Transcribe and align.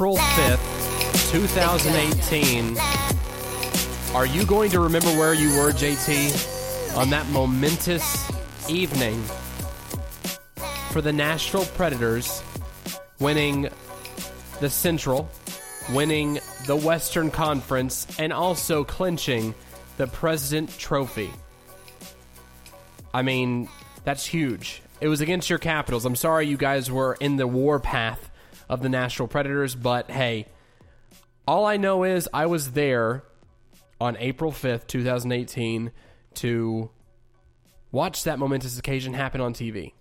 April 0.00 0.16
5th, 0.16 1.30
2018. 1.30 2.78
Are 4.16 4.24
you 4.24 4.46
going 4.46 4.70
to 4.70 4.80
remember 4.80 5.08
where 5.08 5.34
you 5.34 5.50
were, 5.50 5.72
JT, 5.72 6.96
on 6.96 7.10
that 7.10 7.28
momentous 7.28 8.32
evening 8.70 9.22
for 10.90 11.02
the 11.02 11.12
Nashville 11.12 11.66
Predators 11.66 12.42
winning 13.18 13.68
the 14.60 14.70
Central, 14.70 15.28
winning 15.92 16.40
the 16.66 16.76
Western 16.76 17.30
Conference, 17.30 18.06
and 18.18 18.32
also 18.32 18.84
clinching 18.84 19.54
the 19.98 20.06
President 20.06 20.78
Trophy? 20.78 21.30
I 23.12 23.20
mean, 23.20 23.68
that's 24.04 24.24
huge. 24.24 24.80
It 25.02 25.08
was 25.08 25.20
against 25.20 25.50
your 25.50 25.58
Capitals. 25.58 26.06
I'm 26.06 26.16
sorry 26.16 26.46
you 26.46 26.56
guys 26.56 26.90
were 26.90 27.18
in 27.20 27.36
the 27.36 27.46
war 27.46 27.78
path 27.78 28.29
of 28.70 28.82
the 28.82 28.88
Nashville 28.88 29.26
Predators, 29.26 29.74
but 29.74 30.10
hey, 30.10 30.46
all 31.46 31.66
I 31.66 31.76
know 31.76 32.04
is 32.04 32.28
I 32.32 32.46
was 32.46 32.70
there 32.70 33.24
on 34.00 34.16
April 34.18 34.52
5th, 34.52 34.86
2018 34.86 35.90
to 36.34 36.88
watch 37.90 38.22
that 38.24 38.38
momentous 38.38 38.78
occasion 38.78 39.12
happen 39.12 39.40
on 39.40 39.54
TV. 39.54 39.92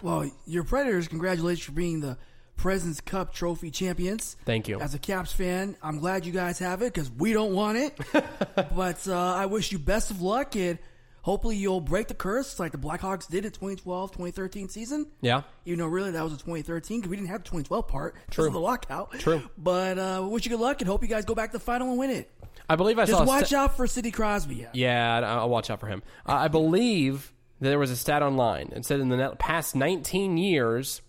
Well, 0.00 0.30
your 0.46 0.64
Predators, 0.64 1.08
congratulations 1.08 1.66
for 1.66 1.72
being 1.72 2.00
the 2.00 2.16
President's 2.56 3.02
Cup 3.02 3.34
Trophy 3.34 3.70
champions. 3.70 4.38
Thank 4.46 4.66
you. 4.66 4.80
As 4.80 4.94
a 4.94 4.98
Caps 4.98 5.30
fan, 5.30 5.76
I'm 5.82 5.98
glad 5.98 6.24
you 6.24 6.32
guys 6.32 6.58
have 6.60 6.80
it 6.80 6.94
because 6.94 7.10
we 7.10 7.34
don't 7.34 7.54
want 7.54 7.76
it. 7.76 7.98
but 8.74 9.06
uh, 9.06 9.14
I 9.14 9.44
wish 9.44 9.72
you 9.72 9.78
best 9.78 10.10
of 10.10 10.22
luck 10.22 10.56
and 10.56 10.78
hopefully 11.22 11.56
you'll 11.56 11.80
break 11.80 12.08
the 12.08 12.14
curse 12.14 12.58
like 12.58 12.72
the 12.72 12.78
Blackhawks 12.78 13.28
did 13.28 13.44
in 13.44 13.50
2012 13.52 14.10
2013 14.12 14.68
season. 14.68 15.06
Yeah. 15.20 15.42
Even 15.66 15.80
though 15.80 15.86
really 15.86 16.10
that 16.12 16.22
was 16.24 16.32
a 16.32 16.36
2013 16.36 17.00
because 17.00 17.10
we 17.10 17.16
didn't 17.16 17.28
have 17.28 17.40
the 17.42 17.48
2012 17.48 17.88
part 17.88 18.14
because 18.14 18.34
True. 18.34 18.46
of 18.46 18.52
the 18.52 18.60
lockout. 18.60 19.12
True. 19.18 19.42
But 19.58 19.98
uh, 19.98 20.26
wish 20.28 20.44
you 20.44 20.50
good 20.50 20.60
luck 20.60 20.80
and 20.80 20.88
hope 20.88 21.02
you 21.02 21.08
guys 21.08 21.24
go 21.24 21.34
back 21.34 21.50
to 21.52 21.58
the 21.58 21.64
final 21.64 21.90
and 21.90 21.98
win 21.98 22.10
it. 22.10 22.30
I 22.68 22.76
believe 22.76 22.98
I 22.98 23.04
Just 23.06 23.18
saw 23.18 23.24
watch 23.24 23.46
sta- 23.46 23.56
out 23.64 23.76
for 23.76 23.86
Sidney 23.86 24.10
Crosby. 24.12 24.66
Yeah, 24.72 25.16
I- 25.18 25.20
I'll 25.38 25.48
watch 25.50 25.70
out 25.70 25.80
for 25.80 25.86
him. 25.88 26.02
Uh, 26.26 26.34
I 26.34 26.48
believe 26.48 27.32
that 27.60 27.68
there 27.68 27.78
was 27.78 27.90
a 27.90 27.96
stat 27.96 28.22
online. 28.22 28.68
It 28.74 28.84
said 28.84 29.00
in 29.00 29.08
the 29.08 29.34
past 29.38 29.74
19 29.74 30.36
years 30.38 31.02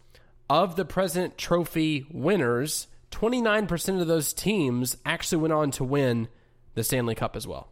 of 0.50 0.76
the 0.76 0.84
President 0.86 1.38
Trophy 1.38 2.06
winners, 2.12 2.88
29% 3.12 4.02
of 4.02 4.08
those 4.08 4.34
teams 4.34 4.98
actually 5.06 5.38
went 5.42 5.54
on 5.54 5.72
to 5.72 5.84
win 5.84 6.28
the 6.74 6.84
Stanley 6.84 7.16
Cup 7.16 7.36
as 7.36 7.48
well. 7.48 7.70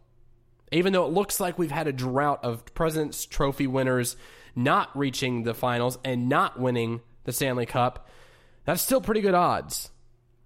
Even 0.72 0.92
though 0.92 1.06
it 1.06 1.12
looks 1.12 1.40
like 1.40 1.58
we've 1.58 1.70
had 1.70 1.88
a 1.88 1.92
drought 1.92 2.44
of 2.44 2.64
President's 2.74 3.26
Trophy 3.26 3.66
winners 3.66 4.16
not 4.54 4.96
reaching 4.96 5.42
the 5.42 5.54
finals 5.54 5.98
and 6.04 6.28
not 6.28 6.58
winning 6.60 7.00
the 7.24 7.32
Stanley 7.32 7.66
Cup, 7.66 8.08
that's 8.64 8.82
still 8.82 9.00
pretty 9.00 9.20
good 9.20 9.34
odds. 9.34 9.90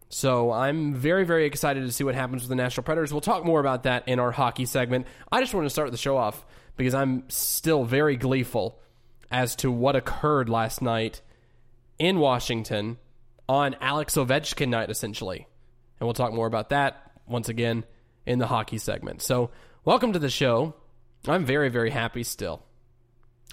So 0.08 0.52
I'm 0.52 0.94
very, 0.94 1.24
very 1.24 1.44
excited 1.44 1.80
to 1.80 1.92
see 1.92 2.04
what 2.04 2.14
happens 2.14 2.42
with 2.42 2.48
the 2.48 2.54
Nashville 2.54 2.84
Predators. 2.84 3.12
We'll 3.12 3.20
talk 3.20 3.44
more 3.44 3.60
about 3.60 3.82
that 3.82 4.06
in 4.06 4.18
our 4.18 4.30
hockey 4.30 4.64
segment. 4.64 5.06
I 5.30 5.40
just 5.40 5.54
want 5.54 5.66
to 5.66 5.70
start 5.70 5.90
the 5.90 5.96
show 5.96 6.16
off 6.16 6.44
because 6.76 6.94
I'm 6.94 7.28
still 7.28 7.84
very 7.84 8.16
gleeful 8.16 8.78
as 9.30 9.56
to 9.56 9.70
what 9.70 9.96
occurred 9.96 10.48
last 10.48 10.82
night 10.82 11.20
in 11.98 12.18
Washington 12.18 12.98
on 13.48 13.76
Alex 13.80 14.14
Ovechkin 14.14 14.68
night, 14.68 14.90
essentially. 14.90 15.46
And 15.98 16.06
we'll 16.06 16.14
talk 16.14 16.32
more 16.32 16.46
about 16.46 16.68
that 16.70 17.12
once 17.26 17.48
again 17.48 17.84
in 18.26 18.38
the 18.38 18.46
hockey 18.46 18.78
segment. 18.78 19.22
So, 19.22 19.50
welcome 19.84 20.12
to 20.12 20.18
the 20.18 20.30
show. 20.30 20.74
I'm 21.26 21.44
very, 21.44 21.68
very 21.68 21.90
happy 21.90 22.22
still. 22.22 22.62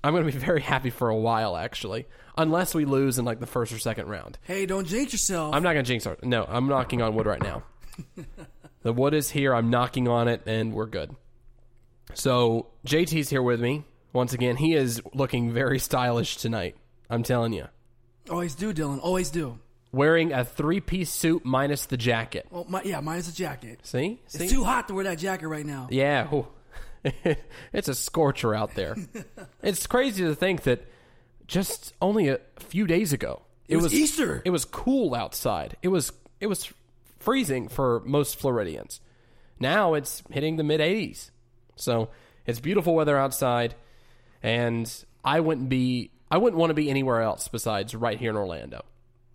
I'm 0.04 0.14
going 0.14 0.26
to 0.26 0.32
be 0.32 0.38
very 0.46 0.62
happy 0.62 0.90
for 0.90 1.10
a 1.10 1.16
while, 1.16 1.56
actually, 1.56 2.08
unless 2.38 2.74
we 2.74 2.86
lose 2.86 3.20
in 3.20 3.26
like 3.26 3.40
the 3.40 3.48
first 3.48 3.72
or 3.72 3.80
second 3.80 4.08
round. 4.08 4.38
Hey, 4.44 4.66
don't 4.66 4.88
jinx 4.88 5.14
yourself. 5.14 5.54
I'm 5.54 5.64
not 5.64 5.74
going 5.74 5.86
to 5.86 5.92
jinx 5.92 6.06
it. 6.06 6.24
No, 6.24 6.46
I'm 6.48 6.68
knocking 6.68 7.02
on 7.02 7.16
wood 7.16 7.28
right 7.28 7.42
now. 7.42 7.64
the 8.84 8.94
wood 8.94 9.14
is 9.14 9.30
here. 9.30 9.54
I'm 9.54 9.70
knocking 9.70 10.08
on 10.08 10.28
it, 10.28 10.42
and 10.46 10.74
we're 10.74 10.88
good. 10.88 11.16
So 12.14 12.68
JT's 12.86 13.30
here 13.30 13.42
with 13.42 13.62
me 13.62 13.86
once 14.14 14.34
again. 14.34 14.58
He 14.58 14.74
is 14.74 15.02
looking 15.14 15.54
very 15.54 15.80
stylish 15.80 16.38
tonight. 16.38 16.76
I'm 17.10 17.24
telling 17.24 17.54
you, 17.54 17.68
Always 18.30 18.56
do, 18.56 18.74
Dylan. 18.74 19.00
Always 19.02 19.30
do. 19.30 19.60
Wearing 19.92 20.32
a 20.34 20.44
three-piece 20.46 21.10
suit 21.10 21.44
minus 21.46 21.86
the 21.86 21.98
jacket. 21.98 22.48
Oh, 22.52 22.56
well, 22.62 22.66
my, 22.70 22.84
yeah, 22.84 23.00
minus 23.02 23.28
the 23.28 23.34
jacket. 23.34 23.80
See, 23.84 24.20
see, 24.28 24.44
It's 24.44 24.54
too 24.54 24.64
hot 24.64 24.88
to 24.88 24.94
wear 24.94 25.04
that 25.06 25.18
jacket 25.18 25.48
right 25.48 25.66
now. 25.66 25.88
yeah. 25.92 26.28
it's 27.74 27.88
a 27.88 27.96
scorcher 27.96 28.54
out 28.54 28.76
there. 28.76 28.96
it's 29.64 29.88
crazy 29.88 30.24
to 30.24 30.36
think 30.36 30.64
that 30.64 30.86
just 31.48 31.94
only 32.02 32.28
a 32.28 32.40
few 32.60 32.86
days 32.88 33.12
ago 33.12 33.42
It 33.68 33.78
was 33.78 33.94
Easter. 33.94 34.42
It 34.46 34.52
was 34.52 34.66
cool 34.66 35.16
outside. 35.16 35.76
It 35.82 35.88
was 35.88 36.12
it 36.40 36.48
was 36.48 36.72
freezing 37.20 37.68
for 37.70 38.02
most 38.06 38.38
Floridians. 38.38 39.00
Now 39.60 39.96
it's 39.96 40.22
hitting 40.30 40.58
the 40.58 40.64
mid 40.64 40.80
80s. 40.80 41.32
So 41.76 42.10
it's 42.46 42.60
beautiful 42.60 42.94
weather 42.94 43.18
outside, 43.18 43.74
and 44.44 44.92
I 45.26 45.40
wouldn't 45.40 45.70
be 45.70 46.12
I 46.30 46.38
wouldn't 46.38 46.60
want 46.60 46.70
to 46.70 46.76
be 46.76 46.90
anywhere 46.90 47.22
else 47.22 47.48
besides 47.48 47.96
right 47.96 48.20
here 48.20 48.30
in 48.30 48.38
Orlando. 48.38 48.86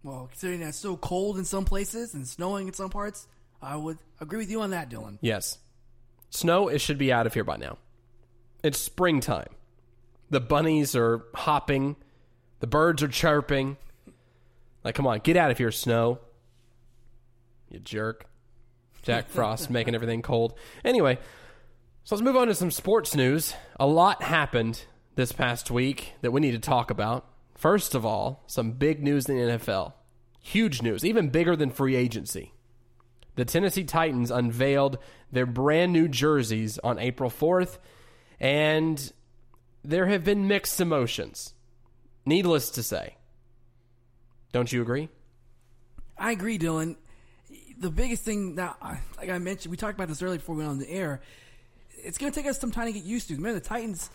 Well, 0.07 0.29
considering 0.31 0.61
that 0.61 0.69
it's 0.69 0.79
so 0.79 0.97
cold 0.97 1.37
in 1.37 1.45
some 1.45 1.65
places 1.65 2.15
and 2.15 2.29
snowing 2.29 2.69
in 2.69 2.75
some 2.75 2.91
parts, 2.91 3.27
I 3.61 3.75
would 3.75 3.99
agree 4.21 4.39
with 4.39 4.49
you 4.49 4.61
on 4.61 4.71
that, 4.71 4.89
Dylan. 4.89 5.19
Yes, 5.21 5.59
snow 6.31 6.69
it 6.69 6.81
should 6.81 6.97
be 6.97 7.13
out 7.13 7.27
of 7.27 7.35
here 7.35 7.43
by 7.43 7.57
now. 7.57 7.79
It's 8.63 8.79
springtime. 8.79 9.49
The 10.31 10.39
bunnies 10.39 10.95
are 10.95 11.25
hopping. 11.35 11.97
The 12.61 12.69
birds 12.69 13.03
are 13.03 13.09
chirping. 13.09 13.79
Like, 14.85 14.95
come 14.95 15.09
on, 15.09 15.19
get 15.19 15.37
out 15.37 15.51
of 15.51 15.59
here, 15.59 15.73
snow. 15.73 16.21
You 17.69 17.81
jerk. 17.81 18.27
Jack 19.03 19.29
Frost 19.29 19.71
making 19.71 19.97
everything 19.97 20.23
cold. 20.23 20.55
Anyway, 20.85 21.19
so 22.05 22.15
let's 22.15 22.25
move 22.25 22.37
on 22.37 22.47
to 22.47 22.55
some 22.55 22.71
sports 22.71 23.17
news. 23.17 23.55
A 23.81 23.89
lot 23.89 24.23
happened 24.23 24.85
this 25.17 25.33
past 25.33 25.69
week 25.69 26.13
that 26.21 26.31
we 26.31 26.41
need 26.41 26.53
to 26.53 26.61
talk 26.61 26.93
about. 26.93 27.27
First 27.57 27.95
of 27.95 28.05
all, 28.05 28.45
some 28.47 28.73
big 28.73 29.03
news 29.03 29.29
in 29.29 29.37
the 29.37 29.59
NFL. 29.59 29.95
Huge 30.41 30.83
news, 30.83 31.05
even 31.05 31.31
bigger 31.31 31.57
than 31.57 31.71
free 31.71 31.97
agency. 31.97 32.53
The 33.35 33.45
Tennessee 33.45 33.85
Titans 33.85 34.31
unveiled 34.31 34.99
their 35.33 35.47
brand 35.47 35.93
new 35.93 36.07
jerseys 36.07 36.79
on 36.79 36.99
April 36.99 37.31
4th, 37.31 37.79
and 38.39 39.13
there 39.83 40.07
have 40.07 40.23
been 40.23 40.47
mixed 40.47 40.81
emotions. 40.81 41.55
Needless 42.25 42.71
to 42.71 42.83
say. 42.83 43.17
Don't 44.53 44.73
you 44.73 44.83
agree? 44.83 45.09
I 46.19 46.33
agree, 46.33 46.59
Dylan. 46.59 46.97
The 47.79 47.91
biggest 47.91 48.23
thing 48.23 48.57
that, 48.57 48.77
like 49.19 49.31
I 49.31 49.39
mentioned, 49.39 49.71
we 49.71 49.77
talked 49.77 49.95
about 49.95 50.09
this 50.09 50.23
earlier 50.23 50.39
before 50.39 50.55
we 50.55 50.61
went 50.61 50.71
on 50.71 50.79
the 50.79 50.91
air. 50.91 51.21
It's 52.05 52.19
going 52.19 52.33
to 52.33 52.39
take 52.39 52.49
us 52.49 52.59
some 52.59 52.71
time 52.71 52.87
to 52.87 52.93
get 52.93 53.05
used 53.05 53.29
to. 53.29 53.35
Remember, 53.35 53.59
the 53.59 53.67
Titans. 53.67 54.11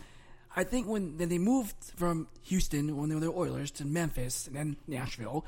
I 0.54 0.64
think 0.64 0.86
when, 0.86 1.16
they 1.16 1.38
moved 1.38 1.74
from 1.96 2.28
Houston 2.42 2.96
when 2.96 3.08
they 3.08 3.14
were 3.14 3.20
the 3.20 3.30
Oilers 3.30 3.70
to 3.72 3.86
Memphis 3.86 4.46
and 4.46 4.56
then 4.56 4.76
Nashville, 4.86 5.46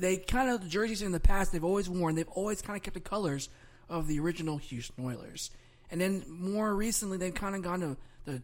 they 0.00 0.16
kind 0.16 0.50
of 0.50 0.62
the 0.62 0.68
jerseys 0.68 1.02
in 1.02 1.12
the 1.12 1.20
past 1.20 1.52
they've 1.52 1.62
always 1.62 1.88
worn. 1.88 2.14
They've 2.14 2.28
always 2.28 2.62
kind 2.62 2.76
of 2.76 2.82
kept 2.82 2.94
the 2.94 3.00
colors 3.00 3.48
of 3.88 4.08
the 4.08 4.18
original 4.18 4.56
Houston 4.56 5.04
Oilers, 5.04 5.50
and 5.90 6.00
then 6.00 6.24
more 6.28 6.74
recently 6.74 7.18
they've 7.18 7.34
kind 7.34 7.54
of 7.54 7.62
gone 7.62 7.80
to 7.80 7.96
the 8.24 8.42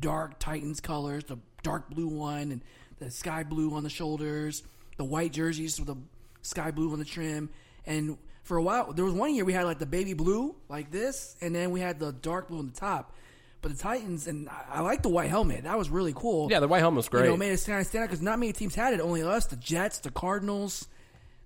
dark 0.00 0.38
Titans 0.40 0.80
colors, 0.80 1.24
the 1.24 1.38
dark 1.62 1.90
blue 1.90 2.08
one 2.08 2.50
and 2.50 2.62
the 2.98 3.10
sky 3.10 3.44
blue 3.44 3.74
on 3.74 3.84
the 3.84 3.90
shoulders, 3.90 4.62
the 4.96 5.04
white 5.04 5.32
jerseys 5.32 5.78
with 5.78 5.86
the 5.86 5.96
sky 6.42 6.70
blue 6.70 6.92
on 6.92 6.98
the 6.98 7.04
trim, 7.04 7.50
and 7.86 8.18
for 8.42 8.56
a 8.56 8.62
while 8.62 8.92
there 8.92 9.04
was 9.04 9.14
one 9.14 9.34
year 9.34 9.44
we 9.44 9.52
had 9.52 9.64
like 9.64 9.78
the 9.78 9.86
baby 9.86 10.14
blue 10.14 10.56
like 10.68 10.90
this, 10.90 11.36
and 11.40 11.54
then 11.54 11.70
we 11.70 11.78
had 11.78 12.00
the 12.00 12.12
dark 12.12 12.48
blue 12.48 12.58
on 12.58 12.66
the 12.66 12.76
top. 12.78 13.14
But 13.62 13.72
the 13.72 13.78
Titans 13.78 14.26
and 14.26 14.48
I, 14.48 14.64
I 14.74 14.80
like 14.80 15.02
the 15.02 15.08
white 15.08 15.28
helmet. 15.28 15.64
That 15.64 15.76
was 15.76 15.90
really 15.90 16.12
cool. 16.14 16.50
Yeah, 16.50 16.60
the 16.60 16.68
white 16.68 16.80
helmet 16.80 16.96
was 16.96 17.08
great. 17.08 17.24
You 17.24 17.30
know, 17.30 17.36
made 17.36 17.52
it 17.52 17.62
kind 17.66 17.80
of 17.80 17.86
stand 17.86 18.04
out 18.04 18.08
because 18.08 18.22
not 18.22 18.38
many 18.38 18.52
teams 18.52 18.74
had 18.74 18.94
it. 18.94 19.00
Only 19.00 19.22
us, 19.22 19.46
the 19.46 19.56
Jets, 19.56 19.98
the 19.98 20.10
Cardinals. 20.10 20.88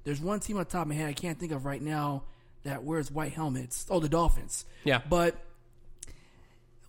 There's 0.05 0.20
one 0.20 0.40
team 0.40 0.58
on 0.58 0.66
top 0.66 0.82
of 0.82 0.88
my 0.88 0.94
head 0.94 1.08
I 1.08 1.12
can't 1.12 1.38
think 1.38 1.50
of 1.52 1.64
right 1.64 1.82
now 1.82 2.25
that 2.62 2.84
wears 2.84 3.11
white 3.11 3.32
helmets. 3.32 3.87
Oh, 3.90 4.00
the 4.00 4.08
Dolphins. 4.08 4.64
Yeah. 4.84 5.00
But 5.08 5.37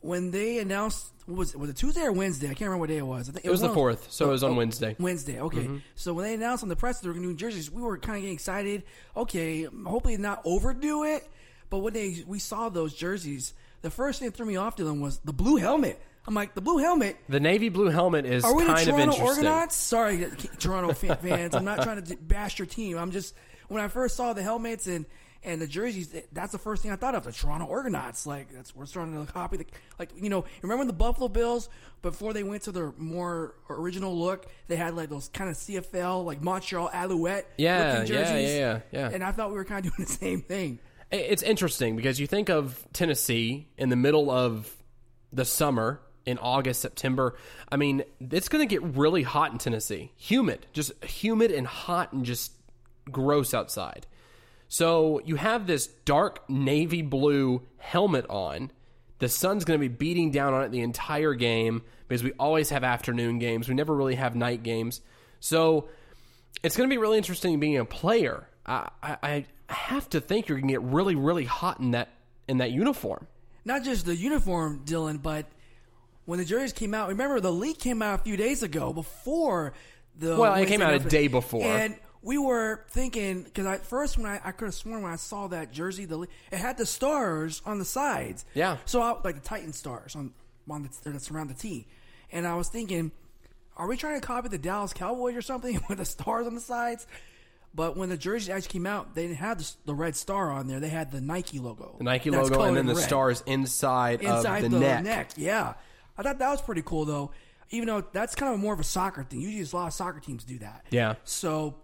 when 0.01 0.31
they 0.31 0.60
announced, 0.60 1.12
what 1.25 1.38
was 1.38 1.54
it? 1.54 1.57
Was 1.60 1.69
it 1.69 1.78
Tuesday 1.78 2.04
or 2.04 2.12
Wednesday? 2.12 2.48
I 2.48 2.50
can't 2.50 2.62
remember 2.62 2.81
what 2.81 2.89
day 2.89 2.98
it 2.98 3.06
was. 3.06 3.30
I 3.30 3.33
think 3.33 3.45
It 3.45 3.50
was 3.50 3.62
the 3.62 3.69
fourth, 3.74 4.12
so 4.12 4.30
it 4.30 4.31
was 4.31 4.44
on 4.44 4.51
oh, 4.51 4.56
Wednesday. 4.56 4.95
Wednesday, 5.00 5.39
okay. 5.42 5.63
Mm-hmm. 5.63 5.78
So 5.95 6.13
when 6.13 6.25
they 6.25 6.36
announced 6.36 6.63
on 6.63 6.69
the 6.69 6.75
press 6.75 7.00
that 7.00 7.04
they 7.04 7.07
were 7.10 7.16
going 7.16 7.28
to 7.28 7.33
do 7.33 7.38
jerseys, 7.38 7.71
we 7.71 7.81
were 7.81 7.98
kind 7.98 8.18
of 8.18 8.21
getting 8.21 8.36
excited. 8.36 8.83
Okay, 9.18 9.63
hopefully 9.63 10.18
not 10.18 10.42
overdo 10.45 11.04
it. 11.04 11.28
But 11.69 11.80
when 11.80 11.94
they 11.94 12.24
we 12.28 12.39
saw 12.39 12.69
those 12.69 12.94
jerseys, 12.94 13.54
the 13.85 13.91
first 13.91 14.17
thing 14.19 14.27
that 14.27 14.35
threw 14.35 14.47
me 14.47 14.55
off 14.55 14.77
to 14.77 14.83
them 14.83 14.99
was 14.99 15.19
the 15.19 15.31
blue 15.31 15.57
helmet. 15.57 16.01
I'm 16.27 16.33
like, 16.33 16.55
the 16.55 16.61
blue 16.61 16.79
helmet. 16.79 17.17
The 17.29 17.39
navy 17.39 17.69
blue 17.69 17.89
helmet 17.89 18.25
is 18.25 18.43
Are 18.43 18.55
we 18.55 18.63
the 18.63 18.73
kind 18.73 18.87
Toronto. 18.87 19.23
Argonauts? 19.23 19.75
Sorry, 19.75 20.25
Toronto 20.57 20.91
fans. 20.93 21.53
I'm 21.53 21.65
not 21.65 21.83
trying 21.83 22.03
to 22.03 22.15
bash 22.17 22.57
your 22.57 22.65
team. 22.65 22.97
I'm 22.97 23.11
just 23.11 23.35
when 23.67 23.83
I 23.83 23.87
first 23.87 24.15
saw 24.15 24.33
the 24.33 24.41
helmets 24.41 24.87
and 24.87 25.05
And 25.43 25.61
the 25.61 25.67
jerseys, 25.67 26.15
that's 26.33 26.51
the 26.51 26.57
first 26.57 26.81
thing 26.81 26.91
I 26.91 26.95
thought 26.95 27.13
of. 27.13 27.25
The 27.25 27.31
Toronto 27.31 27.69
Argonauts, 27.69 28.25
like 28.25 28.51
that's 28.51 28.75
we're 28.75 28.87
starting 28.87 29.23
to 29.23 29.31
copy 29.31 29.57
the 29.57 29.65
like 29.99 30.09
you 30.19 30.31
know. 30.31 30.45
Remember 30.63 30.83
the 30.85 30.93
Buffalo 30.93 31.27
Bills 31.27 31.69
before 32.01 32.33
they 32.33 32.41
went 32.41 32.63
to 32.63 32.71
their 32.71 32.91
more 32.97 33.53
original 33.69 34.17
look? 34.17 34.47
They 34.67 34.77
had 34.77 34.95
like 34.95 35.09
those 35.09 35.29
kind 35.29 35.51
of 35.51 35.55
CFL 35.57 36.25
like 36.25 36.41
Montreal 36.41 36.89
Alouette 36.91 37.45
Yeah, 37.59 37.99
looking 37.99 38.15
yeah, 38.15 38.37
yeah, 38.37 38.47
yeah, 38.47 38.79
yeah. 38.91 39.09
And 39.13 39.23
I 39.23 39.31
thought 39.31 39.51
we 39.51 39.57
were 39.57 39.65
kind 39.65 39.85
of 39.85 39.91
doing 39.95 40.07
the 40.07 40.11
same 40.11 40.41
thing. 40.41 40.79
It's 41.12 41.44
interesting 41.44 41.96
because 41.96 42.19
you 42.19 42.28
think 42.28 42.50
of 42.50 42.86
Tennessee 42.94 43.68
in 43.78 43.90
the 43.90 43.96
middle 43.96 44.30
of 44.30 44.75
the 45.31 45.46
summer 45.46 46.02
in 46.25 46.38
August, 46.40 46.81
September. 46.81 47.36
I 47.72 47.78
mean, 47.78 48.04
it's 48.19 48.50
going 48.50 48.68
to 48.68 48.69
get 48.69 48.84
really 48.98 49.24
hot 49.24 49.52
in 49.52 49.57
Tennessee. 49.57 50.12
Humid, 50.18 50.66
just 50.74 50.92
humid 51.04 51.52
and 51.52 51.68
hot 51.68 52.13
and 52.13 52.25
just 52.25 52.52
gross 53.12 53.54
outside. 53.54 54.07
So 54.68 55.22
you 55.25 55.36
have 55.36 55.68
this 55.68 55.88
dark 55.88 56.50
navy 56.50 57.02
blue 57.02 57.62
helmet 57.78 58.25
on. 58.30 58.72
The 59.19 59.30
sun's 59.30 59.63
going 59.63 59.80
to 59.80 59.81
be 59.81 59.94
beating 59.94 60.31
down 60.31 60.54
on 60.54 60.63
it 60.63 60.72
the 60.72 60.81
entire 60.81 61.34
game 61.34 61.84
because 62.07 62.24
we 62.24 62.34
always 62.34 62.69
have 62.72 62.84
afternoon 62.84 63.40
games. 63.40 63.69
We 63.69 63.75
never 63.75 63.96
really 63.96 64.16
have 64.16 64.36
night 64.36 64.63
games. 64.63 65.02
So 65.40 65.88
it's 66.63 66.75
going 66.75 66.90
to 66.90 66.94
be 66.94 66.98
really 66.98 67.18
interesting 67.18 67.60
being 67.60 67.78
a 67.78 67.86
player. 67.86 68.48
I, 68.66 68.90
I, 69.04 69.46
I 69.69 69.73
have 69.73 70.09
to 70.12 70.21
think 70.21 70.47
you're 70.47 70.59
going 70.59 70.67
to 70.67 70.73
get 70.73 70.81
really, 70.81 71.15
really 71.15 71.45
hot 71.45 71.79
in 71.79 71.91
that 71.91 72.09
in 72.47 72.59
that 72.59 72.71
uniform. 72.71 73.27
Not 73.63 73.83
just 73.83 74.06
the 74.06 74.15
uniform, 74.15 74.83
Dylan, 74.85 75.21
but 75.21 75.47
when 76.25 76.39
the 76.39 76.45
jerseys 76.45 76.73
came 76.73 76.94
out. 76.94 77.09
Remember, 77.09 77.39
the 77.39 77.51
leak 77.51 77.79
came 77.79 78.01
out 78.01 78.19
a 78.19 78.23
few 78.23 78.38
days 78.38 78.63
ago 78.63 78.94
before 78.94 79.73
the. 80.17 80.35
Well, 80.35 80.53
it 80.56 80.67
came 80.67 80.81
out 80.81 80.94
a 80.94 81.00
day 81.00 81.27
before. 81.27 81.63
and 81.63 81.95
we 82.21 82.39
were 82.39 82.83
thinking 82.89 83.44
because 83.44 83.67
at 83.67 83.85
first 83.85 84.17
when 84.17 84.25
I, 84.25 84.41
I 84.44 84.51
could 84.51 84.65
have 84.65 84.73
sworn 84.73 85.03
when 85.03 85.12
I 85.12 85.15
saw 85.15 85.47
that 85.47 85.71
jersey, 85.71 86.06
the 86.06 86.21
it 86.51 86.57
had 86.57 86.77
the 86.77 86.85
stars 86.85 87.61
on 87.65 87.77
the 87.77 87.85
sides. 87.85 88.45
Yeah. 88.56 88.77
So 88.85 89.01
I, 89.01 89.19
like 89.23 89.35
the 89.35 89.47
Titan 89.47 89.73
stars 89.73 90.15
on 90.15 90.33
on 90.69 90.83
the 90.83 91.11
that 91.11 91.21
surround 91.21 91.51
the 91.51 91.53
T, 91.53 91.88
and 92.31 92.47
I 92.47 92.56
was 92.56 92.68
thinking, 92.68 93.11
are 93.77 93.88
we 93.88 93.95
trying 93.95 94.19
to 94.19 94.25
copy 94.25 94.50
the 94.50 94.57
Dallas 94.57 94.91
Cowboys 94.91 95.35
or 95.35 95.44
something 95.44 95.79
with 95.89 96.00
the 96.00 96.06
stars 96.06 96.47
on 96.47 96.56
the 96.56 96.61
sides? 96.61 97.06
But 97.75 97.98
when 97.98 98.07
the 98.07 98.18
jerseys 98.18 98.50
actually 98.50 98.69
came 98.69 98.88
out, 98.88 99.16
they 99.16 99.24
didn't 99.24 99.39
have 99.39 99.57
the, 99.57 99.72
the 99.86 99.94
red 99.94 100.16
star 100.16 100.50
on 100.50 100.68
there. 100.68 100.80
They 100.80 100.89
had 100.89 101.12
the 101.12 101.19
Nike 101.19 101.60
logo. 101.60 101.95
The 101.98 102.06
Nike 102.06 102.30
That's 102.30 102.50
logo 102.50 102.63
and 102.63 102.77
then 102.77 102.86
the 102.86 102.95
red 102.95 103.04
stars 103.04 103.44
inside, 103.45 104.22
inside 104.22 104.63
of 104.63 104.72
the, 104.72 104.80
the, 104.80 105.01
neck. 105.01 105.31
Yeah, 105.36 105.74
I 106.18 106.24
thought 106.24 106.39
that 106.39 106.50
was 106.50 106.62
pretty 106.62 106.83
cool 106.83 107.04
though. 107.04 107.31
Even 107.72 107.88
though 107.88 108.06
that's 108.13 108.36
kind 108.36 108.54
of 108.54 108.60
more 108.60 108.74
of 108.74 108.80
a 108.80 108.83
soccer 108.83 109.24
thing. 109.24 109.42
Usually, 109.42 109.77
a 109.77 109.81
lot 109.81 109.88
of 109.88 109.94
soccer 109.94 110.19
teams 110.19 110.44
do 110.44 110.60
that. 110.60 110.86
Yeah. 110.92 111.16
So 111.25 111.75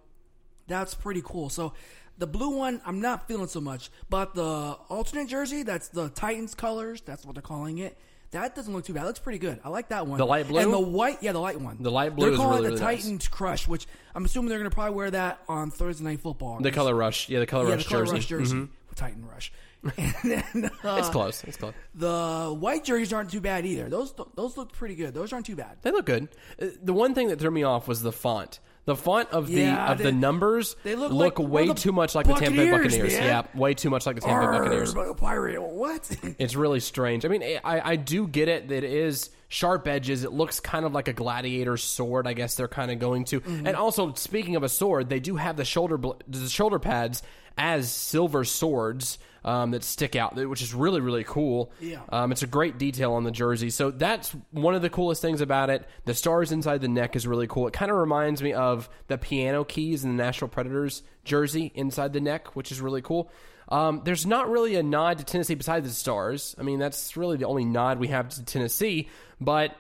that's 0.68 0.94
pretty 0.94 1.22
cool. 1.26 1.50
So 1.50 1.74
the 2.18 2.28
blue 2.28 2.56
one, 2.56 2.82
I'm 2.86 3.02
not 3.02 3.28
feeling 3.28 3.48
so 3.48 3.60
much, 3.60 3.90
but 4.10 4.36
the 4.36 4.78
alternate 4.90 5.28
jersey, 5.28 5.64
that's 5.64 5.90
the 5.90 6.10
Titans 6.10 6.56
colors. 6.56 7.02
That's 7.02 7.26
what 7.26 7.36
they're 7.36 7.42
calling 7.42 7.80
it. 7.80 7.98
That 8.31 8.56
doesn't 8.56 8.74
look 8.74 8.86
too 8.86 8.94
bad. 8.94 9.04
It 9.04 9.07
looks 9.07 9.19
pretty 9.19 9.39
good. 9.39 9.60
I 9.63 9.69
like 9.69 9.89
that 9.89 10.07
one. 10.07 10.18
The 10.18 10.25
light 10.25 10.48
blue? 10.48 10.60
and 10.62 10.72
the 10.72 10.80
white. 10.80 11.18
Yeah, 11.22 11.33
the 11.33 11.39
light 11.39 11.60
one. 11.60 11.78
The 11.81 11.92
light 11.92 12.16
blue 12.16 12.28
They're 12.28 12.33
is 12.33 12.39
calling 12.39 12.63
really, 12.63 12.75
it 12.75 12.78
the 12.80 12.83
really 12.86 12.95
nice. 12.95 13.04
Titans 13.04 13.28
Crush, 13.28 13.68
which 13.68 13.88
I'm 14.16 14.24
assuming 14.25 14.50
they're 14.50 14.60
going 14.60 14.69
to 14.69 14.74
probably 14.74 14.95
wear 14.95 15.12
that 15.12 15.42
on 15.50 15.69
Thursday 15.69 16.04
Night 16.06 16.22
Football. 16.22 16.60
The 16.62 16.72
color 16.72 16.95
rush, 16.95 17.28
yeah, 17.28 17.39
the 17.39 17.45
color 17.45 17.66
yeah, 17.68 17.75
rush 17.75 17.83
the 17.83 17.89
color 17.89 18.06
jersey. 18.06 18.13
rush 18.16 18.25
jersey, 18.28 18.56
Mhm. 18.56 18.69
Titan 18.95 19.25
Rush. 19.28 19.51
then 20.24 20.69
uh, 20.83 20.98
It's 21.00 21.10
close. 21.10 21.44
It's 21.44 21.57
close. 21.57 21.74
the 21.95 22.56
white 22.57 22.83
jerseys 22.83 23.12
aren't 23.13 23.31
too 23.31 23.42
bad 23.42 23.66
either. 23.66 23.89
Those 23.89 24.13
those 24.36 24.56
look 24.56 24.72
pretty 24.74 24.95
good. 24.95 25.13
Those 25.13 25.34
aren't 25.34 25.45
too 25.48 25.56
bad. 25.56 25.77
They 25.81 25.92
look 25.92 26.06
good. 26.06 26.30
Uh, 26.62 26.68
The 26.84 26.94
one 26.94 27.13
thing 27.16 27.30
that 27.30 27.39
threw 27.39 27.51
me 27.51 27.63
off 27.63 27.88
was 27.88 28.01
the 28.04 28.12
font. 28.12 28.60
The 28.86 28.95
font 28.95 29.30
of 29.31 29.48
the 29.48 29.62
Yeah, 29.62 29.92
of 29.92 30.00
they- 30.00 30.06
the 30.06 30.12
numbers 30.12 30.75
they 30.83 30.95
look 30.95 31.12
look 31.12 31.38
like- 31.39 31.48
way 31.48 31.66
well, 31.66 31.75
too 31.75 31.92
much 31.92 32.16
like 32.16 32.25
the 32.25 32.33
Tampa 32.33 32.57
Bay 32.57 32.72
Buccaneers, 32.72 32.94
Buccaneers. 32.94 33.13
man. 33.19 33.24
Yeah, 33.54 33.60
way 33.60 33.74
too 33.75 33.89
much 33.92 34.06
like 34.07 34.16
the 34.16 34.22
Tampa 34.22 34.51
Bay 34.51 34.57
Buccaneers. 34.57 34.95
Arr, 34.95 35.13
pirate. 35.13 35.62
What? 35.62 36.10
It's 36.39 36.56
really 36.56 36.80
strange. 36.80 37.24
I 37.24 37.28
mean, 37.28 37.44
I, 37.63 37.92
I 37.92 37.95
do 37.95 38.28
get 38.28 38.48
it 38.48 38.69
that 38.69 38.83
it 38.83 38.92
is 38.92 39.30
sharp 39.50 39.88
edges. 39.88 40.24
It 40.24 40.31
looks 40.31 40.60
kind 40.60 40.83
of 40.86 40.94
like 40.94 41.07
a 41.07 41.13
gladiator 41.13 41.78
sword. 41.78 42.25
I 42.25 42.33
guess 42.33 42.56
they're 42.56 42.68
kind 42.68 42.89
of 42.89 42.98
going 42.98 43.25
to. 43.25 43.42
Mm-hmm. 43.42 43.68
And 43.68 43.75
also, 43.75 44.13
speaking 44.16 44.56
of 44.56 44.63
a 44.63 44.69
sword, 44.69 45.10
they 45.10 45.19
do 45.19 45.36
have 45.36 45.57
the 45.57 45.66
shoulder 45.66 45.98
bl- 45.98 46.13
the 46.27 46.50
shoulder 46.50 46.80
pads 46.80 47.22
as 47.57 47.92
silver 47.92 48.44
swords 48.44 49.19
um, 49.44 49.72
that 49.72 49.84
stick 49.84 50.16
out, 50.16 50.36
which 50.36 50.62
is 50.62 50.74
really 50.74 51.02
really 51.02 51.24
cool. 51.24 51.72
Yeah. 51.80 52.02
Um, 52.10 52.32
it's 52.32 52.44
a 52.44 52.48
great 52.48 52.78
detail 52.78 53.14
on 53.14 53.24
the 53.24 53.32
jersey. 53.32 53.70
So 53.70 53.92
that's 53.92 54.36
one 54.52 54.76
of 54.76 54.82
the 54.82 54.90
coolest 54.90 55.22
things 55.22 55.42
about 55.42 55.70
it. 55.70 55.88
The 56.06 56.14
stars 56.14 56.52
inside 56.52 56.82
the 56.82 56.88
neck 56.88 57.16
is 57.16 57.28
really 57.28 57.48
cool. 57.48 57.68
It 57.68 57.74
kind 57.74 57.92
of 57.92 57.98
reminds 57.98 58.42
me 58.42 58.54
of 58.54 58.90
the 59.08 59.18
piano 59.18 59.64
keys 59.64 60.04
in 60.04 60.16
the 60.16 60.24
Nashville 60.24 60.48
Predators 60.48 61.04
jersey 61.24 61.72
inside 61.76 62.14
the 62.14 62.22
neck, 62.22 62.56
which 62.56 62.72
is 62.72 62.82
really 62.82 63.02
cool. 63.02 63.32
Um, 63.70 64.02
there's 64.04 64.26
not 64.26 64.50
really 64.50 64.76
a 64.76 64.84
nod 64.84 65.20
to 65.20 65.24
Tennessee 65.24 65.56
besides 65.56 65.88
the 65.88 65.94
stars. 65.94 66.56
I 66.60 66.64
mean, 66.64 66.78
that's 66.78 67.16
really 67.16 67.38
the 67.38 67.46
only 67.46 67.64
nod 67.64 68.00
we 68.00 68.10
have 68.10 68.30
to 68.30 68.44
Tennessee. 68.44 69.08
But 69.40 69.76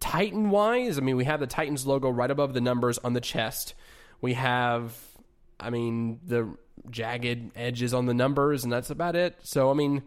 Titan 0.00 0.50
wise, 0.50 0.98
I 0.98 1.00
mean, 1.00 1.16
we 1.16 1.24
have 1.24 1.40
the 1.40 1.46
Titans 1.46 1.86
logo 1.86 2.10
right 2.10 2.30
above 2.30 2.52
the 2.52 2.60
numbers 2.60 2.98
on 2.98 3.14
the 3.14 3.20
chest. 3.22 3.74
We 4.20 4.34
have, 4.34 4.94
I 5.58 5.70
mean, 5.70 6.20
the 6.26 6.56
jagged 6.90 7.52
edges 7.56 7.92
on 7.94 8.06
the 8.06 8.14
numbers, 8.14 8.64
and 8.64 8.72
that's 8.72 8.90
about 8.90 9.16
it. 9.16 9.36
So, 9.42 9.70
I 9.70 9.74
mean, 9.74 10.02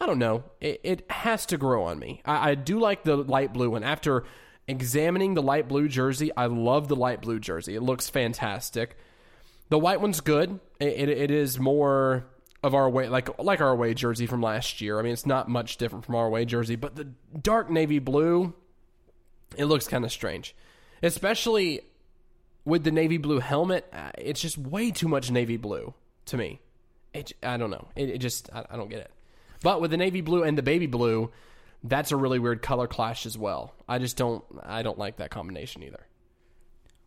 I 0.00 0.06
don't 0.06 0.18
know. 0.18 0.44
It, 0.60 0.80
it 0.84 1.10
has 1.10 1.46
to 1.46 1.56
grow 1.56 1.84
on 1.84 1.98
me. 1.98 2.22
I, 2.24 2.50
I 2.50 2.54
do 2.54 2.78
like 2.78 3.04
the 3.04 3.16
light 3.16 3.52
blue 3.52 3.70
one. 3.70 3.82
After 3.82 4.24
examining 4.66 5.34
the 5.34 5.42
light 5.42 5.68
blue 5.68 5.88
jersey, 5.88 6.30
I 6.36 6.46
love 6.46 6.88
the 6.88 6.96
light 6.96 7.22
blue 7.22 7.40
jersey. 7.40 7.74
It 7.74 7.82
looks 7.82 8.08
fantastic. 8.08 8.96
The 9.70 9.78
white 9.78 10.00
one's 10.00 10.20
good. 10.20 10.60
It, 10.80 11.08
it, 11.08 11.08
it 11.08 11.30
is 11.30 11.58
more 11.58 12.26
of 12.62 12.74
our 12.74 12.88
way, 12.90 13.08
like 13.08 13.38
like 13.38 13.60
our 13.60 13.70
away 13.70 13.94
jersey 13.94 14.26
from 14.26 14.42
last 14.42 14.80
year. 14.80 14.98
I 14.98 15.02
mean, 15.02 15.12
it's 15.12 15.26
not 15.26 15.48
much 15.48 15.76
different 15.76 16.04
from 16.04 16.16
our 16.16 16.26
away 16.26 16.44
jersey, 16.44 16.76
but 16.76 16.96
the 16.96 17.04
dark 17.40 17.70
navy 17.70 17.98
blue, 17.98 18.54
it 19.56 19.66
looks 19.66 19.86
kind 19.86 20.04
of 20.04 20.10
strange, 20.12 20.54
especially 21.02 21.82
with 22.64 22.84
the 22.84 22.90
navy 22.90 23.16
blue 23.16 23.38
helmet. 23.38 23.86
uh, 23.92 24.10
It's 24.18 24.40
just 24.40 24.58
way 24.58 24.90
too 24.90 25.08
much 25.08 25.30
navy 25.30 25.56
blue 25.56 25.94
to 26.28 26.36
me. 26.36 26.60
It, 27.12 27.32
I 27.42 27.56
don't 27.56 27.70
know. 27.70 27.88
It, 27.96 28.10
it 28.10 28.18
just 28.18 28.50
I, 28.52 28.64
I 28.70 28.76
don't 28.76 28.88
get 28.90 29.00
it. 29.00 29.10
But 29.62 29.80
with 29.80 29.90
the 29.90 29.96
navy 29.96 30.20
blue 30.20 30.42
and 30.44 30.56
the 30.56 30.62
baby 30.62 30.86
blue, 30.86 31.30
that's 31.82 32.12
a 32.12 32.16
really 32.16 32.38
weird 32.38 32.62
color 32.62 32.86
clash 32.86 33.26
as 33.26 33.36
well. 33.36 33.74
I 33.88 33.98
just 33.98 34.16
don't 34.16 34.44
I 34.62 34.82
don't 34.82 34.98
like 34.98 35.16
that 35.16 35.30
combination 35.30 35.82
either. 35.82 36.06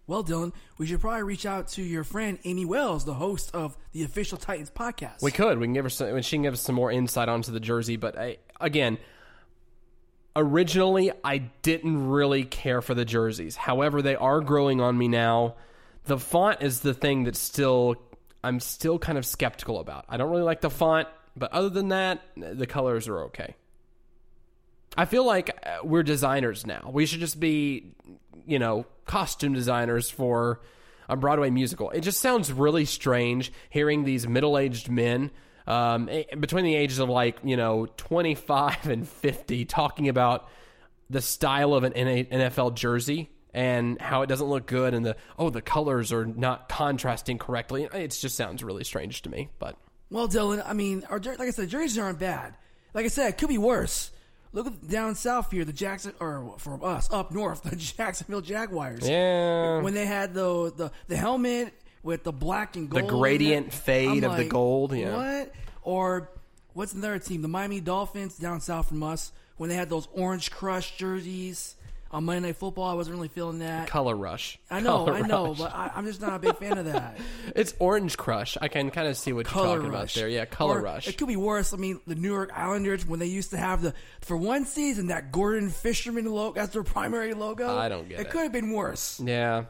well, 0.08 0.24
Dylan, 0.24 0.52
we 0.78 0.86
should 0.88 1.00
probably 1.00 1.24
reach 1.24 1.46
out 1.46 1.70
to 1.70 1.82
your 1.82 2.04
friend 2.04 2.40
Amy 2.44 2.66
Wells, 2.66 3.06
the 3.06 3.14
host 3.14 3.52
of 3.54 3.78
the 3.94 4.04
official 4.04 4.38
Titans 4.38 4.70
podcast. 4.72 5.22
We 5.22 5.32
could. 5.32 5.60
We 5.60 5.68
can 5.68 5.74
give 5.74 5.86
her 5.86 5.90
some. 5.90 6.22
She 6.22 6.36
can 6.36 6.44
give 6.44 6.54
us 6.54 6.62
some 6.62 6.76
more 6.76 6.92
insight 6.92 7.30
onto 7.30 7.52
the 7.52 7.60
jersey. 7.60 7.96
But 7.96 8.18
I, 8.18 8.38
again, 8.60 8.98
originally 10.36 11.12
I 11.24 11.40
didn't 11.62 12.10
really 12.10 12.44
care 12.44 12.82
for 12.82 12.94
the 12.94 13.06
jerseys. 13.06 13.56
However, 13.56 14.02
they 14.02 14.16
are 14.16 14.42
growing 14.42 14.82
on 14.82 14.98
me 14.98 15.08
now. 15.08 15.56
The 16.06 16.18
font 16.18 16.62
is 16.62 16.80
the 16.80 16.94
thing 16.94 17.24
that's 17.26 17.40
still 17.40 17.96
I'm 18.44 18.60
still 18.60 19.00
kind 19.00 19.18
of 19.18 19.26
skeptical 19.26 19.80
about. 19.80 20.06
I 20.10 20.18
don't 20.18 20.30
really 20.30 20.44
like 20.44 20.62
the 20.62 20.70
font, 20.70 21.08
but 21.36 21.52
other 21.52 21.70
than 21.70 21.90
that, 21.90 22.22
the 22.36 22.68
colors 22.68 23.08
are 23.08 23.26
okay. 23.26 23.56
I 24.98 25.06
feel 25.06 25.26
like 25.26 25.58
uh, 25.66 25.80
we're 25.84 26.04
designers 26.04 26.66
now. 26.66 26.90
We 26.92 27.06
should 27.06 27.22
just 27.22 27.40
be, 27.40 27.94
you 28.46 28.60
know, 28.60 28.86
costume 29.06 29.54
designers 29.54 30.10
for 30.10 30.62
a 31.08 31.16
Broadway 31.16 31.50
musical. 31.50 31.92
It 31.92 32.02
just 32.02 32.20
sounds 32.20 32.52
really 32.52 32.86
strange 32.86 33.52
hearing 33.70 34.04
these 34.04 34.28
middle 34.28 34.58
aged 34.58 34.90
men 34.90 35.32
um, 35.68 36.10
between 36.40 36.66
the 36.66 36.76
ages 36.76 37.00
of 37.00 37.10
like, 37.10 37.38
you 37.44 37.56
know, 37.56 37.86
25 37.98 38.88
and 38.88 39.08
50 39.08 39.66
talking 39.66 40.10
about 40.10 40.50
the 41.10 41.22
style 41.22 41.74
of 41.74 41.84
an 41.84 41.94
NFL 41.94 42.74
jersey 42.76 43.30
and 43.54 44.00
how 44.00 44.22
it 44.22 44.28
doesn't 44.28 44.48
look 44.48 44.66
good 44.66 44.94
and 44.94 45.06
the, 45.06 45.16
oh, 45.38 45.50
the 45.50 45.62
colors 45.62 46.12
are 46.12 46.26
not 46.26 46.70
contrasting 46.70 47.38
correctly. 47.38 47.88
It 47.94 48.18
just 48.20 48.36
sounds 48.36 48.64
really 48.64 48.84
strange 48.84 49.22
to 49.24 49.30
me, 49.30 49.50
but. 49.60 49.78
Well, 50.10 50.28
Dylan, 50.28 50.62
I 50.66 50.74
mean, 50.74 51.04
our, 51.10 51.20
like 51.20 51.40
I 51.42 51.52
said, 51.52 51.70
jerseys 51.70 51.98
aren't 51.98 52.20
bad. 52.20 52.56
Like 52.94 53.06
I 53.06 53.10
said, 53.10 53.30
it 53.30 53.38
could 53.38 53.50
be 53.50 53.58
worse. 53.58 54.12
Look 54.54 54.68
at 54.68 54.88
down 54.90 55.16
south 55.16 55.52
here, 55.52 55.64
the 55.64 55.72
Jackson, 55.72 56.14
or 56.20 56.56
for 56.58 56.84
us 56.86 57.10
up 57.12 57.32
north, 57.32 57.64
the 57.70 57.76
Jacksonville 57.76 58.42
Jaguars. 58.42 59.08
Yeah. 59.08 59.82
When 59.82 59.94
they 59.94 60.06
had 60.06 60.34
the 60.34 60.74
the, 60.76 60.92
the 61.08 61.16
helmet 61.16 61.74
with 62.04 62.24
the 62.24 62.34
black 62.34 62.76
and 62.76 62.90
gold, 62.90 63.04
in 63.04 63.08
gradient 63.10 63.74
fade 63.74 64.10
I'm 64.10 64.32
of 64.32 64.38
the 64.38 64.44
like, 64.44 64.50
gold, 64.50 64.94
yeah. 64.94 65.16
What? 65.16 65.54
Or 65.84 66.30
what's 66.74 66.94
another 66.94 67.20
team? 67.20 67.42
The 67.42 67.48
Miami 67.48 67.80
Dolphins 67.80 68.38
down 68.38 68.60
south 68.60 68.90
from 68.90 69.04
us 69.04 69.32
when 69.58 69.70
they 69.70 69.76
had 69.76 69.90
those 69.90 70.08
orange 70.14 70.52
crush 70.52 70.98
jerseys 70.98 71.76
on 72.12 72.26
Monday 72.26 72.48
Night 72.50 72.58
Football. 72.58 72.90
I 72.90 72.94
wasn't 72.94 73.16
really 73.16 73.28
feeling 73.30 73.60
that. 73.60 73.88
Color 73.88 74.16
rush. 74.16 74.60
I 74.70 74.80
know, 74.80 75.06
Color 75.06 75.14
I 75.14 75.22
know, 75.22 75.48
rush. 75.48 75.58
but 75.60 75.74
I, 75.74 75.92
I'm 75.96 76.06
just 76.06 76.22
not 76.22 76.34
a 76.36 76.40
big 76.40 76.58
fan 76.58 76.78
of 76.78 76.86
that. 76.86 77.18
It's 77.56 77.74
Orange 77.80 78.18
Crush. 78.18 78.58
I 78.62 78.68
can 78.68 78.92
kind 78.92 79.08
of 79.08 79.18
see 79.18 79.34
what 79.34 79.46
you're 79.46 79.52
Color 79.54 79.76
talking 79.78 79.90
about 79.90 80.10
there. 80.14 80.28
Yeah, 80.28 80.46
Color 80.46 80.80
Or 80.80 80.82
Rush. 80.84 81.08
It 81.08 81.18
could 81.18 81.28
be 81.28 81.36
worse. 81.36 81.74
I 81.74 81.78
mean, 81.78 82.00
the 82.08 82.16
New 82.16 82.32
York 82.32 82.52
Islanders 82.56 83.06
when 83.06 83.20
they 83.20 83.26
used 83.26 83.50
to 83.52 83.58
have 83.58 83.82
the 83.82 83.94
for 84.22 84.38
one 84.38 84.66
season 84.66 85.08
that 85.08 85.32
Gordon 85.32 85.70
Fisherman 85.70 86.26
logo 86.26 86.60
as 86.60 86.70
their 86.70 86.84
primary 86.84 87.34
logo. 87.34 87.68
I 87.78 87.90
don't 87.90 88.08
get 88.08 88.20
it. 88.20 88.28
It 88.28 88.30
could 88.30 88.42
have 88.44 88.52
been 88.52 88.72
worse. 88.72 89.20
Yeah. 89.20 89.66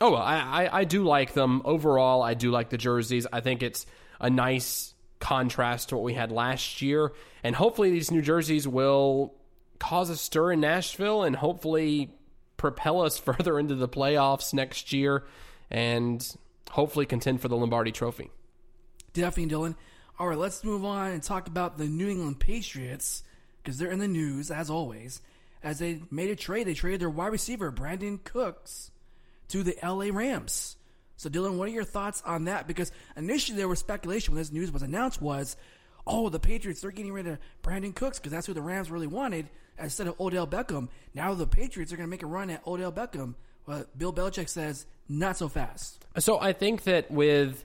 Oh, 0.00 0.12
well, 0.12 0.22
I, 0.22 0.64
I 0.64 0.78
I 0.80 0.84
do 0.84 1.04
like 1.04 1.32
them 1.34 1.62
overall. 1.64 2.22
I 2.22 2.34
do 2.34 2.50
like 2.50 2.70
the 2.70 2.78
jerseys. 2.78 3.26
I 3.32 3.40
think 3.40 3.62
it's 3.62 3.86
a 4.20 4.30
nice 4.30 4.94
contrast 5.20 5.90
to 5.90 5.96
what 5.96 6.04
we 6.04 6.14
had 6.14 6.32
last 6.32 6.82
year. 6.82 7.12
And 7.44 7.54
hopefully, 7.54 7.90
these 7.90 8.10
new 8.10 8.22
jerseys 8.22 8.66
will 8.66 9.34
cause 9.82 10.10
a 10.10 10.16
stir 10.16 10.52
in 10.52 10.60
Nashville 10.60 11.24
and 11.24 11.34
hopefully 11.34 12.08
propel 12.56 13.00
us 13.00 13.18
further 13.18 13.58
into 13.58 13.74
the 13.74 13.88
playoffs 13.88 14.54
next 14.54 14.92
year 14.92 15.24
and 15.70 16.36
hopefully 16.70 17.04
contend 17.04 17.40
for 17.40 17.48
the 17.48 17.56
Lombardi 17.56 17.90
Trophy. 17.90 18.30
Definitely, 19.12 19.54
Dylan. 19.54 19.74
All 20.20 20.28
right, 20.28 20.38
let's 20.38 20.62
move 20.62 20.84
on 20.84 21.10
and 21.10 21.22
talk 21.22 21.48
about 21.48 21.78
the 21.78 21.86
New 21.86 22.08
England 22.08 22.38
Patriots 22.38 23.24
because 23.60 23.76
they're 23.76 23.90
in 23.90 23.98
the 23.98 24.06
news 24.06 24.52
as 24.52 24.70
always. 24.70 25.20
As 25.64 25.80
they 25.80 26.00
made 26.10 26.30
a 26.30 26.36
trade, 26.36 26.66
they 26.66 26.74
traded 26.74 27.00
their 27.00 27.10
wide 27.10 27.32
receiver 27.32 27.72
Brandin 27.72 28.22
Cooks 28.22 28.92
to 29.48 29.64
the 29.64 29.76
LA 29.82 30.16
Rams. 30.16 30.76
So, 31.16 31.28
Dylan, 31.28 31.56
what 31.56 31.68
are 31.68 31.72
your 31.72 31.84
thoughts 31.84 32.22
on 32.24 32.44
that? 32.44 32.68
Because 32.68 32.92
initially 33.16 33.58
there 33.58 33.68
was 33.68 33.80
speculation 33.80 34.32
when 34.32 34.40
this 34.40 34.52
news 34.52 34.70
was 34.70 34.82
announced 34.82 35.20
was, 35.20 35.56
oh, 36.06 36.28
the 36.28 36.40
Patriots 36.40 36.80
they're 36.80 36.90
getting 36.92 37.12
rid 37.12 37.26
of 37.26 37.38
Brandin 37.62 37.94
Cooks 37.94 38.18
because 38.18 38.32
that's 38.32 38.46
who 38.46 38.54
the 38.54 38.62
Rams 38.62 38.90
really 38.90 39.06
wanted 39.06 39.48
instead 39.78 40.06
of 40.06 40.20
Odell 40.20 40.46
Beckham. 40.46 40.88
Now 41.14 41.34
the 41.34 41.46
Patriots 41.46 41.92
are 41.92 41.96
going 41.96 42.06
to 42.06 42.10
make 42.10 42.22
a 42.22 42.26
run 42.26 42.50
at 42.50 42.66
Odell 42.66 42.92
Beckham. 42.92 43.34
But 43.66 43.96
Bill 43.96 44.12
Belichick 44.12 44.48
says 44.48 44.86
not 45.08 45.36
so 45.36 45.48
fast. 45.48 46.04
So 46.18 46.40
I 46.40 46.52
think 46.52 46.84
that 46.84 47.10
with 47.10 47.64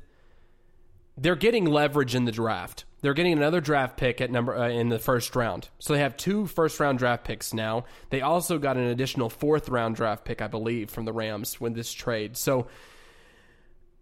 they're 1.17 1.35
getting 1.35 1.65
leverage 1.65 2.13
in 2.13 2.25
the 2.25 2.31
draft. 2.31 2.85
They're 3.01 3.13
getting 3.13 3.33
another 3.33 3.59
draft 3.61 3.97
pick 3.97 4.21
at 4.21 4.31
number 4.31 4.55
uh, 4.55 4.69
in 4.69 4.89
the 4.89 4.99
first 4.99 5.35
round. 5.35 5.69
So 5.79 5.93
they 5.93 5.99
have 5.99 6.15
two 6.17 6.45
first 6.45 6.79
round 6.79 6.99
draft 6.99 7.23
picks 7.23 7.53
now. 7.53 7.85
They 8.09 8.21
also 8.21 8.59
got 8.59 8.77
an 8.77 8.83
additional 8.83 9.29
fourth 9.29 9.69
round 9.69 9.95
draft 9.95 10.25
pick, 10.25 10.41
I 10.41 10.47
believe, 10.47 10.89
from 10.89 11.05
the 11.05 11.13
Rams 11.13 11.59
with 11.59 11.75
this 11.75 11.91
trade. 11.91 12.37
So 12.37 12.67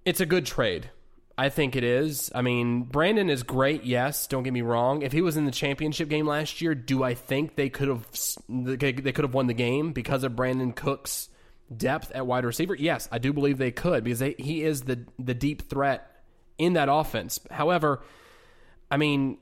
it's 0.04 0.20
a 0.20 0.26
good 0.26 0.46
trade. 0.46 0.90
I 1.38 1.50
think 1.50 1.76
it 1.76 1.84
is. 1.84 2.32
I 2.34 2.42
mean, 2.42 2.86
Brandin 2.86 3.30
is 3.30 3.44
great. 3.44 3.84
Yes, 3.84 4.26
don't 4.28 4.44
get 4.44 4.54
me 4.54 4.62
wrong. 4.62 5.02
If 5.02 5.12
he 5.12 5.22
was 5.22 5.36
in 5.36 5.46
the 5.46 5.52
championship 5.52 6.08
game 6.08 6.26
last 6.26 6.62
year, 6.62 6.74
do 6.74 7.04
I 7.04 7.14
think 7.14 7.56
they 7.56 7.70
could 7.70 7.90
have 7.90 8.08
they 8.48 8.78
could 9.12 9.26
have 9.26 9.34
won 9.34 9.48
the 9.48 9.54
game 9.54 9.92
because 9.92 10.24
of 10.24 10.32
Brandin 10.34 10.74
Cook's 10.76 11.30
depth 11.76 12.12
at 12.12 12.26
wide 12.26 12.46
receiver? 12.46 12.74
Yes, 12.76 13.10
I 13.12 13.18
do 13.18 13.34
believe 13.34 13.58
they 13.58 13.72
could 13.72 14.04
because 14.04 14.20
they, 14.20 14.36
he 14.38 14.64
is 14.64 14.84
the 14.84 15.06
the 15.20 15.34
deep 15.34 15.70
threat 15.70 16.10
in 16.58 16.74
that 16.74 16.88
offense. 16.90 17.40
However, 17.52 18.02
I 18.90 18.96
mean, 18.96 19.38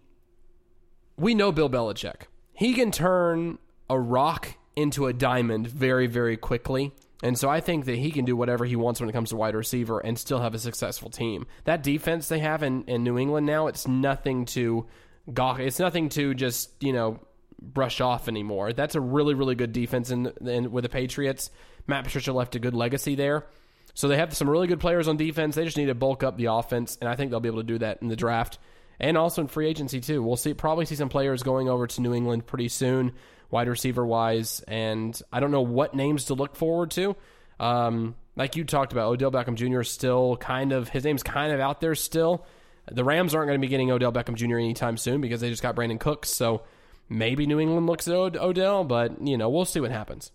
we 1.16 1.36
know 1.36 1.52
Bill 1.52 1.70
Belichick. 1.70 2.24
He 2.54 2.74
can 2.74 2.92
turn 2.92 3.60
a 3.88 4.00
rock 4.00 4.56
into 4.76 5.06
a 5.06 5.14
diamond 5.14 5.68
very, 5.68 6.08
very 6.08 6.38
quickly. 6.38 6.92
And 7.24 7.39
so 7.39 7.50
I 7.50 7.62
think 7.62 7.86
that 7.86 7.98
he 7.98 8.12
can 8.12 8.25
do 8.25 8.36
whatever 8.36 8.65
he 8.65 8.75
wants 8.75 9.00
when 9.00 9.10
it 9.10 9.13
comes 9.13 9.30
to 9.30 9.38
wide 9.38 9.56
receiver 9.56 10.00
and 10.00 10.20
still 10.20 10.42
have 10.42 10.53
a 10.53 10.60
successful 10.60 11.10
team. 11.10 11.48
That 11.63 11.82
defense 11.82 12.27
they 12.27 12.39
have 12.39 12.63
in, 12.63 12.84
in 12.84 13.03
New 13.03 13.18
England 13.18 13.48
now, 13.48 13.68
it's 13.68 13.88
nothing 13.88 14.44
to 14.48 14.86
gawk. 15.34 15.60
It's 15.60 15.80
nothing 15.80 16.10
to 16.10 16.34
just, 16.34 16.70
you 16.84 16.92
know, 16.92 17.22
brush 17.62 18.01
off 18.01 18.27
anymore. 18.27 18.74
That's 18.74 18.96
a 18.96 19.01
really, 19.01 19.36
really 19.36 19.56
good 19.56 19.72
defense 19.72 20.12
in, 20.12 20.34
in 20.46 20.70
with 20.70 20.84
the 20.84 20.89
Patriots. 20.89 21.50
Matt 21.88 22.03
Patricia 22.03 22.34
left 22.34 22.56
a 22.56 22.60
good 22.60 22.74
legacy 22.74 23.15
there. 23.15 23.48
So 23.94 24.10
they 24.10 24.18
have 24.18 24.36
some 24.36 24.50
really 24.50 24.68
good 24.68 24.82
players 24.82 25.08
on 25.08 25.15
defense. 25.15 25.56
They 25.56 25.63
just 25.63 25.77
need 25.77 25.86
to 25.86 25.96
bulk 25.96 26.24
up 26.24 26.36
the 26.36 26.46
offense, 26.46 26.98
and 27.00 27.10
I 27.10 27.15
think 27.15 27.32
they'll 27.32 27.39
be 27.39 27.48
able 27.48 27.62
to 27.62 27.68
do 27.68 27.77
that 27.77 28.01
in 28.01 28.10
the 28.10 28.15
draft 28.15 28.60
and 29.00 29.18
also 29.18 29.42
in 29.42 29.48
free 29.48 29.68
agency 29.68 30.01
too. 30.01 30.22
We'll 30.22 30.36
see 30.36 30.53
probably 30.53 30.86
see 30.86 30.96
some 30.96 31.10
players 31.10 31.44
going 31.44 31.70
over 31.70 31.88
to 31.88 32.01
New 32.01 32.13
England 32.13 32.46
pretty 32.46 32.70
soon 32.70 33.13
wide 33.54 33.70
receiver 33.70 34.06
wise, 34.06 34.62
and 34.68 35.20
I 35.32 35.40
don't 35.40 35.52
know 35.52 35.62
what 35.62 35.94
names 35.94 36.26
to 36.26 36.34
look 36.34 36.56
forward 36.56 36.92
to. 36.92 37.16
Um, 37.60 38.16
like 38.36 38.56
you 38.56 38.66
talked 38.66 38.92
about, 38.92 39.10
Odell 39.10 39.32
Beckham 39.32 39.56
Jr. 39.56 39.82
is 39.82 39.90
still 39.90 40.36
kind 40.38 40.74
of 40.74 40.90
his 40.90 41.06
name's 41.06 41.24
kind 41.24 41.54
of 41.54 41.60
out 41.60 41.80
there 41.80 41.96
still. 41.96 42.46
The 42.92 43.04
Rams 43.04 43.34
aren't 43.34 43.48
going 43.48 43.62
to 43.62 43.66
be 43.66 43.70
getting 43.70 43.92
Odell 43.92 44.12
Beckham 44.12 44.36
Jr. 44.36 44.58
anytime 44.58 44.98
soon 44.98 45.22
because 45.22 45.40
they 45.40 45.50
just 45.50 45.62
got 45.62 45.76
Brandin 45.76 46.00
Cooks. 46.00 46.32
So 46.32 46.64
maybe 47.08 47.46
New 47.46 47.60
England 47.60 47.86
looks 47.88 48.08
at 48.08 48.14
Odell, 48.14 48.84
but 48.84 49.26
you 49.26 49.38
know 49.38 49.50
we'll 49.50 49.66
see 49.66 49.80
what 49.80 49.92
happens. 49.92 50.32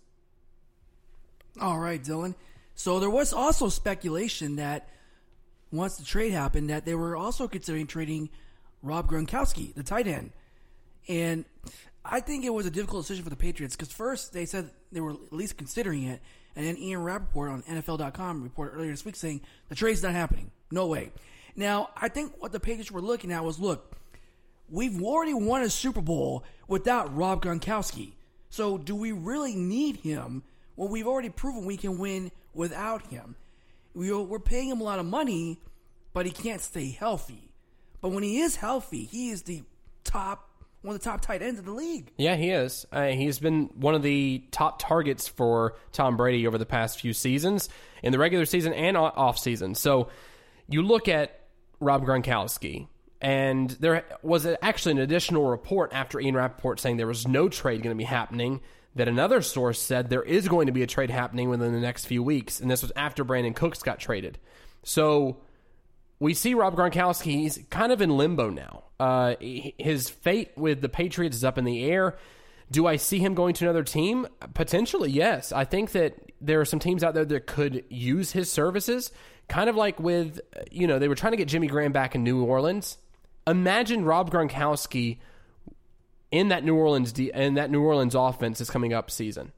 All 1.61 1.77
right, 1.77 2.01
Dylan. 2.01 2.35
So 2.73 3.01
there 3.01 3.09
was 3.09 3.33
also 3.33 3.67
speculation 3.67 4.55
that 4.55 4.87
once 5.71 5.97
the 5.97 6.05
trade 6.05 6.31
happened, 6.31 6.69
that 6.69 6.85
they 6.85 6.95
were 6.95 7.17
also 7.17 7.49
considering 7.49 7.85
trading 7.85 8.29
Rob 8.81 9.09
Gronkowski, 9.09 9.75
the 9.75 9.83
tight 9.83 10.07
end, 10.07 10.31
and 11.09 11.43
I 12.03 12.19
think 12.19 12.45
it 12.45 12.53
was 12.53 12.65
a 12.65 12.71
difficult 12.71 13.03
decision 13.03 13.23
for 13.23 13.29
the 13.29 13.35
Patriots 13.35 13.75
because 13.75 13.91
first 13.91 14.33
they 14.33 14.45
said 14.45 14.69
they 14.91 15.01
were 15.01 15.11
at 15.11 15.33
least 15.33 15.57
considering 15.57 16.03
it, 16.03 16.21
and 16.55 16.65
then 16.65 16.77
Ian 16.77 17.03
Rapoport 17.03 17.49
on 17.49 17.61
NFL.com 17.63 18.43
reported 18.43 18.75
earlier 18.75 18.91
this 18.91 19.05
week 19.05 19.15
saying 19.15 19.41
the 19.67 19.75
trade's 19.75 20.01
not 20.01 20.13
happening. 20.13 20.51
No 20.71 20.87
way. 20.87 21.11
Now, 21.55 21.89
I 21.97 22.07
think 22.09 22.33
what 22.39 22.51
the 22.51 22.59
Patriots 22.59 22.91
were 22.91 23.01
looking 23.01 23.31
at 23.31 23.43
was 23.43 23.59
look, 23.59 23.97
we've 24.69 25.01
already 25.03 25.33
won 25.33 25.61
a 25.61 25.69
Super 25.69 26.01
Bowl 26.01 26.43
without 26.67 27.15
Rob 27.15 27.43
Gronkowski. 27.43 28.13
So 28.49 28.77
do 28.77 28.95
we 28.95 29.11
really 29.11 29.55
need 29.55 29.97
him 29.97 30.43
when 30.75 30.89
we've 30.89 31.07
already 31.07 31.29
proven 31.29 31.65
we 31.65 31.77
can 31.77 31.97
win 31.97 32.31
without 32.53 33.07
him? 33.07 33.35
We're 33.93 34.39
paying 34.39 34.69
him 34.69 34.81
a 34.81 34.83
lot 34.83 34.99
of 34.99 35.05
money, 35.05 35.59
but 36.13 36.25
he 36.25 36.31
can't 36.31 36.61
stay 36.61 36.89
healthy. 36.91 37.51
But 38.01 38.09
when 38.09 38.23
he 38.23 38.39
is 38.39 38.55
healthy, 38.55 39.03
he 39.03 39.29
is 39.29 39.43
the 39.43 39.63
top 40.03 40.48
one 40.81 40.95
of 40.95 41.01
the 41.01 41.09
top 41.09 41.21
tight 41.21 41.41
ends 41.41 41.59
in 41.59 41.65
the 41.65 41.73
league. 41.73 42.11
Yeah, 42.17 42.35
he 42.35 42.51
is. 42.51 42.85
Uh, 42.91 43.07
he's 43.07 43.39
been 43.39 43.69
one 43.75 43.95
of 43.95 44.01
the 44.01 44.43
top 44.51 44.79
targets 44.79 45.27
for 45.27 45.75
Tom 45.91 46.15
Brady 46.15 46.47
over 46.47 46.57
the 46.57 46.65
past 46.65 47.01
few 47.01 47.13
seasons 47.13 47.69
in 48.01 48.11
the 48.11 48.19
regular 48.19 48.45
season 48.45 48.73
and 48.73 48.95
off 48.95 49.37
season. 49.37 49.75
So 49.75 50.09
you 50.67 50.81
look 50.81 51.07
at 51.07 51.41
Rob 51.79 52.05
Gronkowski, 52.05 52.87
and 53.21 53.69
there 53.71 54.05
was 54.21 54.47
actually 54.61 54.93
an 54.93 54.99
additional 54.99 55.49
report 55.49 55.91
after 55.93 56.19
Ian 56.19 56.35
Rapoport 56.35 56.79
saying 56.79 56.97
there 56.97 57.07
was 57.07 57.27
no 57.27 57.49
trade 57.49 57.83
going 57.83 57.95
to 57.95 57.97
be 57.97 58.05
happening. 58.05 58.61
That 58.95 59.07
another 59.07 59.41
source 59.41 59.79
said 59.79 60.09
there 60.09 60.23
is 60.23 60.47
going 60.47 60.65
to 60.65 60.71
be 60.71 60.81
a 60.81 60.87
trade 60.87 61.11
happening 61.11 61.47
within 61.49 61.73
the 61.73 61.79
next 61.79 62.05
few 62.05 62.23
weeks, 62.23 62.59
and 62.59 62.71
this 62.71 62.81
was 62.81 62.91
after 62.95 63.23
Brandin 63.23 63.55
Cooks 63.55 63.83
got 63.83 63.99
traded. 63.99 64.39
So 64.83 65.37
we 66.19 66.33
see 66.33 66.53
Rob 66.53 66.75
Gronkowski. 66.75 67.33
He's 67.33 67.59
kind 67.69 67.91
of 67.91 68.01
in 68.01 68.15
limbo 68.15 68.49
now. 68.49 68.83
Uh, 68.99 69.35
his 69.39 70.09
fate 70.09 70.51
with 70.57 70.81
the 70.81 70.89
Patriots 70.89 71.37
is 71.37 71.43
up 71.43 71.57
in 71.57 71.63
the 71.63 71.85
air. 71.85 72.17
Do 72.71 72.85
I 72.85 72.97
see 72.97 73.19
him 73.19 73.33
going 73.33 73.53
to 73.55 73.65
another 73.65 73.83
team? 73.83 74.27
Potentially, 74.53 75.09
yes. 75.09 75.51
I 75.51 75.65
think 75.65 75.91
that 75.93 76.31
there 76.41 76.59
are 76.59 76.65
some 76.65 76.79
teams 76.79 77.03
out 77.03 77.13
there 77.13 77.25
that 77.25 77.47
could 77.47 77.83
use 77.89 78.31
his 78.31 78.51
services. 78.51 79.11
Kind 79.47 79.69
of 79.69 79.75
like 79.75 79.99
with, 79.99 80.39
you 80.69 80.85
know, 80.85 80.99
they 80.99 81.07
were 81.07 81.15
trying 81.15 81.31
to 81.31 81.37
get 81.37 81.47
Jimmy 81.47 81.67
Graham 81.67 81.91
back 81.91 82.13
in 82.13 82.23
New 82.23 82.43
Orleans. 82.43 82.97
Imagine 83.47 84.05
Rob 84.05 84.29
Gronkowski 84.29 85.17
in 86.31 86.49
that 86.49 86.63
New 86.63 86.75
Orleans 86.75 87.17
in 87.17 87.55
that 87.55 87.71
New 87.71 87.81
Orleans 87.81 88.13
offense 88.13 88.61
is 88.61 88.69
coming 88.69 88.93
up 88.93 89.09
season. 89.09 89.51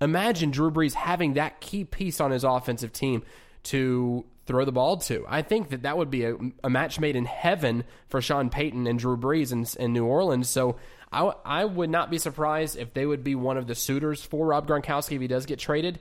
Imagine 0.00 0.50
Drew 0.50 0.70
Brees 0.70 0.94
having 0.94 1.34
that 1.34 1.60
key 1.60 1.84
piece 1.84 2.20
on 2.20 2.30
his 2.30 2.44
offensive 2.44 2.92
team 2.92 3.22
to 3.64 4.24
throw 4.50 4.64
the 4.64 4.72
ball 4.72 4.96
to. 4.96 5.24
I 5.28 5.42
think 5.42 5.68
that 5.68 5.82
that 5.82 5.96
would 5.96 6.10
be 6.10 6.24
a, 6.24 6.36
a 6.64 6.68
match 6.68 6.98
made 6.98 7.14
in 7.14 7.24
heaven 7.24 7.84
for 8.08 8.20
Sean 8.20 8.50
Payton 8.50 8.88
and 8.88 8.98
Drew 8.98 9.16
Brees 9.16 9.52
in, 9.52 9.64
in 9.80 9.92
New 9.92 10.04
Orleans. 10.04 10.48
So 10.48 10.76
I, 11.12 11.32
I 11.44 11.64
would 11.64 11.88
not 11.88 12.10
be 12.10 12.18
surprised 12.18 12.76
if 12.76 12.92
they 12.92 13.06
would 13.06 13.22
be 13.22 13.36
one 13.36 13.56
of 13.56 13.68
the 13.68 13.76
suitors 13.76 14.24
for 14.24 14.48
Rob 14.48 14.66
Gronkowski 14.66 15.12
if 15.12 15.20
he 15.20 15.28
does 15.28 15.46
get 15.46 15.60
traded. 15.60 16.00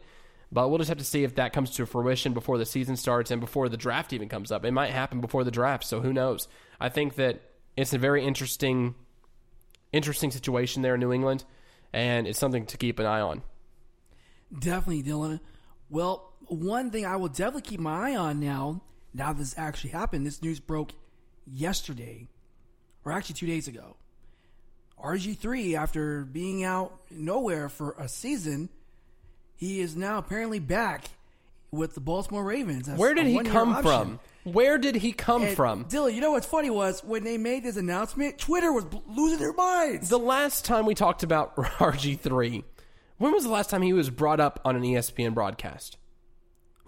But 0.52 0.70
we'll 0.70 0.80
just 0.80 0.90
have 0.90 0.98
to 0.98 1.04
see 1.04 1.24
if 1.24 1.36
that 1.36 1.54
comes 1.54 1.70
to 1.76 1.86
fruition 1.86 2.34
before 2.34 2.58
the 2.58 2.66
season 2.66 2.96
starts 2.96 3.30
and 3.30 3.40
before 3.40 3.70
the 3.70 3.78
draft 3.78 4.14
even 4.14 4.30
comes 4.30 4.52
up. 4.52 4.66
It 4.66 4.72
might 4.72 4.90
happen 4.90 5.22
before 5.22 5.44
the 5.44 5.52
draft, 5.52 5.84
so 5.84 6.02
who 6.02 6.12
knows? 6.12 6.48
I 6.80 6.90
think 6.90 7.16
that 7.16 7.42
it's 7.78 7.94
a 7.94 8.00
very 8.00 8.26
interesting, 8.26 8.96
interesting 9.94 10.32
situation 10.32 10.82
there 10.82 10.96
in 10.96 11.00
New 11.02 11.14
England, 11.14 11.44
and 11.94 12.26
it's 12.26 12.40
something 12.40 12.66
to 12.66 12.78
keep 12.78 12.98
an 12.98 13.06
eye 13.06 13.22
on. 13.22 13.44
Definitely, 14.52 15.04
Dylan. 15.04 15.40
Well, 15.92 16.29
one 16.50 16.92
thing 16.92 17.06
I 17.06 17.16
will 17.16 17.30
definitely 17.30 17.62
keep 17.62 17.80
my 17.80 18.12
eye 18.12 18.16
on 18.16 18.40
now, 18.40 18.82
now 19.14 19.34
this 19.34 19.56
actually 19.58 19.92
happened, 19.92 20.26
this 20.26 20.42
news 20.42 20.60
broke 20.60 20.92
yesterday, 21.46 22.28
or 23.06 23.12
actually 23.12 23.36
two 23.36 23.48
days 23.48 23.68
ago. 23.68 23.96
RG3, 25.04 25.76
after 25.76 26.26
being 26.26 26.64
out 26.64 27.00
nowhere 27.10 27.70
for 27.70 27.96
a 27.98 28.08
season, 28.08 28.70
he 29.56 29.80
is 29.80 29.96
now 29.96 30.18
apparently 30.18 30.60
back 30.60 31.12
with 31.72 31.94
the 31.94 32.02
Baltimore 32.02 32.44
Ravens. 32.44 32.90
Where 32.90 33.14
did 33.14 33.28
he 33.28 33.40
come 33.40 33.70
option. 33.70 33.84
from? 33.84 34.20
Where 34.44 34.78
did 34.78 34.96
he 34.96 35.12
come 35.12 35.44
and 35.44 35.56
from? 35.56 35.86
Dylan, 35.86 36.16
you 36.16 36.22
know 36.22 36.32
what's 36.32 36.48
funny 36.48 36.70
was 36.70 37.04
when 37.04 37.24
they 37.24 37.38
made 37.38 37.64
this 37.64 37.78
announcement, 37.78 38.40
Twitter 38.40 38.74
was 38.74 38.86
losing 39.08 39.40
their 39.40 39.54
minds. 39.54 40.10
The 40.10 40.20
last 40.20 40.66
time 40.66 40.86
we 40.86 40.96
talked 40.96 41.24
about 41.24 41.56
RG3, 41.56 42.64
when 43.18 43.32
was 43.32 43.44
the 43.44 43.52
last 43.52 43.70
time 43.70 43.82
he 43.82 43.94
was 43.94 44.10
brought 44.10 44.40
up 44.40 44.60
on 44.66 44.76
an 44.76 44.82
ESPN 44.82 45.34
broadcast? 45.34 45.98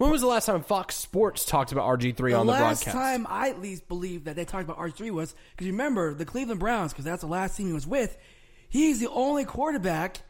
When 0.02 0.10
was 0.10 0.20
the 0.20 0.26
last 0.26 0.46
time 0.46 0.64
Fox 0.64 0.96
Sports 0.96 1.44
talked 1.44 1.70
about 1.70 1.86
RG3 1.86 2.16
the 2.16 2.34
on 2.34 2.46
the 2.46 2.52
broadcast? 2.54 2.86
The 2.86 2.90
last 2.90 2.96
time 2.96 3.26
I 3.30 3.50
at 3.50 3.60
least 3.60 3.86
believe 3.86 4.24
that 4.24 4.34
they 4.34 4.44
talked 4.44 4.64
about 4.64 4.76
RG3 4.78 5.12
was 5.12 5.32
because 5.52 5.68
remember 5.68 6.12
the 6.12 6.24
Cleveland 6.24 6.58
Browns 6.58 6.92
because 6.92 7.04
that's 7.04 7.20
the 7.20 7.28
last 7.28 7.56
team 7.56 7.68
he 7.68 7.72
was 7.72 7.86
with. 7.86 8.18
He's 8.68 8.98
the 8.98 9.08
only 9.10 9.44
quarterback 9.44 10.22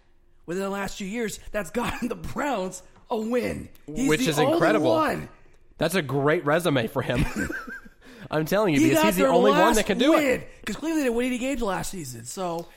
within 0.45 0.62
the 0.62 0.69
last 0.69 0.99
few 0.99 1.07
years 1.07 1.41
that's 1.52 1.71
gotten 1.71 2.09
the 2.11 2.14
Browns 2.14 2.83
a 3.09 3.17
win. 3.17 3.71
He's 3.87 4.11
Which 4.11 4.26
is 4.26 4.38
incredible. 4.38 4.91
One. 4.91 5.31
That's 5.79 5.95
a 5.95 6.02
great 6.02 6.45
resume 6.45 6.87
for 6.87 7.00
him. 7.00 7.25
I'm 8.31 8.45
telling 8.45 8.75
you, 8.75 8.81
He 8.81 8.91
because 8.91 9.05
he's 9.05 9.17
the 9.17 9.26
only 9.26 9.52
one 9.52 9.75
that 9.76 9.87
can 9.87 9.97
do 9.97 10.11
win, 10.11 10.23
it. 10.23 10.49
Because 10.61 10.76
Cleveland 10.76 11.05
didn't 11.05 11.17
win 11.17 11.26
80 11.29 11.38
games 11.38 11.62
last 11.62 11.91
season. 11.91 12.26
So, 12.26 12.69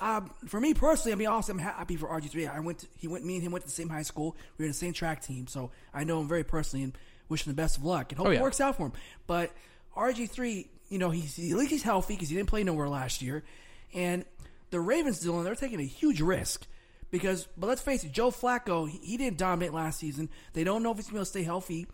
um, 0.00 0.30
for 0.46 0.60
me 0.60 0.74
personally, 0.74 1.12
I 1.12 1.16
mean, 1.16 1.28
also 1.28 1.52
I'm 1.52 1.58
happy 1.58 1.96
for 1.96 2.08
RG3. 2.08 2.50
I 2.54 2.60
went, 2.60 2.78
to, 2.80 2.86
he 2.96 3.08
went, 3.08 3.24
me 3.24 3.34
and 3.36 3.42
him 3.42 3.52
went 3.52 3.64
to 3.64 3.68
the 3.68 3.74
same 3.74 3.88
high 3.88 4.02
school. 4.02 4.36
We 4.58 4.62
were 4.62 4.66
in 4.66 4.70
the 4.70 4.76
same 4.78 4.92
track 4.92 5.22
team, 5.22 5.46
so 5.46 5.70
I 5.94 6.04
know 6.04 6.20
him 6.20 6.28
very 6.28 6.44
personally 6.44 6.84
and 6.84 6.92
wish 7.28 7.46
him 7.46 7.52
the 7.52 7.56
best 7.60 7.78
of 7.78 7.84
luck 7.84 8.12
and 8.12 8.18
hope 8.18 8.28
Oh, 8.28 8.30
yeah. 8.30 8.38
it 8.38 8.42
works 8.42 8.60
out 8.60 8.76
for 8.76 8.86
him. 8.86 8.92
But 9.26 9.52
RG3, 9.96 10.66
you 10.88 10.98
know, 10.98 11.10
he's 11.10 11.38
at 11.38 11.56
least 11.58 11.70
he's 11.70 11.82
healthy 11.82 12.14
because 12.14 12.28
he 12.28 12.36
didn't 12.36 12.48
play 12.48 12.62
nowhere 12.64 12.88
last 12.88 13.22
year, 13.22 13.42
and 13.94 14.24
the 14.70 14.80
Ravens, 14.80 15.24
Dylan, 15.24 15.44
they're 15.44 15.54
taking 15.54 15.80
a 15.80 15.84
huge 15.84 16.20
risk. 16.20 16.66
Because, 17.12 17.46
but 17.56 17.68
let's 17.68 17.80
face 17.80 18.02
it, 18.02 18.10
Joe 18.10 18.30
Flacco, 18.32 18.88
he, 18.90 18.98
he 18.98 19.16
didn't 19.16 19.38
dominate 19.38 19.72
last 19.72 20.00
season. 20.00 20.28
They 20.54 20.64
don't 20.64 20.82
know 20.82 20.90
if 20.90 20.96
he's 20.96 21.08
going 21.08 21.22
to 21.22 21.24
stay 21.24 21.44
healthy. 21.44 21.86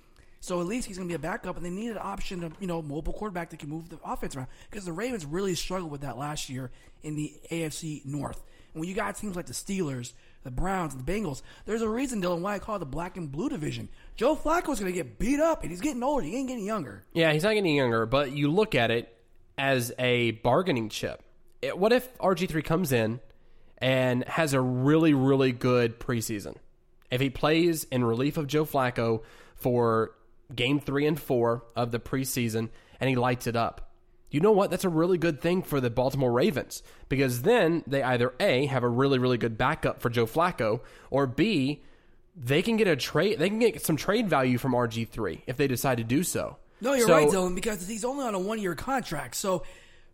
So 0.43 0.61
at 0.61 0.67
least 0.67 0.89
he's 0.89 0.97
going 0.99 1.09
to 1.09 1.13
be 1.13 1.15
a 1.15 1.21
backup, 1.21 1.57
and 1.57 1.65
they 1.65 1.71
need 1.71 1.93
an 1.93 1.99
option 2.01 2.43
of 2.43 2.53
you 2.59 2.67
know 2.67 2.83
mobile 2.83 3.13
quarterback 3.13 3.51
that 3.51 3.61
can 3.61 3.69
move 3.71 3.89
the 3.89 3.99
offense 4.05 4.35
around 4.35 4.49
because 4.69 4.85
the 4.85 4.93
Ravens 4.93 5.25
really 5.25 5.55
struggled 5.55 5.93
with 5.93 6.01
that 6.01 6.19
last 6.19 6.51
year 6.51 6.73
in 7.05 7.15
the 7.15 7.33
AFC 7.53 8.05
North. 8.05 8.43
And 8.75 8.81
when 8.81 8.89
you 8.89 8.95
got 8.97 9.15
teams 9.17 9.37
like 9.37 9.47
the 9.47 9.53
Steelers, 9.53 10.15
the 10.43 10.51
Browns, 10.51 10.97
the 10.97 11.03
Bengals, 11.05 11.43
there's 11.65 11.81
a 11.83 11.89
reason, 11.89 12.21
Dylan, 12.21 12.41
why 12.41 12.55
I 12.55 12.59
call 12.59 12.75
it 12.75 12.81
the 12.81 12.87
black 12.87 13.17
and 13.17 13.31
blue 13.31 13.49
division. 13.51 13.89
Joe 14.17 14.35
Flacco's 14.35 14.81
going 14.81 14.87
to 14.87 14.93
get 14.93 15.17
beat 15.19 15.39
up, 15.39 15.63
and 15.63 15.71
he's 15.71 15.81
getting 15.81 16.03
older. 16.03 16.25
He 16.27 16.37
ain't 16.37 16.49
getting 16.49 16.65
younger. 16.65 17.05
Yeah, 17.13 17.33
he's 17.33 17.45
not 17.45 17.55
getting 17.55 17.77
younger, 17.77 18.05
but 18.05 18.33
you 18.33 18.51
look 18.51 18.75
at 18.75 18.91
it 18.91 19.17
as 19.57 19.93
a 19.97 20.33
bargaining 20.33 20.89
chip. 20.89 21.23
It- 21.61 21.79
what 21.79 21.93
if 21.93 22.19
RG3 22.19 22.65
comes 22.65 22.91
in 22.91 23.21
and 23.79 24.25
has 24.27 24.55
a 24.55 24.61
really, 24.61 25.15
really 25.15 25.53
good 25.53 26.01
preseason? 26.01 26.57
If 27.13 27.21
he 27.21 27.31
plays 27.31 27.85
in 27.85 28.03
relief 28.03 28.37
of 28.37 28.49
Joe 28.49 28.65
Flacco 28.65 29.23
for 29.55 30.13
game 30.55 30.81
three 30.81 31.07
and 31.07 31.19
four 31.21 31.65
of 31.77 31.91
the 31.91 31.99
preseason 31.99 32.69
and 33.01 33.09
he 33.11 33.17
lights 33.17 33.47
it 33.47 33.57
up, 33.57 33.91
you 34.31 34.41
know 34.41 34.53
what? 34.53 34.71
That's 34.71 34.85
a 34.85 34.89
really 34.89 35.19
good 35.19 35.41
thing 35.41 35.63
for 35.63 35.81
the 35.81 35.91
Baltimore 35.91 36.33
Ravens 36.33 36.83
because 37.09 37.43
then 37.43 37.85
they 37.87 38.03
either 38.03 38.33
A, 38.41 38.67
have 38.67 38.83
a 38.83 38.89
really, 38.89 39.19
really 39.19 39.39
good 39.39 39.59
backup 39.59 40.01
for 40.01 40.09
Joe 40.09 40.27
Flacco, 40.27 40.81
or 41.11 41.27
B, 41.27 41.83
they 42.35 42.63
can 42.63 42.77
get 42.79 42.89
a 42.89 42.97
trade. 42.97 43.39
They 43.39 43.51
can 43.51 43.59
get 43.59 43.85
some 43.85 43.97
trade 43.97 44.29
value 44.29 44.57
from 44.57 44.73
RG3 44.73 45.43
if 45.47 45.59
they 45.59 45.67
decide 45.69 45.99
to 45.99 46.05
do 46.05 46.23
so. 46.23 46.57
No, 46.81 46.95
you're 46.95 47.07
So- 47.07 47.13
right, 47.15 47.29
Dylan, 47.29 47.55
because 47.55 47.87
he's 47.87 48.05
only 48.05 48.25
on 48.25 48.35
a 48.35 48.39
one 48.39 48.59
year 48.59 48.75
contract. 48.75 49.37
So 49.37 49.65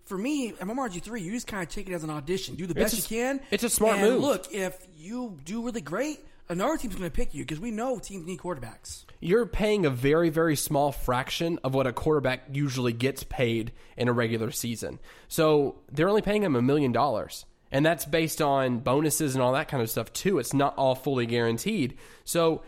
for 0.04 0.18
me, 0.18 0.48
if 0.48 0.60
I'm 0.62 0.68
RG3, 0.76 1.20
you 1.22 1.30
just 1.30 1.46
kind 1.46 1.62
of 1.62 1.68
take 1.68 1.88
it 1.88 1.92
as 1.94 2.02
an 2.02 2.10
audition. 2.10 2.56
Do 2.56 2.66
the 2.66 2.74
best 2.74 2.94
a- 2.94 2.96
you 2.96 3.02
can. 3.04 3.40
it's 3.52 3.62
a 3.62 3.70
smart 3.70 3.98
and 3.98 4.10
move. 4.14 4.20
Look, 4.22 4.52
if 4.52 4.76
you 4.96 5.38
do 5.44 5.62
really 5.64 5.80
great, 5.80 6.18
another 6.48 6.76
team's 6.76 6.96
going 6.96 7.08
to 7.08 7.14
pick 7.14 7.34
you 7.34 7.44
because 7.44 7.60
we 7.60 7.70
know 7.70 7.98
teams 8.00 8.26
need 8.26 8.40
quarterbacks. 8.40 9.04
You're 9.20 9.46
paying 9.46 9.84
a 9.84 9.90
very, 9.90 10.30
very 10.30 10.54
small 10.54 10.92
fraction 10.92 11.58
of 11.64 11.74
what 11.74 11.86
a 11.86 11.92
quarterback 11.92 12.44
usually 12.52 12.92
gets 12.92 13.24
paid 13.24 13.72
in 13.96 14.08
a 14.08 14.12
regular 14.12 14.50
season. 14.50 15.00
So 15.26 15.80
they're 15.90 16.08
only 16.08 16.22
paying 16.22 16.42
him 16.42 16.54
a 16.54 16.62
million 16.62 16.92
dollars. 16.92 17.44
And 17.70 17.84
that's 17.84 18.04
based 18.04 18.40
on 18.40 18.78
bonuses 18.78 19.34
and 19.34 19.42
all 19.42 19.52
that 19.52 19.68
kind 19.68 19.82
of 19.82 19.90
stuff, 19.90 20.12
too. 20.12 20.38
It's 20.38 20.54
not 20.54 20.76
all 20.76 20.94
fully 20.94 21.26
guaranteed. 21.26 21.98
So 22.24 22.62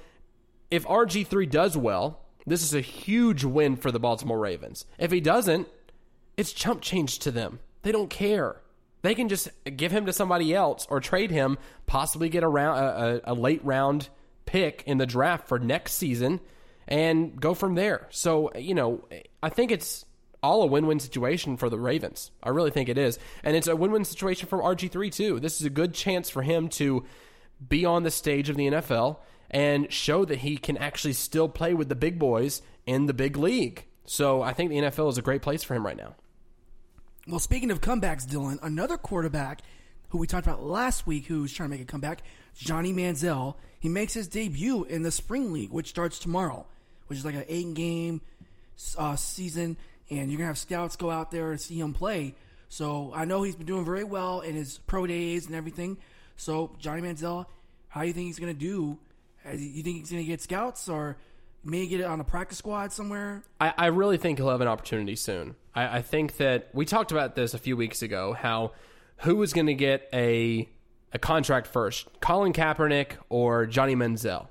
if 0.71 0.85
RG3 0.87 1.49
does 1.49 1.76
well, 1.76 2.21
this 2.47 2.62
is 2.62 2.75
a 2.75 2.80
huge 2.80 3.45
win 3.45 3.76
for 3.76 3.90
the 3.90 4.00
Baltimore 4.00 4.38
Ravens. 4.38 4.85
If 4.99 5.11
he 5.11 5.21
doesn't, 5.21 5.69
it's 6.37 6.52
chump 6.52 6.83
change 6.83 7.21
to 7.21 7.30
them. 7.30 7.61
They 7.83 7.92
don't 7.92 8.11
care. 8.11 8.61
They 9.02 9.14
can 9.14 9.28
just 9.28 9.49
give 9.76 9.92
him 9.92 10.07
to 10.07 10.12
somebody 10.12 10.54
else 10.54 10.87
or 10.90 11.00
trade 11.00 11.30
him, 11.30 11.57
possibly 11.87 12.28
get 12.28 12.42
a, 12.42 12.49
round, 12.49 12.78
a, 12.78 13.30
a, 13.30 13.33
a 13.33 13.35
late 13.35 13.64
round 13.64 14.09
pick 14.50 14.83
in 14.85 14.99
the 14.99 15.07
draft 15.07 15.47
for 15.47 15.61
next 15.61 15.92
season 15.92 16.40
and 16.88 17.40
go 17.40 17.54
from 17.54 17.76
there. 17.76 18.09
So, 18.11 18.50
you 18.54 18.75
know, 18.75 19.04
I 19.42 19.49
think 19.49 19.71
it's 19.71 20.04
all 20.42 20.62
a 20.62 20.66
win 20.66 20.87
win 20.87 20.99
situation 20.99 21.57
for 21.57 21.71
the 21.71 21.78
Ravens. 21.78 22.33
I 22.42 22.49
really 22.49 22.73
think 22.73 22.88
it 22.88 22.99
is. 22.99 23.19
And 23.45 23.57
it's 23.57 23.69
a 23.69 23.76
win 23.76 23.92
win 23.92 24.04
situation 24.04 24.49
for 24.49 24.59
RG3, 24.59 25.12
too. 25.12 25.38
This 25.38 25.61
is 25.61 25.66
a 25.66 25.71
good 25.71 25.95
chance 25.95 26.28
for 26.28 26.43
him 26.43 26.69
to 26.71 27.04
be 27.69 27.84
on 27.84 28.02
the 28.02 28.10
stage 28.10 28.49
of 28.49 28.56
the 28.56 28.67
NFL 28.67 29.19
and 29.52 29.93
show 29.93 30.25
that 30.25 30.39
he 30.39 30.56
can 30.56 30.76
actually 30.78 31.13
still 31.13 31.49
play 31.49 31.73
with 31.73 31.89
the 31.89 31.95
big 31.95 32.19
boys 32.19 32.60
in 32.86 33.06
the 33.06 33.15
big 33.15 33.36
league. 33.36 33.84
So 34.04 34.43
I 34.43 34.52
think 34.52 34.71
the 34.71 34.78
NFL 34.78 35.10
is 35.10 35.19
a 35.19 35.23
great 35.23 35.43
place 35.43 35.63
for 35.63 35.75
him 35.75 35.86
right 35.86 35.97
now. 35.97 36.17
Well, 37.28 37.39
speaking 37.39 37.71
of 37.71 37.80
comebacks, 37.80 38.26
Dylan, 38.26 38.58
another 38.63 38.97
quarterback 38.97 39.63
who 40.08 40.19
we 40.19 40.26
talked 40.26 40.47
about 40.47 40.65
last 40.65 41.06
week 41.06 41.26
who's 41.26 41.52
trying 41.52 41.69
to 41.69 41.76
make 41.76 41.82
a 41.82 41.84
comeback, 41.84 42.23
Johnny 42.54 42.93
Manziel. 42.93 43.54
He 43.78 43.89
makes 43.89 44.13
his 44.13 44.28
debut 44.28 44.84
in 44.84 45.02
the 45.02 45.10
Spring 45.10 45.52
League, 45.52 45.71
which 45.71 45.89
starts 45.89 46.19
tomorrow, 46.19 46.67
which 47.06 47.19
is 47.19 47.25
like 47.25 47.34
an 47.34 47.45
eight 47.49 47.75
game 47.75 48.21
uh, 48.99 49.17
season, 49.17 49.76
and 50.10 50.30
you're 50.30 50.39
going 50.39 50.39
to 50.39 50.45
have 50.47 50.58
scouts 50.58 50.97
go 50.97 51.10
out 51.10 51.30
there 51.30 51.50
and 51.50 51.60
see 51.60 51.78
him 51.80 51.95
play. 51.95 52.34
So 52.69 53.13
I 53.15 53.25
know 53.25 53.43
he's 53.43 53.56
been 53.56 53.67
doing 53.67 53.84
very 53.84 54.04
well 54.04 54.41
in 54.41 54.54
his 54.54 54.78
pro 54.86 55.06
days 55.06 55.47
and 55.47 55.54
everything. 55.54 55.99
So, 56.36 56.75
Johnny 56.78 57.02
Manziel, 57.02 57.47
how 57.89 58.02
do 58.02 58.06
you 58.06 58.13
think 58.13 58.26
he's 58.26 58.39
going 58.39 58.52
to 58.54 58.58
do? 58.58 58.99
Uh, 59.47 59.52
You 59.52 59.82
think 59.82 59.99
he's 59.99 60.10
going 60.10 60.23
to 60.23 60.28
get 60.28 60.41
scouts 60.41 60.89
or 60.89 61.17
maybe 61.65 61.89
get 61.89 62.00
it 62.00 62.04
on 62.04 62.21
a 62.21 62.25
practice 62.25 62.58
squad 62.58 62.93
somewhere? 62.93 63.43
I, 63.60 63.75
I 63.76 63.86
really 63.86 64.17
think 64.17 64.39
he'll 64.39 64.50
have 64.50 64.60
an 64.60 64.69
opportunity 64.69 65.17
soon. 65.17 65.56
I, 65.75 65.99
I 65.99 66.02
think 66.02 66.36
that 66.36 66.69
we 66.73 66.84
talked 66.86 67.13
about 67.13 67.34
this 67.34 67.54
a 67.54 67.58
few 67.58 67.76
weeks 67.76 68.02
ago 68.02 68.32
how 68.32 68.73
who 69.19 69.43
is 69.43 69.52
going 69.52 69.67
to 69.67 69.75
get 69.75 70.08
a 70.13 70.69
a 71.12 71.18
contract 71.18 71.66
first, 71.66 72.06
Colin 72.20 72.52
Kaepernick 72.52 73.12
or 73.28 73.66
Johnny 73.66 73.94
Manziel. 73.94 74.49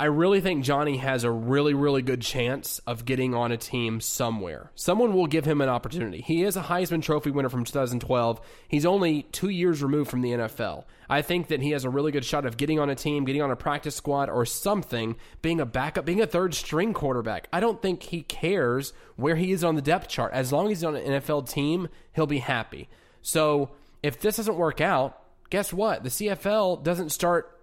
I 0.00 0.04
really 0.04 0.40
think 0.40 0.62
Johnny 0.62 0.98
has 0.98 1.24
a 1.24 1.30
really, 1.30 1.74
really 1.74 2.02
good 2.02 2.22
chance 2.22 2.78
of 2.86 3.04
getting 3.04 3.34
on 3.34 3.50
a 3.50 3.56
team 3.56 4.00
somewhere. 4.00 4.70
Someone 4.76 5.12
will 5.12 5.26
give 5.26 5.44
him 5.44 5.60
an 5.60 5.68
opportunity. 5.68 6.20
He 6.20 6.44
is 6.44 6.56
a 6.56 6.62
Heisman 6.62 7.02
Trophy 7.02 7.32
winner 7.32 7.48
from 7.48 7.64
2012. 7.64 8.40
He's 8.68 8.86
only 8.86 9.22
two 9.32 9.48
years 9.48 9.82
removed 9.82 10.08
from 10.08 10.20
the 10.20 10.30
NFL. 10.30 10.84
I 11.10 11.22
think 11.22 11.48
that 11.48 11.60
he 11.60 11.72
has 11.72 11.84
a 11.84 11.90
really 11.90 12.12
good 12.12 12.24
shot 12.24 12.46
of 12.46 12.56
getting 12.56 12.78
on 12.78 12.90
a 12.90 12.94
team, 12.94 13.24
getting 13.24 13.42
on 13.42 13.50
a 13.50 13.56
practice 13.56 13.96
squad, 13.96 14.30
or 14.30 14.46
something, 14.46 15.16
being 15.42 15.60
a 15.60 15.66
backup, 15.66 16.04
being 16.04 16.20
a 16.20 16.28
third 16.28 16.54
string 16.54 16.94
quarterback. 16.94 17.48
I 17.52 17.58
don't 17.58 17.82
think 17.82 18.04
he 18.04 18.22
cares 18.22 18.92
where 19.16 19.34
he 19.34 19.50
is 19.50 19.64
on 19.64 19.74
the 19.74 19.82
depth 19.82 20.06
chart. 20.06 20.32
As 20.32 20.52
long 20.52 20.66
as 20.66 20.78
he's 20.78 20.84
on 20.84 20.94
an 20.94 21.20
NFL 21.20 21.50
team, 21.50 21.88
he'll 22.12 22.28
be 22.28 22.38
happy. 22.38 22.88
So 23.20 23.70
if 24.04 24.20
this 24.20 24.36
doesn't 24.36 24.56
work 24.56 24.80
out, 24.80 25.20
guess 25.50 25.72
what? 25.72 26.02
The 26.02 26.10
CFL 26.10 26.82
doesn't 26.82 27.10
start 27.10 27.58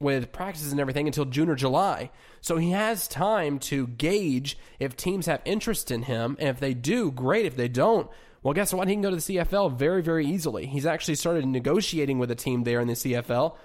with 0.00 0.32
practices 0.32 0.72
and 0.72 0.80
everything 0.80 1.06
until 1.06 1.24
June 1.24 1.48
or 1.48 1.54
July. 1.54 2.10
So 2.40 2.56
he 2.56 2.70
has 2.72 3.08
time 3.08 3.58
to 3.60 3.86
gauge 3.86 4.58
if 4.78 4.96
teams 4.96 5.26
have 5.26 5.40
interest 5.44 5.90
in 5.90 6.02
him. 6.02 6.36
And 6.38 6.48
if 6.48 6.60
they 6.60 6.74
do, 6.74 7.10
great. 7.10 7.46
If 7.46 7.56
they 7.56 7.68
don't, 7.68 8.10
well, 8.42 8.54
guess 8.54 8.74
what? 8.74 8.88
He 8.88 8.94
can 8.94 9.02
go 9.02 9.10
to 9.10 9.16
the 9.16 9.22
CFL 9.22 9.76
very, 9.76 10.02
very 10.02 10.26
easily. 10.26 10.66
He's 10.66 10.84
actually 10.84 11.14
started 11.14 11.46
negotiating 11.46 12.18
with 12.18 12.30
a 12.30 12.34
team 12.34 12.64
there 12.64 12.80
in 12.80 12.88
the 12.88 12.94
CFL. 12.94 13.56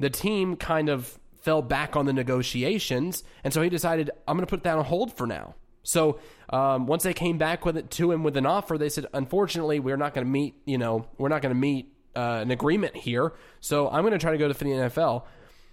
The 0.00 0.10
team 0.10 0.56
kind 0.56 0.88
of 0.88 1.18
fell 1.40 1.62
back 1.62 1.94
on 1.94 2.06
the 2.06 2.12
negotiations. 2.12 3.22
And 3.44 3.52
so 3.52 3.62
he 3.62 3.68
decided, 3.68 4.10
I'm 4.26 4.36
going 4.36 4.46
to 4.46 4.50
put 4.50 4.64
that 4.64 4.76
on 4.76 4.84
hold 4.84 5.16
for 5.16 5.26
now. 5.26 5.54
So 5.84 6.18
um, 6.48 6.86
once 6.86 7.04
they 7.04 7.14
came 7.14 7.38
back 7.38 7.64
with 7.64 7.76
it 7.76 7.90
to 7.92 8.10
him 8.10 8.24
with 8.24 8.36
an 8.36 8.46
offer, 8.46 8.76
they 8.76 8.88
said, 8.88 9.06
unfortunately, 9.12 9.78
we're 9.78 9.98
not 9.98 10.14
going 10.14 10.26
to 10.26 10.30
meet, 10.30 10.54
you 10.64 10.78
know, 10.78 11.06
we're 11.18 11.28
not 11.28 11.42
going 11.42 11.54
to 11.54 11.60
meet 11.60 11.93
uh, 12.16 12.40
an 12.42 12.50
agreement 12.50 12.96
here. 12.96 13.32
So 13.60 13.88
I'm 13.88 14.02
going 14.02 14.12
to 14.12 14.18
try 14.18 14.32
to 14.32 14.38
go 14.38 14.48
to 14.48 14.54
the 14.54 14.64
NFL. 14.64 15.24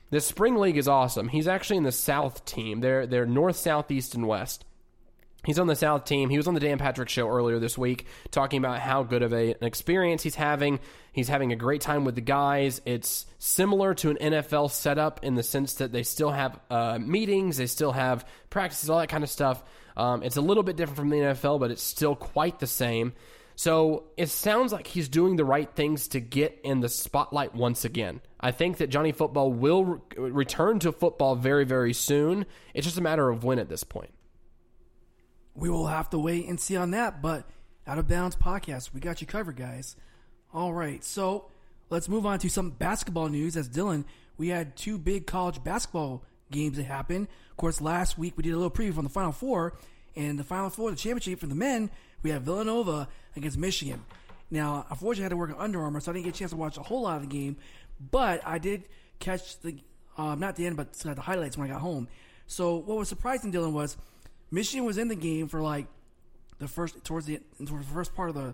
The 0.09 0.19
spring 0.19 0.55
league 0.55 0.77
is 0.77 0.87
awesome. 0.87 1.29
He's 1.29 1.47
actually 1.47 1.77
in 1.77 1.83
the 1.83 1.91
South 1.91 2.43
team. 2.45 2.81
They're 2.81 3.07
they're 3.07 3.25
North, 3.25 3.55
South, 3.55 3.89
East, 3.91 4.13
and 4.13 4.27
West. 4.27 4.65
He's 5.43 5.57
on 5.57 5.65
the 5.65 5.75
South 5.75 6.05
team. 6.05 6.29
He 6.29 6.37
was 6.37 6.47
on 6.47 6.53
the 6.53 6.59
Dan 6.59 6.77
Patrick 6.77 7.09
show 7.09 7.27
earlier 7.27 7.57
this 7.57 7.75
week 7.75 8.05
talking 8.29 8.59
about 8.59 8.79
how 8.79 9.01
good 9.01 9.23
of 9.23 9.33
a, 9.33 9.53
an 9.53 9.63
experience 9.63 10.21
he's 10.21 10.35
having. 10.35 10.79
He's 11.13 11.29
having 11.29 11.51
a 11.51 11.55
great 11.55 11.81
time 11.81 12.05
with 12.05 12.13
the 12.13 12.21
guys. 12.21 12.79
It's 12.85 13.25
similar 13.39 13.95
to 13.95 14.11
an 14.11 14.17
NFL 14.17 14.69
setup 14.69 15.23
in 15.23 15.33
the 15.33 15.41
sense 15.41 15.75
that 15.75 15.91
they 15.91 16.03
still 16.03 16.29
have 16.29 16.59
uh, 16.69 16.99
meetings, 16.99 17.57
they 17.57 17.65
still 17.65 17.91
have 17.91 18.23
practices, 18.51 18.89
all 18.89 18.99
that 18.99 19.09
kind 19.09 19.23
of 19.23 19.31
stuff. 19.31 19.63
Um, 19.97 20.21
it's 20.21 20.37
a 20.37 20.41
little 20.41 20.63
bit 20.63 20.75
different 20.75 20.97
from 20.97 21.09
the 21.09 21.17
NFL, 21.17 21.59
but 21.59 21.71
it's 21.71 21.83
still 21.83 22.15
quite 22.15 22.59
the 22.59 22.67
same. 22.67 23.13
So 23.61 24.05
it 24.17 24.29
sounds 24.29 24.73
like 24.73 24.87
he's 24.87 25.07
doing 25.07 25.35
the 25.35 25.45
right 25.45 25.69
things 25.71 26.07
to 26.07 26.19
get 26.19 26.59
in 26.63 26.79
the 26.79 26.89
spotlight 26.89 27.53
once 27.53 27.85
again. 27.85 28.21
I 28.39 28.49
think 28.49 28.77
that 28.77 28.87
Johnny 28.87 29.11
Football 29.11 29.53
will 29.53 29.85
re- 29.85 29.99
return 30.17 30.79
to 30.79 30.91
football 30.91 31.35
very, 31.35 31.63
very 31.63 31.93
soon. 31.93 32.47
It's 32.73 32.87
just 32.87 32.97
a 32.97 33.01
matter 33.01 33.29
of 33.29 33.43
when 33.43 33.59
at 33.59 33.69
this 33.69 33.83
point. 33.83 34.15
We 35.53 35.69
will 35.69 35.85
have 35.85 36.09
to 36.09 36.17
wait 36.17 36.47
and 36.47 36.59
see 36.59 36.75
on 36.75 36.89
that, 36.89 37.21
but 37.21 37.47
out 37.85 37.99
of 37.99 38.07
bounds 38.07 38.35
podcast, 38.35 38.95
we 38.95 38.99
got 38.99 39.21
you 39.21 39.27
covered, 39.27 39.57
guys. 39.57 39.95
All 40.51 40.73
right, 40.73 41.03
so 41.03 41.51
let's 41.91 42.09
move 42.09 42.25
on 42.25 42.39
to 42.39 42.49
some 42.49 42.71
basketball 42.71 43.29
news. 43.29 43.55
As 43.55 43.69
Dylan, 43.69 44.05
we 44.37 44.47
had 44.47 44.75
two 44.75 44.97
big 44.97 45.27
college 45.27 45.63
basketball 45.63 46.23
games 46.49 46.77
that 46.77 46.85
happened. 46.85 47.27
Of 47.51 47.57
course, 47.57 47.79
last 47.79 48.17
week 48.17 48.33
we 48.37 48.41
did 48.41 48.53
a 48.53 48.57
little 48.57 48.71
preview 48.71 48.95
from 48.95 49.03
the 49.03 49.11
Final 49.11 49.31
Four, 49.31 49.77
and 50.15 50.39
the 50.39 50.43
Final 50.43 50.71
Four, 50.71 50.89
the 50.89 50.97
championship 50.97 51.39
for 51.39 51.45
the 51.45 51.53
men, 51.53 51.91
we 52.23 52.29
had 52.29 52.43
Villanova 52.43 53.07
against 53.35 53.57
Michigan. 53.57 54.03
Now, 54.49 54.85
unfortunately, 54.89 55.23
I 55.23 55.25
had 55.25 55.29
to 55.29 55.37
work 55.37 55.51
at 55.51 55.57
Under 55.57 55.81
Armour, 55.81 55.99
so 56.01 56.11
I 56.11 56.13
didn't 56.13 56.25
get 56.25 56.35
a 56.35 56.39
chance 56.39 56.51
to 56.51 56.57
watch 56.57 56.77
a 56.77 56.81
whole 56.83 57.03
lot 57.03 57.15
of 57.15 57.21
the 57.21 57.27
game, 57.27 57.55
but 58.11 58.41
I 58.45 58.57
did 58.57 58.83
catch 59.19 59.59
the 59.61 59.77
um, 60.17 60.39
not 60.39 60.55
the 60.57 60.65
end, 60.65 60.75
but 60.75 60.91
the 60.93 61.15
highlights 61.21 61.57
when 61.57 61.69
I 61.69 61.73
got 61.73 61.81
home. 61.81 62.07
So 62.47 62.75
what 62.75 62.97
was 62.97 63.07
surprising, 63.07 63.51
Dylan, 63.53 63.71
was 63.71 63.95
Michigan 64.51 64.85
was 64.85 64.97
in 64.97 65.07
the 65.07 65.15
game 65.15 65.47
for 65.47 65.61
like 65.61 65.87
the 66.59 66.67
first 66.67 67.03
towards 67.05 67.25
the 67.25 67.39
towards 67.65 67.87
the 67.87 67.93
first 67.93 68.13
part 68.13 68.29
of 68.29 68.35
the 68.35 68.53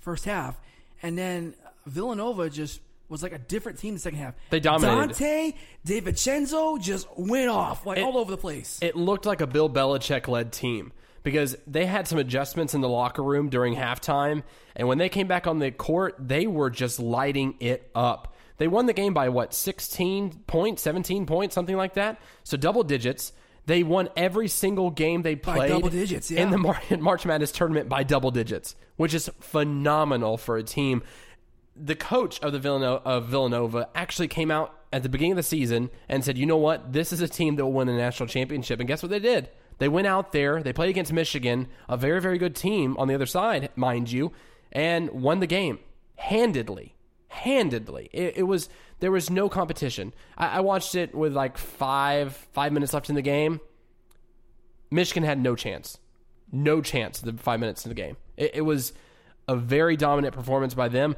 first 0.00 0.24
half, 0.24 0.58
and 1.02 1.16
then 1.18 1.54
Villanova 1.86 2.48
just 2.48 2.80
was 3.10 3.22
like 3.22 3.32
a 3.32 3.38
different 3.38 3.78
team 3.78 3.92
the 3.94 4.00
second 4.00 4.18
half. 4.18 4.34
They 4.48 4.60
dominated. 4.60 5.14
Donte 5.14 5.54
DiVincenzo 5.86 6.80
just 6.80 7.06
went 7.18 7.50
off 7.50 7.84
like 7.84 7.98
It- 7.98 8.04
all 8.04 8.16
over 8.16 8.30
the 8.30 8.38
place. 8.38 8.78
It 8.80 8.96
looked 8.96 9.26
like 9.26 9.42
a 9.42 9.46
Bill 9.46 9.68
Belichick 9.68 10.26
led 10.26 10.52
team 10.52 10.92
because 11.24 11.56
they 11.66 11.86
had 11.86 12.06
some 12.06 12.18
adjustments 12.18 12.74
in 12.74 12.80
the 12.80 12.88
locker 12.88 13.22
room 13.22 13.48
during 13.48 13.74
halftime. 13.74 14.44
And 14.76 14.86
when 14.86 14.98
they 14.98 15.08
came 15.08 15.26
back 15.26 15.48
on 15.48 15.58
the 15.58 15.72
court, 15.72 16.14
they 16.20 16.46
were 16.46 16.70
just 16.70 17.00
lighting 17.00 17.56
it 17.58 17.90
up. 17.94 18.36
They 18.58 18.68
won 18.68 18.86
the 18.86 18.92
game 18.92 19.14
by 19.14 19.30
what, 19.30 19.52
16 19.52 20.44
points, 20.46 20.82
17 20.82 21.26
points, 21.26 21.56
something 21.56 21.76
like 21.76 21.94
that? 21.94 22.20
So 22.44 22.56
double 22.56 22.84
digits. 22.84 23.32
They 23.66 23.82
won 23.82 24.10
every 24.14 24.46
single 24.46 24.90
game 24.90 25.22
they 25.22 25.34
played 25.34 25.70
double 25.70 25.88
digits, 25.88 26.30
yeah. 26.30 26.42
in 26.42 26.50
the 26.50 26.58
Mar- 26.58 26.82
March 27.00 27.24
Madness 27.24 27.50
tournament 27.50 27.88
by 27.88 28.02
double 28.02 28.30
digits, 28.30 28.76
which 28.96 29.14
is 29.14 29.30
phenomenal 29.40 30.36
for 30.36 30.58
a 30.58 30.62
team 30.62 31.02
the 31.76 31.94
coach 31.94 32.40
of 32.40 32.52
the 32.52 32.58
Villanova, 32.58 33.02
of 33.04 33.26
Villanova 33.26 33.88
actually 33.94 34.28
came 34.28 34.50
out 34.50 34.74
at 34.92 35.02
the 35.02 35.08
beginning 35.08 35.32
of 35.32 35.36
the 35.36 35.42
season 35.42 35.90
and 36.08 36.24
said, 36.24 36.38
"You 36.38 36.46
know 36.46 36.56
what? 36.56 36.92
This 36.92 37.12
is 37.12 37.20
a 37.20 37.28
team 37.28 37.56
that 37.56 37.64
will 37.64 37.72
win 37.72 37.88
a 37.88 37.96
national 37.96 38.28
championship." 38.28 38.78
And 38.78 38.88
guess 38.88 39.02
what 39.02 39.10
they 39.10 39.18
did? 39.18 39.48
They 39.78 39.88
went 39.88 40.06
out 40.06 40.32
there, 40.32 40.62
they 40.62 40.72
played 40.72 40.90
against 40.90 41.12
Michigan, 41.12 41.68
a 41.88 41.96
very 41.96 42.20
very 42.20 42.38
good 42.38 42.54
team 42.54 42.96
on 42.98 43.08
the 43.08 43.14
other 43.14 43.26
side, 43.26 43.70
mind 43.76 44.10
you, 44.10 44.32
and 44.72 45.10
won 45.10 45.40
the 45.40 45.46
game 45.46 45.78
handedly. 46.16 46.94
Handedly, 47.28 48.10
it, 48.12 48.34
it 48.36 48.42
was 48.44 48.68
there 49.00 49.10
was 49.10 49.28
no 49.28 49.48
competition. 49.48 50.14
I, 50.38 50.58
I 50.58 50.60
watched 50.60 50.94
it 50.94 51.14
with 51.14 51.32
like 51.34 51.58
five 51.58 52.34
five 52.52 52.72
minutes 52.72 52.94
left 52.94 53.08
in 53.08 53.16
the 53.16 53.22
game. 53.22 53.60
Michigan 54.90 55.24
had 55.24 55.40
no 55.40 55.56
chance. 55.56 55.98
No 56.52 56.80
chance 56.80 57.20
the 57.20 57.32
five 57.32 57.58
minutes 57.58 57.84
in 57.84 57.88
the 57.88 57.96
game. 57.96 58.16
It, 58.36 58.52
it 58.54 58.60
was 58.60 58.92
a 59.48 59.56
very 59.56 59.96
dominant 59.96 60.34
performance 60.34 60.74
by 60.74 60.88
them. 60.88 61.16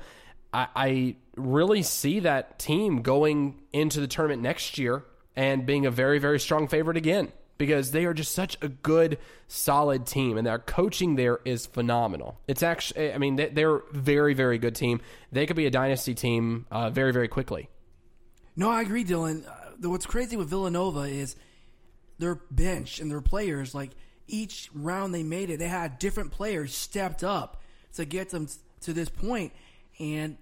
I, 0.54 0.68
I 0.74 1.16
really 1.36 1.82
see 1.82 2.20
that 2.20 2.58
team 2.58 3.02
going 3.02 3.60
into 3.74 4.00
the 4.00 4.06
tournament 4.06 4.40
next 4.40 4.78
year 4.78 5.04
and 5.34 5.66
being 5.66 5.84
a 5.84 5.90
very, 5.90 6.18
very 6.18 6.40
strong 6.40 6.66
favorite 6.66 6.96
again 6.96 7.30
because 7.58 7.90
they 7.92 8.04
are 8.04 8.14
just 8.14 8.32
such 8.34 8.56
a 8.62 8.68
good, 8.68 9.18
solid 9.48 10.06
team, 10.06 10.36
and 10.36 10.46
their 10.46 10.58
coaching 10.58 11.16
there 11.16 11.40
is 11.44 11.66
phenomenal. 11.66 12.38
It's 12.46 12.62
actually, 12.62 13.12
I 13.12 13.18
mean, 13.18 13.36
they- 13.36 13.48
they're 13.48 13.82
very, 13.92 14.34
very 14.34 14.58
good 14.58 14.74
team. 14.74 15.00
They 15.32 15.46
could 15.46 15.56
be 15.56 15.66
a 15.66 15.70
dynasty 15.70 16.14
team 16.14 16.66
uh, 16.70 16.90
very, 16.90 17.12
very 17.12 17.28
quickly. 17.28 17.68
No, 18.56 18.70
I 18.70 18.82
agree, 18.82 19.04
Dylan. 19.04 19.46
Uh, 19.46 19.88
what's 19.88 20.06
crazy 20.06 20.36
with 20.36 20.48
Villanova 20.48 21.00
is 21.00 21.36
their 22.18 22.36
bench 22.50 23.00
and 23.00 23.10
their 23.10 23.20
players. 23.20 23.74
Like 23.74 23.90
each 24.26 24.70
round 24.74 25.14
they 25.14 25.22
made 25.22 25.50
it, 25.50 25.58
they 25.58 25.68
had 25.68 25.98
different 25.98 26.32
players 26.32 26.74
stepped 26.74 27.22
up 27.22 27.60
to 27.94 28.04
get 28.04 28.30
them 28.30 28.48
to 28.80 28.92
this 28.92 29.08
point. 29.08 29.52
And 29.98 30.36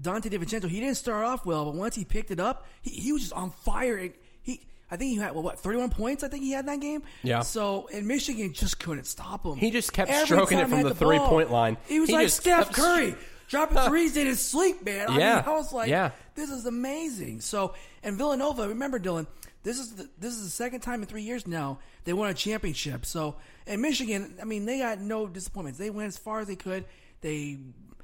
Donte 0.00 0.30
DiVincenzo, 0.30 0.68
he 0.68 0.80
didn't 0.80 0.96
start 0.96 1.24
off 1.24 1.44
well, 1.44 1.64
but 1.66 1.74
once 1.74 1.94
he 1.96 2.04
picked 2.04 2.30
it 2.30 2.40
up, 2.40 2.66
he, 2.82 2.90
he 2.90 3.12
was 3.12 3.22
just 3.22 3.32
on 3.34 3.50
fire. 3.50 4.10
He, 4.42 4.62
I 4.90 4.96
think 4.96 5.12
he 5.12 5.16
had 5.16 5.32
well, 5.32 5.42
what 5.42 5.58
thirty 5.58 5.78
one 5.78 5.90
points. 5.90 6.22
I 6.24 6.28
think 6.28 6.42
he 6.42 6.52
had 6.52 6.66
that 6.66 6.80
game. 6.80 7.02
Yeah. 7.22 7.40
So 7.40 7.88
and 7.92 8.06
Michigan 8.06 8.52
just 8.52 8.78
couldn't 8.80 9.04
stop 9.04 9.44
him. 9.46 9.56
He 9.56 9.70
just 9.70 9.92
kept 9.92 10.10
Every 10.10 10.26
stroking 10.26 10.58
it 10.58 10.68
from 10.68 10.78
he 10.78 10.82
the 10.84 10.88
had 10.90 10.98
ball, 10.98 11.08
three-point 11.08 11.50
line. 11.50 11.76
He 11.86 12.00
was 12.00 12.08
He 12.08 12.14
like 12.16 12.28
Steph 12.28 12.72
Curry. 12.72 13.14
Dropping 13.48 13.78
threes 13.88 14.16
in 14.16 14.26
his 14.26 14.40
sleep, 14.44 14.84
man. 14.84 15.08
I 15.10 15.18
Yeah. 15.18 15.34
mean, 15.36 15.44
I 15.46 15.50
was 15.50 15.72
like, 15.72 15.88
Yeah. 15.90 16.10
this 16.36 16.50
is 16.50 16.66
amazing. 16.66 17.40
So, 17.40 17.74
and 18.02 18.16
Villanova, 18.16 18.68
remember, 18.68 19.00
Dylan, 19.00 19.26
this 19.64 19.78
is 19.80 19.94
the, 19.96 20.08
this 20.18 20.34
is 20.34 20.44
the 20.44 20.50
second 20.50 20.80
time 20.80 21.02
in 21.02 21.06
three 21.08 21.22
years 21.22 21.46
now 21.48 21.78
they 22.04 22.12
won 22.12 22.30
a 22.30 22.34
championship. 22.34 23.04
So, 23.04 23.36
and 23.66 23.82
Michigan, 23.82 24.34
I 24.40 24.44
mean, 24.44 24.66
they 24.66 24.78
got 24.78 25.00
no 25.00 25.26
disappointments. 25.26 25.78
They 25.78 25.90
went 25.90 26.06
as 26.08 26.16
far 26.16 26.38
as 26.40 26.46
they 26.46 26.56
could. 26.56 26.84
They 27.22 27.58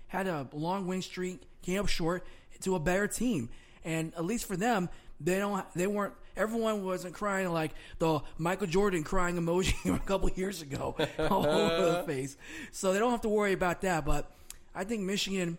had 0.08 0.26
a 0.26 0.48
long 0.52 0.86
win 0.86 1.00
streak, 1.02 1.40
came 1.62 1.80
up 1.80 1.88
short 1.88 2.26
to 2.62 2.74
a 2.74 2.80
better 2.80 3.06
team, 3.06 3.48
and 3.84 4.12
at 4.14 4.24
least 4.24 4.46
for 4.46 4.56
them, 4.56 4.88
they 5.20 5.38
don't. 5.38 5.64
They 5.74 5.86
weren't. 5.86 6.14
Everyone 6.36 6.84
wasn't 6.84 7.14
crying 7.14 7.50
like 7.52 7.72
the 7.98 8.20
Michael 8.36 8.66
Jordan 8.66 9.02
crying 9.04 9.36
emoji 9.36 9.94
a 9.94 9.98
couple 10.00 10.28
years 10.30 10.62
ago 10.62 10.96
all 11.18 11.46
over 11.46 11.90
the 11.92 12.02
face. 12.06 12.36
So 12.72 12.92
they 12.92 12.98
don't 12.98 13.10
have 13.10 13.22
to 13.22 13.28
worry 13.28 13.52
about 13.52 13.80
that. 13.82 14.04
But 14.04 14.30
I 14.74 14.84
think 14.84 15.02
Michigan, 15.02 15.58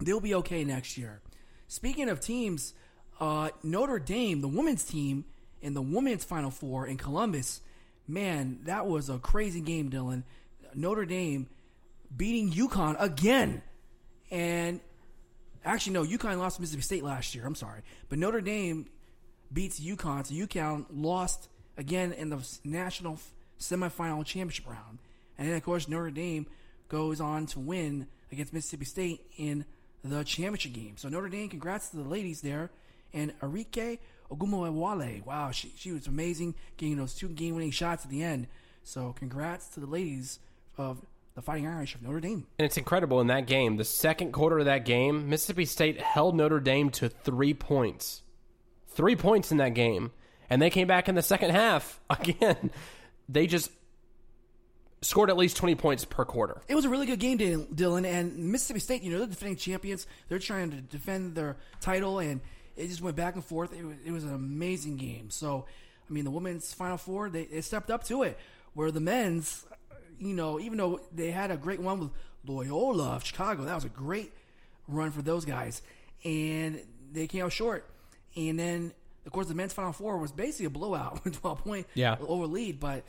they'll 0.00 0.20
be 0.20 0.34
okay 0.36 0.64
next 0.64 0.96
year. 0.96 1.20
Speaking 1.68 2.08
of 2.08 2.20
teams, 2.20 2.74
uh, 3.20 3.50
Notre 3.62 3.98
Dame, 3.98 4.40
the 4.40 4.48
women's 4.48 4.84
team 4.84 5.24
in 5.60 5.74
the 5.74 5.82
women's 5.82 6.24
Final 6.24 6.50
Four 6.50 6.86
in 6.86 6.96
Columbus, 6.96 7.60
man, 8.06 8.60
that 8.64 8.86
was 8.86 9.08
a 9.08 9.18
crazy 9.18 9.60
game, 9.60 9.90
Dylan. 9.90 10.24
Notre 10.74 11.04
Dame 11.04 11.48
beating 12.14 12.50
UConn 12.50 12.96
again, 12.98 13.62
and 14.30 14.80
actually 15.64 15.92
no, 15.92 16.04
UConn 16.04 16.38
lost 16.38 16.56
to 16.56 16.62
Mississippi 16.62 16.82
State 16.82 17.04
last 17.04 17.34
year. 17.34 17.46
I'm 17.46 17.54
sorry, 17.54 17.82
but 18.08 18.18
Notre 18.18 18.40
Dame 18.40 18.86
beats 19.54 19.80
UConn. 19.80 20.26
So 20.26 20.34
UConn 20.34 20.84
lost 20.92 21.48
again 21.78 22.12
in 22.12 22.28
the 22.28 22.46
national 22.64 23.18
semifinal 23.58 24.24
championship 24.26 24.68
round, 24.68 24.98
and 25.38 25.48
then 25.48 25.56
of 25.56 25.62
course 25.62 25.88
Notre 25.88 26.10
Dame 26.10 26.46
goes 26.88 27.20
on 27.20 27.46
to 27.46 27.60
win 27.60 28.06
against 28.30 28.52
Mississippi 28.52 28.84
State 28.84 29.20
in 29.38 29.64
the 30.02 30.22
championship 30.24 30.72
game. 30.72 30.94
So 30.96 31.08
Notre 31.08 31.28
Dame, 31.28 31.48
congrats 31.48 31.88
to 31.90 31.96
the 31.96 32.08
ladies 32.08 32.42
there, 32.42 32.70
and 33.12 33.32
Arike 33.40 33.98
Ogunbowale. 34.30 35.24
Wow, 35.24 35.50
she 35.50 35.72
she 35.76 35.92
was 35.92 36.06
amazing, 36.06 36.54
getting 36.76 36.96
those 36.96 37.14
two 37.14 37.28
game-winning 37.28 37.70
shots 37.70 38.04
at 38.04 38.10
the 38.10 38.22
end. 38.22 38.48
So 38.82 39.14
congrats 39.16 39.68
to 39.68 39.80
the 39.80 39.86
ladies 39.86 40.40
of 40.76 41.00
the 41.34 41.42
Fighting 41.42 41.66
Irish 41.66 41.94
of 41.94 42.02
Notre 42.02 42.20
Dame. 42.20 42.46
And 42.58 42.66
it's 42.66 42.76
incredible 42.76 43.20
in 43.20 43.28
that 43.28 43.46
game. 43.46 43.76
The 43.76 43.84
second 43.84 44.32
quarter 44.32 44.58
of 44.58 44.66
that 44.66 44.84
game, 44.84 45.28
Mississippi 45.28 45.64
State 45.64 46.00
held 46.00 46.36
Notre 46.36 46.60
Dame 46.60 46.90
to 46.90 47.08
three 47.08 47.54
points. 47.54 48.22
Three 48.94 49.16
points 49.16 49.50
in 49.52 49.58
that 49.58 49.74
game. 49.74 50.12
And 50.50 50.60
they 50.60 50.70
came 50.70 50.86
back 50.86 51.08
in 51.08 51.14
the 51.14 51.22
second 51.22 51.50
half 51.50 52.00
again. 52.10 52.70
They 53.28 53.46
just 53.46 53.70
scored 55.04 55.30
at 55.30 55.36
least 55.36 55.56
20 55.56 55.74
points 55.74 56.04
per 56.04 56.24
quarter. 56.24 56.60
It 56.68 56.74
was 56.74 56.84
a 56.84 56.88
really 56.88 57.06
good 57.06 57.18
game, 57.18 57.38
Dylan. 57.38 58.06
And 58.06 58.52
Mississippi 58.52 58.80
State, 58.80 59.02
you 59.02 59.10
know, 59.12 59.18
they're 59.18 59.26
defending 59.26 59.56
champions. 59.56 60.06
They're 60.28 60.38
trying 60.38 60.70
to 60.70 60.80
defend 60.80 61.34
their 61.34 61.56
title, 61.80 62.18
and 62.18 62.40
it 62.76 62.88
just 62.88 63.02
went 63.02 63.16
back 63.16 63.34
and 63.34 63.44
forth. 63.44 63.72
It 63.72 63.84
was, 63.84 63.96
it 64.04 64.10
was 64.10 64.24
an 64.24 64.34
amazing 64.34 64.96
game. 64.96 65.30
So, 65.30 65.66
I 66.08 66.12
mean, 66.12 66.24
the 66.24 66.30
women's 66.30 66.72
Final 66.72 66.96
Four, 66.96 67.30
they, 67.30 67.44
they 67.44 67.60
stepped 67.60 67.90
up 67.90 68.04
to 68.04 68.22
it. 68.22 68.38
Where 68.74 68.90
the 68.90 69.00
men's, 69.00 69.64
you 70.18 70.34
know, 70.34 70.58
even 70.58 70.78
though 70.78 71.00
they 71.14 71.30
had 71.30 71.50
a 71.52 71.56
great 71.56 71.80
one 71.80 72.00
with 72.00 72.10
Loyola 72.44 73.10
of 73.14 73.24
Chicago, 73.24 73.64
that 73.64 73.74
was 73.74 73.84
a 73.84 73.88
great 73.88 74.32
run 74.88 75.12
for 75.12 75.22
those 75.22 75.44
guys. 75.44 75.80
And 76.24 76.80
they 77.12 77.26
came 77.26 77.44
out 77.44 77.52
short. 77.52 77.88
And 78.36 78.58
then, 78.58 78.92
of 79.26 79.32
course, 79.32 79.46
the 79.46 79.54
men's 79.54 79.72
Final 79.72 79.92
Four 79.92 80.18
was 80.18 80.32
basically 80.32 80.66
a 80.66 80.70
blowout 80.70 81.24
with 81.24 81.40
12 81.40 81.58
point 81.64 81.86
Yeah. 81.94 82.16
over 82.20 82.46
lead. 82.46 82.80
But, 82.80 83.04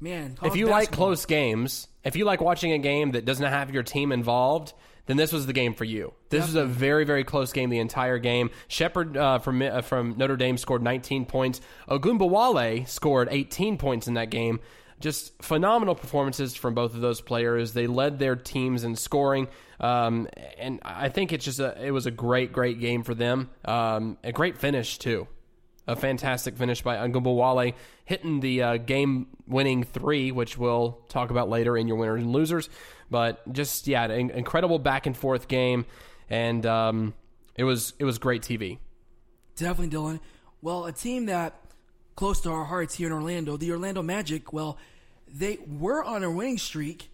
man, 0.00 0.36
If 0.42 0.56
you 0.56 0.66
like 0.66 0.90
close 0.90 1.26
games, 1.26 1.88
if 2.04 2.16
you 2.16 2.24
like 2.24 2.40
watching 2.40 2.72
a 2.72 2.78
game 2.78 3.12
that 3.12 3.24
doesn't 3.24 3.46
have 3.46 3.70
your 3.72 3.82
team 3.82 4.12
involved, 4.12 4.72
then 5.06 5.16
this 5.16 5.32
was 5.32 5.46
the 5.46 5.52
game 5.54 5.72
for 5.72 5.84
you. 5.84 6.12
This 6.28 6.44
was 6.44 6.54
a 6.54 6.66
very, 6.66 7.04
very 7.04 7.24
close 7.24 7.52
game 7.52 7.70
the 7.70 7.78
entire 7.78 8.18
game. 8.18 8.50
Shepard 8.68 9.16
uh, 9.16 9.38
from 9.38 9.62
uh, 9.62 9.80
from 9.80 10.18
Notre 10.18 10.36
Dame 10.36 10.58
scored 10.58 10.82
19 10.82 11.24
points. 11.24 11.60
Ogunbowale 11.88 12.86
scored 12.86 13.28
18 13.30 13.78
points 13.78 14.06
in 14.08 14.14
that 14.14 14.28
game. 14.30 14.60
Just 15.00 15.40
phenomenal 15.42 15.94
performances 15.94 16.54
from 16.54 16.74
both 16.74 16.94
of 16.94 17.00
those 17.00 17.20
players. 17.20 17.72
They 17.72 17.86
led 17.86 18.18
their 18.18 18.34
teams 18.34 18.82
in 18.82 18.96
scoring, 18.96 19.48
um, 19.78 20.28
and 20.58 20.80
I 20.84 21.08
think 21.08 21.32
it's 21.32 21.44
just 21.44 21.60
a, 21.60 21.80
it 21.80 21.92
was 21.92 22.06
a 22.06 22.10
great, 22.10 22.52
great 22.52 22.80
game 22.80 23.04
for 23.04 23.14
them. 23.14 23.50
Um, 23.64 24.18
a 24.24 24.32
great 24.32 24.58
finish 24.58 24.98
too 24.98 25.28
a 25.88 25.96
fantastic 25.96 26.56
finish 26.56 26.82
by 26.82 26.96
Ogunbowale, 26.96 27.72
hitting 28.04 28.40
the 28.40 28.62
uh, 28.62 28.76
game-winning 28.76 29.84
three, 29.84 30.30
which 30.30 30.58
we'll 30.58 31.00
talk 31.08 31.30
about 31.30 31.48
later 31.48 31.76
in 31.76 31.88
your 31.88 31.96
winners 31.96 32.22
and 32.22 32.30
losers. 32.30 32.68
But 33.10 33.50
just 33.52 33.88
yeah, 33.88 34.04
an 34.04 34.30
incredible 34.30 34.78
back 34.78 35.06
and 35.06 35.16
forth 35.16 35.48
game, 35.48 35.86
and 36.28 36.64
um, 36.66 37.14
it 37.56 37.64
was 37.64 37.94
it 37.98 38.04
was 38.04 38.18
great 38.18 38.42
TV. 38.42 38.78
Definitely, 39.56 39.96
Dylan. 39.96 40.20
Well, 40.60 40.84
a 40.84 40.92
team 40.92 41.26
that 41.26 41.54
close 42.18 42.40
to 42.40 42.50
our 42.50 42.64
hearts 42.64 42.96
here 42.96 43.06
in 43.06 43.12
Orlando, 43.12 43.56
the 43.56 43.70
Orlando 43.70 44.02
Magic. 44.02 44.52
Well, 44.52 44.76
they 45.32 45.60
were 45.68 46.02
on 46.02 46.24
a 46.24 46.30
winning 46.30 46.58
streak 46.58 47.10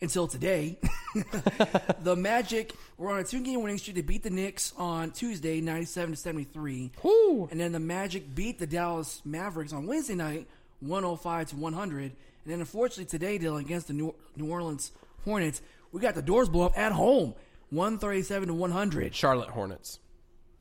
until 0.00 0.26
today. 0.26 0.78
the 2.02 2.16
Magic 2.16 2.72
were 2.96 3.12
on 3.12 3.18
a 3.18 3.24
two-game 3.24 3.60
winning 3.60 3.76
streak. 3.76 3.96
They 3.96 4.00
beat 4.00 4.22
the 4.22 4.30
Knicks 4.30 4.72
on 4.78 5.10
Tuesday, 5.10 5.60
ninety-seven 5.60 6.14
to 6.14 6.16
seventy-three, 6.16 6.90
Woo! 7.02 7.48
and 7.50 7.60
then 7.60 7.72
the 7.72 7.80
Magic 7.80 8.34
beat 8.34 8.58
the 8.58 8.66
Dallas 8.66 9.20
Mavericks 9.26 9.74
on 9.74 9.86
Wednesday 9.86 10.14
night, 10.14 10.48
one 10.80 11.02
hundred 11.02 11.18
five 11.18 11.48
to 11.50 11.56
one 11.56 11.74
hundred. 11.74 12.12
And 12.44 12.52
then, 12.52 12.60
unfortunately, 12.60 13.04
today, 13.04 13.38
Dylan 13.38 13.60
against 13.60 13.88
the 13.88 13.92
New 13.92 14.14
New 14.36 14.50
Orleans 14.50 14.90
Hornets, 15.26 15.60
we 15.92 16.00
got 16.00 16.14
the 16.14 16.22
doors 16.22 16.48
blown 16.48 16.68
up 16.68 16.78
at 16.78 16.92
home, 16.92 17.34
one 17.68 17.98
thirty-seven 17.98 18.48
to 18.48 18.54
one 18.54 18.70
hundred. 18.70 19.14
Charlotte 19.14 19.50
Hornets. 19.50 19.98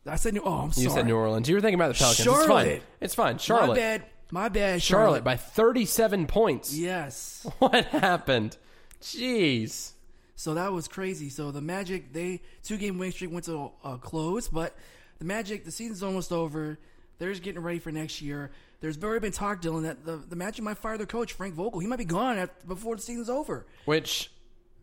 I 0.07 0.15
said, 0.17 0.33
New- 0.33 0.41
"Oh, 0.43 0.53
I'm 0.53 0.71
sorry." 0.71 0.85
You 0.85 0.89
said 0.91 1.07
New 1.07 1.15
Orleans. 1.15 1.49
You 1.49 1.55
were 1.55 1.61
thinking 1.61 1.79
about 1.79 1.93
the 1.93 1.97
Pelicans. 1.97 2.19
It's 2.19 2.23
Charlotte. 2.37 2.47
fine. 2.47 2.81
It's 3.01 3.15
fine. 3.15 3.37
Charlotte. 3.37 3.67
My 3.69 3.75
bad. 3.75 4.05
My 4.31 4.49
bad, 4.49 4.81
Charlotte 4.81 5.05
Charlotte. 5.05 5.23
by 5.23 5.35
37 5.37 6.25
points. 6.27 6.73
Yes. 6.75 7.47
What 7.59 7.85
happened? 7.85 8.57
Jeez. 9.01 9.91
So 10.35 10.55
that 10.55 10.73
was 10.73 10.87
crazy. 10.87 11.29
So 11.29 11.51
the 11.51 11.61
Magic, 11.61 12.11
they 12.11 12.41
two 12.63 12.77
game 12.77 12.97
winning 12.97 13.13
streak 13.13 13.31
went 13.31 13.45
to 13.45 13.71
a 13.83 13.97
close, 13.97 14.47
but 14.47 14.75
the 15.19 15.25
Magic, 15.25 15.63
the 15.63 15.71
season's 15.71 16.03
almost 16.03 16.31
over. 16.31 16.77
They're 17.17 17.31
just 17.31 17.43
getting 17.43 17.61
ready 17.61 17.79
for 17.79 17.91
next 17.91 18.21
year. 18.21 18.51
There's 18.81 19.01
already 19.01 19.21
been 19.21 19.31
talk, 19.31 19.61
Dylan, 19.61 19.83
that 19.83 20.05
the, 20.05 20.17
the 20.17 20.35
Magic 20.35 20.63
might 20.63 20.77
fire 20.77 20.97
their 20.97 21.07
coach, 21.07 21.31
Frank 21.33 21.53
Vogel. 21.53 21.79
He 21.79 21.87
might 21.87 21.99
be 21.99 22.03
gone 22.05 22.49
before 22.67 22.95
the 22.97 23.01
season's 23.01 23.29
over. 23.29 23.65
Which, 23.85 24.29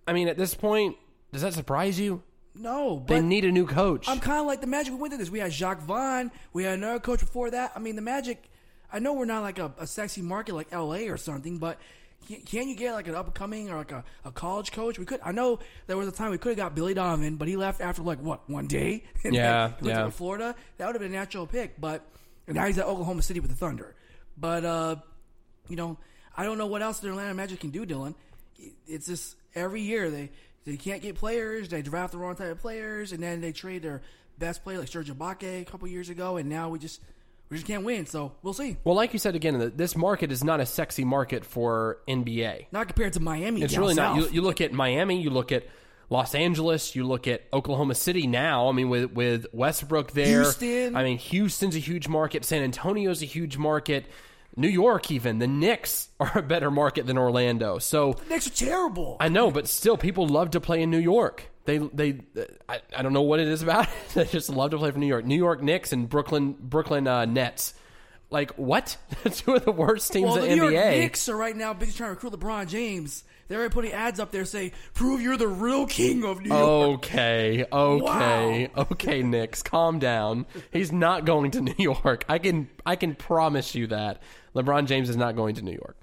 I 0.08 0.12
mean, 0.14 0.28
at 0.28 0.38
this 0.38 0.54
point, 0.54 0.96
does 1.32 1.42
that 1.42 1.52
surprise 1.52 2.00
you? 2.00 2.22
No, 2.54 3.02
They 3.06 3.20
need 3.20 3.44
a 3.44 3.50
new 3.52 3.66
coach. 3.66 4.08
I'm 4.08 4.20
kind 4.20 4.40
of 4.40 4.46
like 4.46 4.60
the 4.60 4.66
Magic. 4.66 4.92
We 4.92 4.98
went 5.00 5.12
through 5.12 5.18
this. 5.18 5.30
We 5.30 5.38
had 5.38 5.52
Jacque 5.52 5.80
Vaughn. 5.80 6.30
We 6.52 6.64
had 6.64 6.74
another 6.74 7.00
coach 7.00 7.20
before 7.20 7.50
that. 7.50 7.72
I 7.74 7.78
mean, 7.78 7.96
the 7.96 8.02
Magic. 8.02 8.50
I 8.92 8.98
know 8.98 9.14
we're 9.14 9.24
not 9.24 9.40
like 9.42 9.58
a, 9.58 9.72
a 9.78 9.86
sexy 9.86 10.20
market 10.20 10.54
like 10.54 10.68
L.A. 10.70 11.08
or 11.08 11.16
something, 11.16 11.56
but 11.56 11.78
can, 12.28 12.40
can 12.42 12.68
you 12.68 12.76
get 12.76 12.92
like 12.92 13.08
an 13.08 13.14
upcoming 13.14 13.70
or 13.70 13.76
like 13.78 13.92
a, 13.92 14.04
a 14.26 14.30
college 14.30 14.70
coach? 14.70 14.98
We 14.98 15.06
could. 15.06 15.20
I 15.24 15.32
know 15.32 15.60
there 15.86 15.96
was 15.96 16.08
a 16.08 16.12
time 16.12 16.30
we 16.30 16.36
could 16.36 16.50
have 16.50 16.58
got 16.58 16.74
Billy 16.74 16.92
Donovan, 16.92 17.36
but 17.36 17.48
he 17.48 17.56
left 17.56 17.80
after 17.80 18.02
like 18.02 18.18
what 18.20 18.48
one 18.50 18.66
day. 18.66 19.04
And 19.24 19.34
Yeah, 19.34 19.72
yeah. 19.80 20.04
to 20.04 20.10
Florida. 20.10 20.54
That 20.76 20.86
would 20.86 20.94
have 20.94 21.00
been 21.02 21.12
a 21.12 21.16
natural 21.16 21.46
pick, 21.46 21.80
but 21.80 22.04
and 22.46 22.56
now 22.56 22.66
he's 22.66 22.76
at 22.76 22.84
Oklahoma 22.86 23.22
City 23.22 23.40
with 23.40 23.50
the 23.50 23.56
Thunder. 23.56 23.94
But 24.36 24.64
uh, 24.64 24.96
you 25.68 25.76
know, 25.76 25.96
I 26.36 26.44
don't 26.44 26.58
know 26.58 26.66
what 26.66 26.82
else 26.82 27.00
the 27.00 27.08
Atlanta 27.08 27.32
Magic 27.32 27.60
can 27.60 27.70
do, 27.70 27.86
Dylan. 27.86 28.14
It's 28.86 29.06
just 29.06 29.36
every 29.54 29.80
year 29.80 30.10
they 30.10 30.30
they 30.64 30.76
can't 30.76 31.02
get 31.02 31.16
players. 31.16 31.68
They 31.68 31.82
draft 31.82 32.12
the 32.12 32.18
wrong 32.18 32.36
type 32.36 32.50
of 32.50 32.60
players, 32.60 33.12
and 33.12 33.22
then 33.22 33.40
they 33.40 33.52
trade 33.52 33.82
their 33.82 34.02
best 34.38 34.62
player 34.62 34.78
like 34.78 34.88
Serge 34.88 35.10
Ibaka 35.10 35.62
a 35.62 35.64
couple 35.64 35.88
years 35.88 36.08
ago, 36.08 36.36
and 36.36 36.48
now 36.48 36.68
we 36.68 36.78
just 36.78 37.00
we 37.48 37.56
just 37.56 37.66
can't 37.66 37.84
win. 37.84 38.06
So 38.06 38.32
we'll 38.42 38.54
see. 38.54 38.76
well, 38.84 38.94
like 38.94 39.12
you 39.12 39.18
said 39.18 39.34
again, 39.34 39.72
this 39.76 39.96
market 39.96 40.32
is 40.32 40.42
not 40.42 40.60
a 40.60 40.66
sexy 40.66 41.04
market 41.04 41.44
for 41.44 41.98
NBA. 42.08 42.66
Not 42.72 42.88
compared 42.88 43.12
to 43.14 43.20
Miami. 43.20 43.62
It's 43.62 43.76
really 43.76 43.94
not. 43.94 44.16
You, 44.16 44.28
you 44.28 44.42
look 44.42 44.60
at 44.60 44.72
Miami, 44.72 45.20
you 45.20 45.30
look 45.30 45.52
at 45.52 45.64
Los 46.08 46.34
Angeles, 46.34 46.94
you 46.94 47.06
look 47.06 47.26
at 47.26 47.42
Oklahoma 47.52 47.94
City 47.94 48.26
now. 48.26 48.68
I 48.68 48.72
mean, 48.72 48.88
with 48.88 49.12
with 49.12 49.46
Westbrook 49.52 50.12
there, 50.12 50.42
Houston. 50.42 50.96
I 50.96 51.04
mean, 51.04 51.18
Houston's 51.18 51.76
a 51.76 51.80
huge 51.80 52.08
market. 52.08 52.44
San 52.44 52.62
Antonio's 52.62 53.22
a 53.22 53.26
huge 53.26 53.56
market. 53.58 54.06
New 54.56 54.68
York, 54.68 55.10
even 55.10 55.38
the 55.38 55.46
Knicks 55.46 56.08
are 56.20 56.38
a 56.38 56.42
better 56.42 56.70
market 56.70 57.06
than 57.06 57.18
Orlando. 57.18 57.78
So 57.78 58.14
the 58.14 58.28
Knicks 58.28 58.46
are 58.46 58.50
terrible. 58.50 59.16
I 59.20 59.28
know, 59.28 59.50
but 59.50 59.68
still, 59.68 59.96
people 59.96 60.26
love 60.26 60.50
to 60.50 60.60
play 60.60 60.82
in 60.82 60.90
New 60.90 60.98
York. 60.98 61.50
They 61.64 61.78
they 61.78 62.20
I, 62.68 62.80
I 62.96 63.02
don't 63.02 63.12
know 63.12 63.22
what 63.22 63.40
it 63.40 63.48
is 63.48 63.62
about. 63.62 63.84
it. 63.84 63.90
they 64.14 64.24
just 64.24 64.50
love 64.50 64.72
to 64.72 64.78
play 64.78 64.90
for 64.90 64.98
New 64.98 65.06
York. 65.06 65.24
New 65.24 65.36
York 65.36 65.62
Knicks 65.62 65.92
and 65.92 66.08
Brooklyn 66.08 66.56
Brooklyn 66.58 67.06
uh, 67.06 67.24
Nets. 67.24 67.74
Like 68.30 68.52
what? 68.52 68.96
Two 69.30 69.54
of 69.54 69.64
the 69.64 69.72
worst 69.72 70.12
teams 70.12 70.24
well, 70.24 70.36
in 70.36 70.42
the 70.42 70.48
the 70.48 70.56
New 70.56 70.62
York 70.70 70.74
NBA. 70.74 71.00
Knicks 71.00 71.28
are 71.28 71.36
right 71.36 71.56
now 71.56 71.74
busy 71.74 71.92
trying 71.92 72.08
to 72.08 72.14
recruit 72.14 72.32
LeBron 72.32 72.66
James. 72.66 73.24
They're 73.48 73.58
already 73.58 73.74
putting 73.74 73.92
ads 73.92 74.18
up 74.18 74.30
there 74.30 74.46
saying, 74.46 74.72
"Prove 74.94 75.20
you're 75.20 75.36
the 75.36 75.46
real 75.46 75.86
king 75.86 76.24
of 76.24 76.40
New 76.40 76.48
York." 76.48 77.04
Okay, 77.04 77.66
okay, 77.70 78.70
okay, 78.74 79.22
Knicks, 79.22 79.62
calm 79.62 79.98
down. 79.98 80.46
He's 80.72 80.90
not 80.90 81.26
going 81.26 81.50
to 81.52 81.60
New 81.60 81.74
York. 81.76 82.24
I 82.28 82.38
can 82.38 82.70
I 82.86 82.96
can 82.96 83.14
promise 83.14 83.74
you 83.74 83.88
that. 83.88 84.22
LeBron 84.54 84.86
James 84.86 85.08
is 85.08 85.16
not 85.16 85.36
going 85.36 85.54
to 85.56 85.62
New 85.62 85.72
York. 85.72 85.96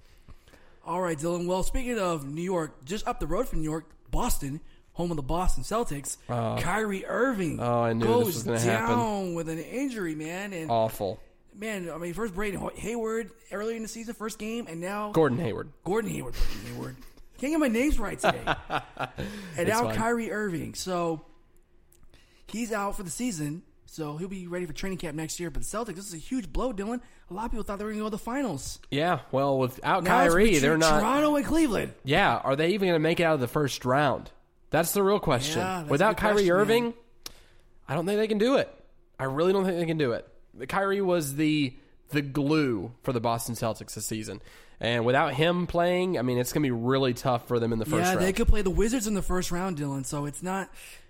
All 0.86 1.02
right, 1.02 1.18
Dylan. 1.18 1.46
Well, 1.48 1.64
speaking 1.64 2.00
of 2.00 2.26
New 2.28 2.42
York, 2.42 2.84
just 2.86 3.08
up 3.08 3.20
the 3.20 3.28
road 3.28 3.48
from 3.48 3.60
New 3.60 3.70
York, 3.70 3.86
Boston, 4.10 4.60
home 4.94 5.12
of 5.12 5.18
the 5.18 5.24
Boston 5.24 5.64
Celtics, 5.64 6.18
uh, 6.28 6.58
Kyrie 6.60 7.06
Irving 7.06 7.60
Oh, 7.60 7.82
I 7.84 7.94
knew 7.94 8.06
this 8.06 8.08
goes 8.16 8.26
was 8.26 8.44
gonna 8.44 8.58
down 8.66 8.88
happen. 8.90 9.34
with 9.36 9.50
an 9.50 9.60
injury, 9.60 10.16
man. 10.16 10.52
And 10.54 10.72
Awful. 10.72 11.20
man, 11.56 11.92
I 11.92 11.98
mean, 11.98 12.14
first 12.14 12.34
Braden 12.34 12.60
Hayward 12.76 13.30
earlier 13.52 13.76
in 13.76 13.84
the 13.84 13.88
season, 13.88 14.16
first 14.16 14.40
game, 14.40 14.66
and 14.68 14.82
now 14.82 15.12
Gordon 15.12 15.38
Hayward. 15.38 15.70
Gordon 15.84 16.10
Hayward. 16.12 16.34
Gordon 16.34 16.74
Hayward. 16.74 16.96
Can't 17.38 17.54
get 17.54 17.60
my 17.60 17.68
names 17.70 18.00
right 18.00 18.20
today. 18.20 18.42
and 19.58 19.68
now 19.68 19.84
fine. 19.84 19.96
Kyrie 19.96 20.32
Irving. 20.32 20.74
So 20.74 21.22
he's 22.48 22.72
out 22.74 22.98
for 22.98 23.04
the 23.04 23.10
season. 23.12 23.62
So 24.00 24.16
he'll 24.16 24.30
be 24.30 24.48
ready 24.48 24.66
for 24.66 24.72
training 24.72 24.98
camp 24.98 25.18
next 25.18 25.42
year. 25.42 25.50
But 25.50 25.64
the 25.64 25.68
Celtics, 25.68 25.96
this 25.96 26.08
is 26.08 26.14
a 26.14 26.18
huge 26.18 26.54
blow, 26.54 26.72
Dylan. 26.72 27.02
A 27.30 27.34
lot 27.34 27.48
of 27.48 27.52
people 27.52 27.66
thought 27.66 27.80
they 27.80 27.84
were 27.84 27.90
going 27.90 28.00
to 28.00 28.06
go 28.06 28.08
to 28.08 28.12
the 28.12 28.18
finals. 28.18 28.80
Yeah, 28.90 29.20
well, 29.34 29.58
without 29.58 30.06
Now 30.06 30.24
Kyrie, 30.24 30.58
they're 30.58 30.78
not. 30.78 31.02
Toronto 31.02 31.36
and 31.36 31.46
Cleveland. 31.46 31.92
Yeah, 32.06 32.38
are 32.38 32.56
they 32.56 32.70
even 32.70 32.88
going 32.88 32.96
to 32.96 33.00
make 33.00 33.20
it 33.20 33.24
out 33.24 33.34
of 33.34 33.42
the 33.42 33.50
first 33.50 33.84
round? 33.84 34.32
That's 34.70 34.94
the 34.94 35.04
real 35.04 35.20
question. 35.20 35.60
Yeah, 35.60 35.84
Without 35.84 36.16
Kyrie 36.16 36.36
question, 36.36 36.52
Irving, 36.52 36.84
man. 36.84 36.94
I 37.90 37.96
don't 37.96 38.06
think 38.06 38.20
they 38.20 38.28
can 38.30 38.38
do 38.38 38.56
it. 38.56 38.74
I 39.20 39.26
really 39.26 39.52
don't 39.52 39.66
think 39.66 39.78
they 39.78 39.86
can 39.86 39.98
do 39.98 40.14
it. 40.14 40.26
Kyrie 40.70 41.02
was 41.02 41.36
the 41.36 41.74
the 42.12 42.22
glue 42.22 42.94
for 43.04 43.12
the 43.12 43.20
Boston 43.20 43.56
Celtics 43.56 43.96
this 43.96 44.06
season, 44.06 44.42
and 44.80 45.04
without 45.04 45.34
him 45.34 45.68
playing, 45.68 46.18
I 46.18 46.22
mean, 46.22 46.38
it's 46.38 46.54
going 46.54 46.64
to 46.64 46.68
be 46.68 46.72
really 46.72 47.14
tough 47.14 47.50
for 47.50 47.60
them 47.60 47.74
in 47.74 47.80
the 47.80 47.86
first 47.86 48.06
yeah, 48.06 48.10
round. 48.12 48.22
they 48.22 48.32
could 48.32 48.48
play 48.48 48.62
the 48.62 48.70
Wizards 48.70 49.08
in 49.08 49.14
the 49.14 49.22
first 49.22 49.52
round, 49.52 49.78
Dylan. 49.78 50.06
So 50.06 50.26
it's 50.26 50.42
not 50.42 50.70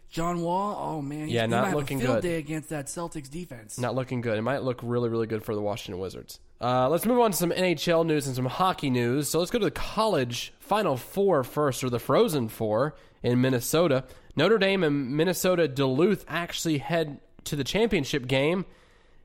John 0.10 0.42
Wall. 0.42 0.76
Oh 0.80 1.02
man, 1.02 1.20
he's- 1.28 1.32
Yeah, 1.32 1.46
not 1.46 1.62
might 1.62 1.68
have 1.68 1.74
a 1.74 1.78
looking 1.78 2.00
field 2.00 2.16
good. 2.16 2.22
day 2.24 2.38
against 2.38 2.70
that 2.70 2.88
Celtics 2.88 3.30
defense. 3.30 3.78
Not 3.80 3.96
looking 3.96 4.22
good. 4.22 4.38
It 4.38 4.42
might 4.42 4.64
look 4.64 4.80
really, 4.84 5.10
really 5.10 5.28
good 5.28 5.44
for 5.44 5.54
the 5.56 5.62
Washington 5.62 6.00
Wizards. 6.02 6.40
Uh, 6.62 6.90
let's 6.90 7.06
move 7.06 7.20
on 7.20 7.32
to 7.32 7.38
some 7.38 7.52
NHL 7.52 8.06
news 8.06 8.28
and 8.28 8.36
some 8.36 8.46
hockey 8.46 8.90
news. 8.90 9.30
So 9.30 9.40
let's 9.40 9.52
go 9.52 9.60
to 9.60 9.66
the 9.66 9.72
college 9.72 10.52
Final 10.60 10.98
Four 10.98 11.44
first, 11.44 11.84
or 11.84 11.90
the 11.90 12.00
Frozen 12.00 12.50
Four 12.50 12.96
in 13.24 13.40
Minnesota. 13.40 14.04
Notre 14.36 14.58
Dame 14.58 14.84
and 14.84 15.12
Minnesota 15.16 15.68
Duluth 15.68 16.26
actually 16.28 16.80
head 16.80 17.20
to 17.46 17.56
the 17.56 17.64
championship 17.64 18.28
game, 18.28 18.66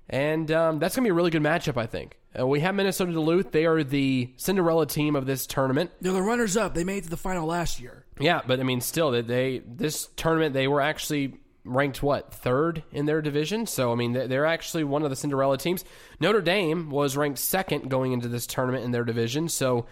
and 0.09 0.51
um, 0.51 0.79
that's 0.79 0.95
going 0.97 1.05
to 1.05 1.09
be 1.09 1.11
a 1.11 1.15
really 1.15 1.31
good 1.31 1.43
matchup, 1.43 1.77
I 1.77 1.87
think. 1.87 2.19
Uh, 2.39 2.47
we 2.47 2.61
have 2.61 2.75
Minnesota 2.75 3.13
Duluth. 3.13 3.53
They 3.53 3.65
are 3.67 3.83
the 3.85 4.31
Cinderella 4.37 4.87
team 4.87 5.15
of 5.17 5.25
this 5.27 5.47
tournament. 5.47 5.91
They're 6.01 6.13
the 6.13 6.23
runners 6.23 6.57
up. 6.57 6.75
They 6.75 6.85
made 6.85 6.99
it 6.99 7.05
to 7.05 7.11
the 7.11 7.17
final 7.17 7.47
last 7.47 7.81
year. 7.81 8.04
Yeah, 8.19 8.43
but 8.47 8.61
I 8.61 8.63
mean, 8.63 8.81
still, 8.81 9.11
they, 9.11 9.23
they 9.23 9.59
this 9.67 10.09
tournament 10.17 10.55
they 10.55 10.69
were 10.69 10.81
actually 10.81 11.35
ranked 11.65 12.03
what 12.03 12.33
third 12.33 12.83
in 12.93 13.07
their 13.07 13.23
division. 13.23 13.67
So 13.67 13.91
I 13.91 13.95
mean, 13.95 14.13
they- 14.13 14.27
they're 14.27 14.47
actually 14.47 14.85
one 14.85 15.03
of 15.03 15.11
the 15.11 15.17
Cinderella 15.17 15.59
teams. 15.59 15.85
Notre 16.21 16.43
Dame 16.43 16.91
was 16.91 17.17
ranked 17.17 17.39
second 17.39 17.91
going 17.91 18.13
into 18.13 18.29
this 18.29 18.47
tournament 18.47 18.85
in 18.85 18.91
their 18.93 19.05
division. 19.05 19.49
So 19.49 19.87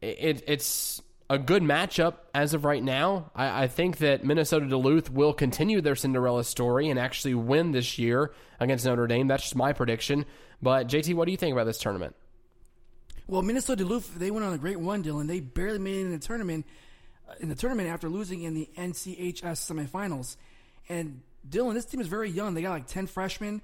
it, 0.00 0.42
it's 0.48 1.02
a 1.28 1.38
good 1.38 1.62
matchup 1.62 2.14
as 2.34 2.54
of 2.54 2.64
right 2.64 2.82
now. 2.82 3.30
I, 3.36 3.64
I 3.64 3.66
think 3.68 3.98
that 3.98 4.24
Minnesota 4.24 4.66
Duluth 4.66 5.10
will 5.10 5.32
continue 5.32 5.80
their 5.80 5.94
Cinderella 5.94 6.42
story 6.42 6.88
and 6.88 6.98
actually 6.98 7.34
win 7.34 7.70
this 7.70 7.98
year 7.98 8.32
against 8.58 8.84
Notre 8.84 9.06
Dame. 9.06 9.28
That's 9.28 9.44
just 9.44 9.54
my 9.56 9.72
prediction. 9.72 10.24
But 10.60 10.88
JT, 10.88 11.14
what 11.14 11.26
do 11.26 11.30
you 11.30 11.36
think 11.38 11.52
about 11.52 11.64
this 11.66 11.78
tournament? 11.78 12.16
Well, 13.28 13.42
Minnesota 13.42 13.84
Duluth, 13.84 14.12
they 14.18 14.32
went 14.32 14.44
on 14.44 14.54
a 14.54 14.58
great 14.58 14.78
run, 14.80 15.04
Dylan. 15.04 15.28
They 15.28 15.38
barely 15.38 15.78
made 15.78 15.98
it 15.98 16.00
in 16.06 16.10
the 16.10 16.18
tournament 16.18 16.66
in 17.38 17.48
the 17.48 17.54
tournament 17.54 17.88
after 17.88 18.08
losing 18.08 18.42
in 18.42 18.54
the 18.54 18.68
NCHC 18.76 19.42
semifinals. 19.42 20.36
And 20.88 21.20
Dylan, 21.48 21.74
this 21.74 21.84
team 21.84 22.00
is 22.00 22.08
very 22.08 22.30
young. 22.30 22.54
They 22.54 22.62
got 22.62 22.70
like 22.70 22.86
ten 22.86 23.06
freshmen, 23.06 23.62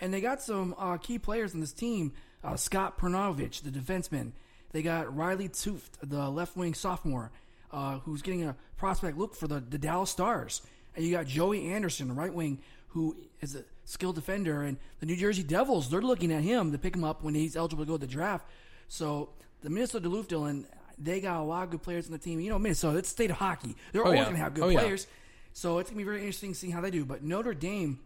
and 0.00 0.12
they 0.12 0.20
got 0.20 0.42
some 0.42 0.74
uh, 0.78 0.96
key 0.98 1.18
players 1.18 1.54
in 1.54 1.60
this 1.60 1.72
team. 1.72 2.12
Uh, 2.42 2.56
Scott 2.56 2.98
Perunovich, 2.98 3.62
the 3.62 3.70
defenseman. 3.70 4.32
They 4.72 4.82
got 4.82 5.14
Riley 5.14 5.48
Tufte, 5.48 5.98
the 6.02 6.28
left 6.28 6.56
wing 6.56 6.74
sophomore, 6.74 7.30
uh, 7.72 7.98
who's 8.00 8.22
getting 8.22 8.44
a 8.44 8.54
prospect 8.76 9.16
look 9.18 9.34
for 9.34 9.48
the, 9.48 9.60
the 9.60 9.78
Dallas 9.78 10.10
Stars. 10.10 10.62
And 10.94 11.04
you 11.04 11.12
got 11.12 11.26
Joey 11.26 11.72
Anderson, 11.72 12.08
the 12.08 12.14
right 12.14 12.32
wing, 12.32 12.58
who 12.88 13.16
is 13.40 13.54
a 13.56 13.64
skilled 13.84 14.14
defender. 14.14 14.62
And 14.62 14.76
the 15.00 15.06
New 15.06 15.16
Jersey 15.16 15.42
Devils, 15.42 15.90
they're 15.90 16.02
looking 16.02 16.32
at 16.32 16.42
him 16.42 16.72
to 16.72 16.78
pick 16.78 16.94
him 16.94 17.04
up 17.04 17.22
when 17.22 17.34
he's 17.34 17.56
eligible 17.56 17.84
to 17.84 17.88
go 17.88 17.96
to 17.96 18.06
the 18.06 18.12
draft. 18.12 18.46
So 18.88 19.30
the 19.62 19.70
Minnesota 19.70 20.04
Duluth, 20.04 20.28
Dylan, 20.28 20.64
they 20.98 21.20
got 21.20 21.40
a 21.40 21.44
lot 21.44 21.64
of 21.64 21.70
good 21.70 21.82
players 21.82 22.06
on 22.06 22.12
the 22.12 22.18
team. 22.18 22.40
You 22.40 22.50
know, 22.50 22.58
Minnesota, 22.58 22.98
it's 22.98 23.08
state 23.08 23.30
of 23.30 23.36
hockey. 23.36 23.76
They're 23.92 24.02
oh, 24.02 24.06
always 24.06 24.18
yeah. 24.18 24.24
going 24.24 24.36
to 24.36 24.42
have 24.42 24.54
good 24.54 24.64
Oh, 24.64 24.68
yeah. 24.68 24.80
players. 24.80 25.06
So 25.52 25.78
it's 25.78 25.90
going 25.90 25.96
to 25.98 26.04
be 26.04 26.04
very 26.04 26.18
interesting 26.20 26.52
to 26.52 26.58
see 26.58 26.70
how 26.70 26.80
they 26.80 26.90
do. 26.90 27.04
But 27.04 27.22
Notre 27.22 27.54
Dame, 27.54 28.00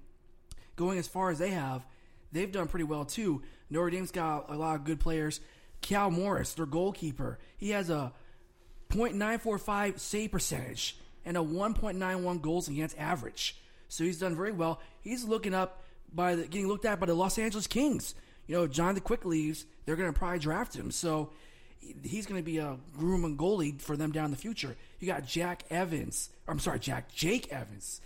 going 0.76 0.98
as 0.98 1.08
far 1.08 1.30
as 1.30 1.38
they 1.38 1.50
have, 1.50 1.84
they've 2.32 2.50
done 2.50 2.68
pretty 2.68 2.84
well 2.84 3.04
too. 3.04 3.42
Notre 3.70 3.90
Dame's 3.90 4.10
got 4.10 4.50
a 4.50 4.56
lot 4.56 4.76
of 4.76 4.84
good 4.84 5.00
players. 5.00 5.40
Cal 5.80 6.10
Morris, 6.10 6.54
their 6.54 6.66
goalkeeper, 6.66 7.38
he 7.56 7.70
has 7.70 7.90
a 7.90 8.12
.945 8.90 9.98
save 9.98 10.30
percentage 10.32 10.96
and 11.24 11.36
a 11.36 11.40
1.91 11.40 12.40
goals 12.40 12.68
against 12.68 12.96
average. 12.98 13.56
So 13.88 14.04
he's 14.04 14.18
done 14.18 14.36
very 14.36 14.52
well. 14.52 14.80
He's 15.00 15.24
looking 15.24 15.54
up 15.54 15.82
by 16.12 16.34
the, 16.36 16.42
getting 16.42 16.68
looked 16.68 16.84
at 16.84 17.00
by 17.00 17.06
the 17.06 17.14
Los 17.14 17.38
Angeles 17.38 17.66
Kings. 17.66 18.14
You 18.46 18.56
know, 18.56 18.66
Jonathan 18.66 19.02
Quick 19.02 19.24
leaves, 19.24 19.64
they're 19.84 19.96
going 19.96 20.12
to 20.12 20.18
probably 20.18 20.38
draft 20.38 20.74
him. 20.74 20.90
So 20.90 21.30
he's 22.02 22.26
going 22.26 22.40
to 22.40 22.44
be 22.44 22.58
a 22.58 22.76
groom 22.96 23.24
and 23.24 23.38
goalie 23.38 23.80
for 23.80 23.96
them 23.96 24.12
down 24.12 24.26
in 24.26 24.30
the 24.30 24.36
future. 24.36 24.76
You 25.00 25.06
got 25.06 25.26
Jack 25.26 25.64
Evans. 25.70 26.30
I'm 26.48 26.58
sorry, 26.58 26.78
Jack 26.78 27.12
Jake 27.12 27.52
Evans, 27.52 28.00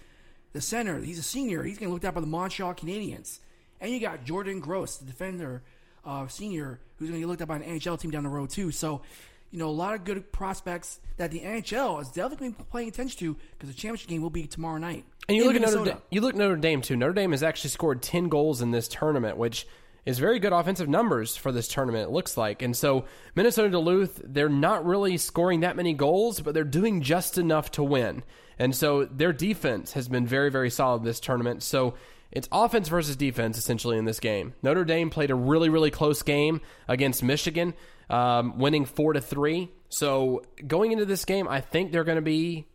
the 0.53 0.61
center. 0.61 1.01
He's 1.01 1.19
a 1.19 1.23
senior. 1.23 1.63
He's 1.63 1.79
getting 1.79 1.93
looked 1.93 2.05
at 2.05 2.15
by 2.15 2.21
the 2.21 2.27
Montreal 2.27 2.75
Canadiens. 2.75 3.39
And 3.81 3.93
you 3.93 4.01
got 4.01 4.25
Jordan 4.25 4.61
Gross, 4.61 4.97
the 4.97 5.05
defender, 5.05 5.63
uh, 6.05 6.27
senior, 6.29 6.81
who's 6.97 7.09
going 7.11 7.21
to 7.21 7.27
get 7.27 7.29
looked 7.29 7.43
at 7.43 7.49
by 7.49 7.57
an 7.57 7.63
NHL 7.63 8.01
team 8.01 8.11
down 8.11 8.23
the 8.23 8.31
road 8.31 8.51
too. 8.51 8.71
So, 8.71 9.03
you 9.51 9.59
know, 9.59 9.69
a 9.69 9.71
lot 9.71 9.95
of 9.95 10.05
good 10.05 10.33
prospects 10.33 11.01
that 11.19 11.31
the 11.31 11.41
NHL 11.41 12.01
is 12.01 12.09
definitely 12.09 12.55
paying 12.73 12.89
attention 12.89 13.19
to 13.19 13.37
because 13.53 13.69
the 13.69 13.79
championship 13.79 14.09
game 14.09 14.23
will 14.23 14.31
be 14.31 14.47
tomorrow 14.47 14.79
night. 14.79 15.05
And 15.29 15.37
you 15.37 15.45
look 15.45 15.57
at 15.57 15.63
Notre 15.63 15.85
Dame, 15.85 15.99
you 16.11 16.21
look 16.21 16.35
Notre 16.35 16.57
Dame 16.57 16.81
too. 16.83 16.97
Notre 16.97 17.13
Dame 17.13 17.33
has 17.33 17.43
actually 17.43 17.71
scored 17.71 18.01
ten 18.03 18.29
goals 18.29 18.63
in 18.63 18.71
this 18.71 18.89
tournament, 18.89 19.37
which 19.37 19.67
is 20.07 20.21
very 20.21 20.39
good 20.39 20.53
offensive 20.53 20.89
numbers 20.89 21.37
for 21.37 21.53
this 21.53 21.69
tournament, 21.69 22.09
it 22.09 22.13
looks 22.13 22.37
like. 22.37 22.63
And 22.63 22.75
so 22.77 23.05
Minnesota 23.35 23.69
Duluth, 23.69 24.21
they're 24.25 24.49
not 24.49 24.87
really 24.87 25.19
scoring 25.19 25.61
that 25.61 25.77
many 25.77 25.93
goals, 25.93 26.41
but 26.41 26.55
they're 26.55 26.65
doing 26.65 27.03
just 27.03 27.37
enough 27.37 27.73
to 27.73 27.83
win. 27.83 28.23
And 28.59 28.75
so 28.75 29.05
their 29.05 29.33
defense 29.33 29.93
has 29.93 30.09
been 30.09 30.27
very, 30.27 30.51
very 30.51 30.71
solid 30.71 31.03
this 31.03 31.21
tournament. 31.21 31.63
So 31.63 31.95
it's 32.31 32.49
offense 32.53 32.89
versus 32.89 33.17
defense 33.17 33.59
essentially 33.59 33.99
in 33.99 34.05
this 34.05 34.21
game. 34.21 34.55
Notre 34.63 34.85
Dame 34.85 35.11
played 35.11 35.31
a 35.31 35.35
really, 35.35 35.69
really 35.69 35.91
close 35.91 36.23
game 36.23 36.61
against 36.87 37.23
Michigan, 37.23 37.75
um, 38.09 38.59
winning 38.59 38.85
four 38.85 39.13
to 39.13 39.21
three. 39.21 39.71
So 39.89 40.43
going 40.67 40.93
into 40.93 41.05
this 41.05 41.25
game, 41.25 41.49
I 41.49 41.61
think 41.61 41.91
they're 41.91 42.05
going 42.05 42.17
to 42.17 42.23
be 42.23 42.67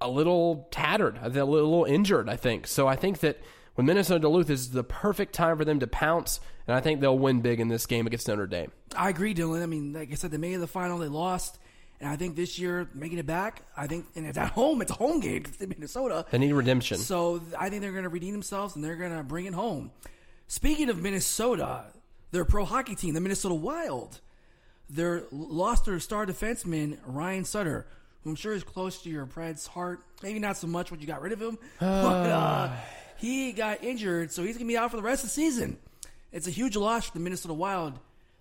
a 0.00 0.08
little 0.10 0.66
tattered, 0.72 1.18
a 1.22 1.28
little, 1.28 1.48
a 1.48 1.54
little 1.54 1.84
injured. 1.84 2.28
I 2.28 2.36
think 2.36 2.66
so. 2.66 2.88
I 2.88 2.96
think 2.96 3.20
that 3.20 3.40
when 3.74 3.86
Minnesota 3.86 4.20
Duluth 4.20 4.50
is 4.50 4.70
the 4.70 4.84
perfect 4.84 5.34
time 5.34 5.56
for 5.56 5.64
them 5.64 5.80
to 5.80 5.86
pounce, 5.86 6.40
and 6.66 6.76
I 6.76 6.80
think 6.80 7.00
they'll 7.00 7.18
win 7.18 7.40
big 7.40 7.60
in 7.60 7.68
this 7.68 7.86
game 7.86 8.06
against 8.06 8.28
Notre 8.28 8.46
Dame. 8.46 8.70
I 8.96 9.08
agree, 9.08 9.34
Dylan. 9.34 9.62
I 9.62 9.66
mean, 9.66 9.92
like 9.92 10.12
I 10.12 10.14
said, 10.14 10.30
they 10.30 10.38
made 10.38 10.56
the 10.56 10.66
final, 10.66 10.98
they 10.98 11.08
lost. 11.08 11.58
And 12.00 12.10
I 12.10 12.16
think 12.16 12.34
this 12.34 12.58
year, 12.58 12.88
making 12.94 13.18
it 13.18 13.26
back, 13.26 13.62
I 13.76 13.86
think, 13.86 14.06
and 14.16 14.26
it's 14.26 14.36
at 14.36 14.50
home, 14.50 14.82
it's 14.82 14.90
a 14.90 14.94
home 14.94 15.20
game 15.20 15.38
because 15.38 15.52
it's 15.52 15.62
in 15.62 15.68
Minnesota. 15.68 16.26
They 16.30 16.38
need 16.38 16.52
redemption. 16.52 16.98
So 16.98 17.40
I 17.56 17.70
think 17.70 17.80
they're 17.80 17.92
going 17.92 18.02
to 18.02 18.08
redeem 18.08 18.32
themselves 18.32 18.74
and 18.74 18.84
they're 18.84 18.96
going 18.96 19.16
to 19.16 19.22
bring 19.22 19.46
it 19.46 19.54
home. 19.54 19.92
Speaking 20.48 20.90
of 20.90 21.00
Minnesota, 21.00 21.84
their 22.32 22.44
pro 22.44 22.64
hockey 22.64 22.96
team, 22.96 23.14
the 23.14 23.20
Minnesota 23.20 23.54
Wild, 23.54 24.20
they 24.90 25.20
lost 25.30 25.84
their 25.84 26.00
star 26.00 26.26
defenseman, 26.26 26.98
Ryan 27.06 27.44
Suter, 27.44 27.86
who 28.24 28.30
I'm 28.30 28.36
sure 28.36 28.52
is 28.52 28.64
close 28.64 29.00
to 29.02 29.08
your 29.08 29.24
Preds 29.24 29.68
heart. 29.68 30.00
Maybe 30.24 30.40
not 30.40 30.56
so 30.56 30.66
much 30.66 30.90
when 30.90 31.00
you 31.00 31.06
got 31.06 31.22
rid 31.22 31.32
of 31.32 31.40
him, 31.40 31.56
but 31.78 31.86
uh, 31.86 32.70
he 33.22 33.52
got 33.52 33.82
injured, 33.82 34.32
so 34.32 34.42
he's 34.42 34.56
going 34.56 34.66
to 34.66 34.72
be 34.72 34.76
out 34.76 34.90
for 34.90 34.98
the 34.98 35.02
rest 35.02 35.24
of 35.24 35.30
the 35.30 35.34
season. 35.34 35.78
It's 36.30 36.46
a 36.46 36.50
huge 36.50 36.76
loss 36.76 37.06
for 37.06 37.14
the 37.14 37.20
Minnesota 37.20 37.54
Wild, 37.54 37.98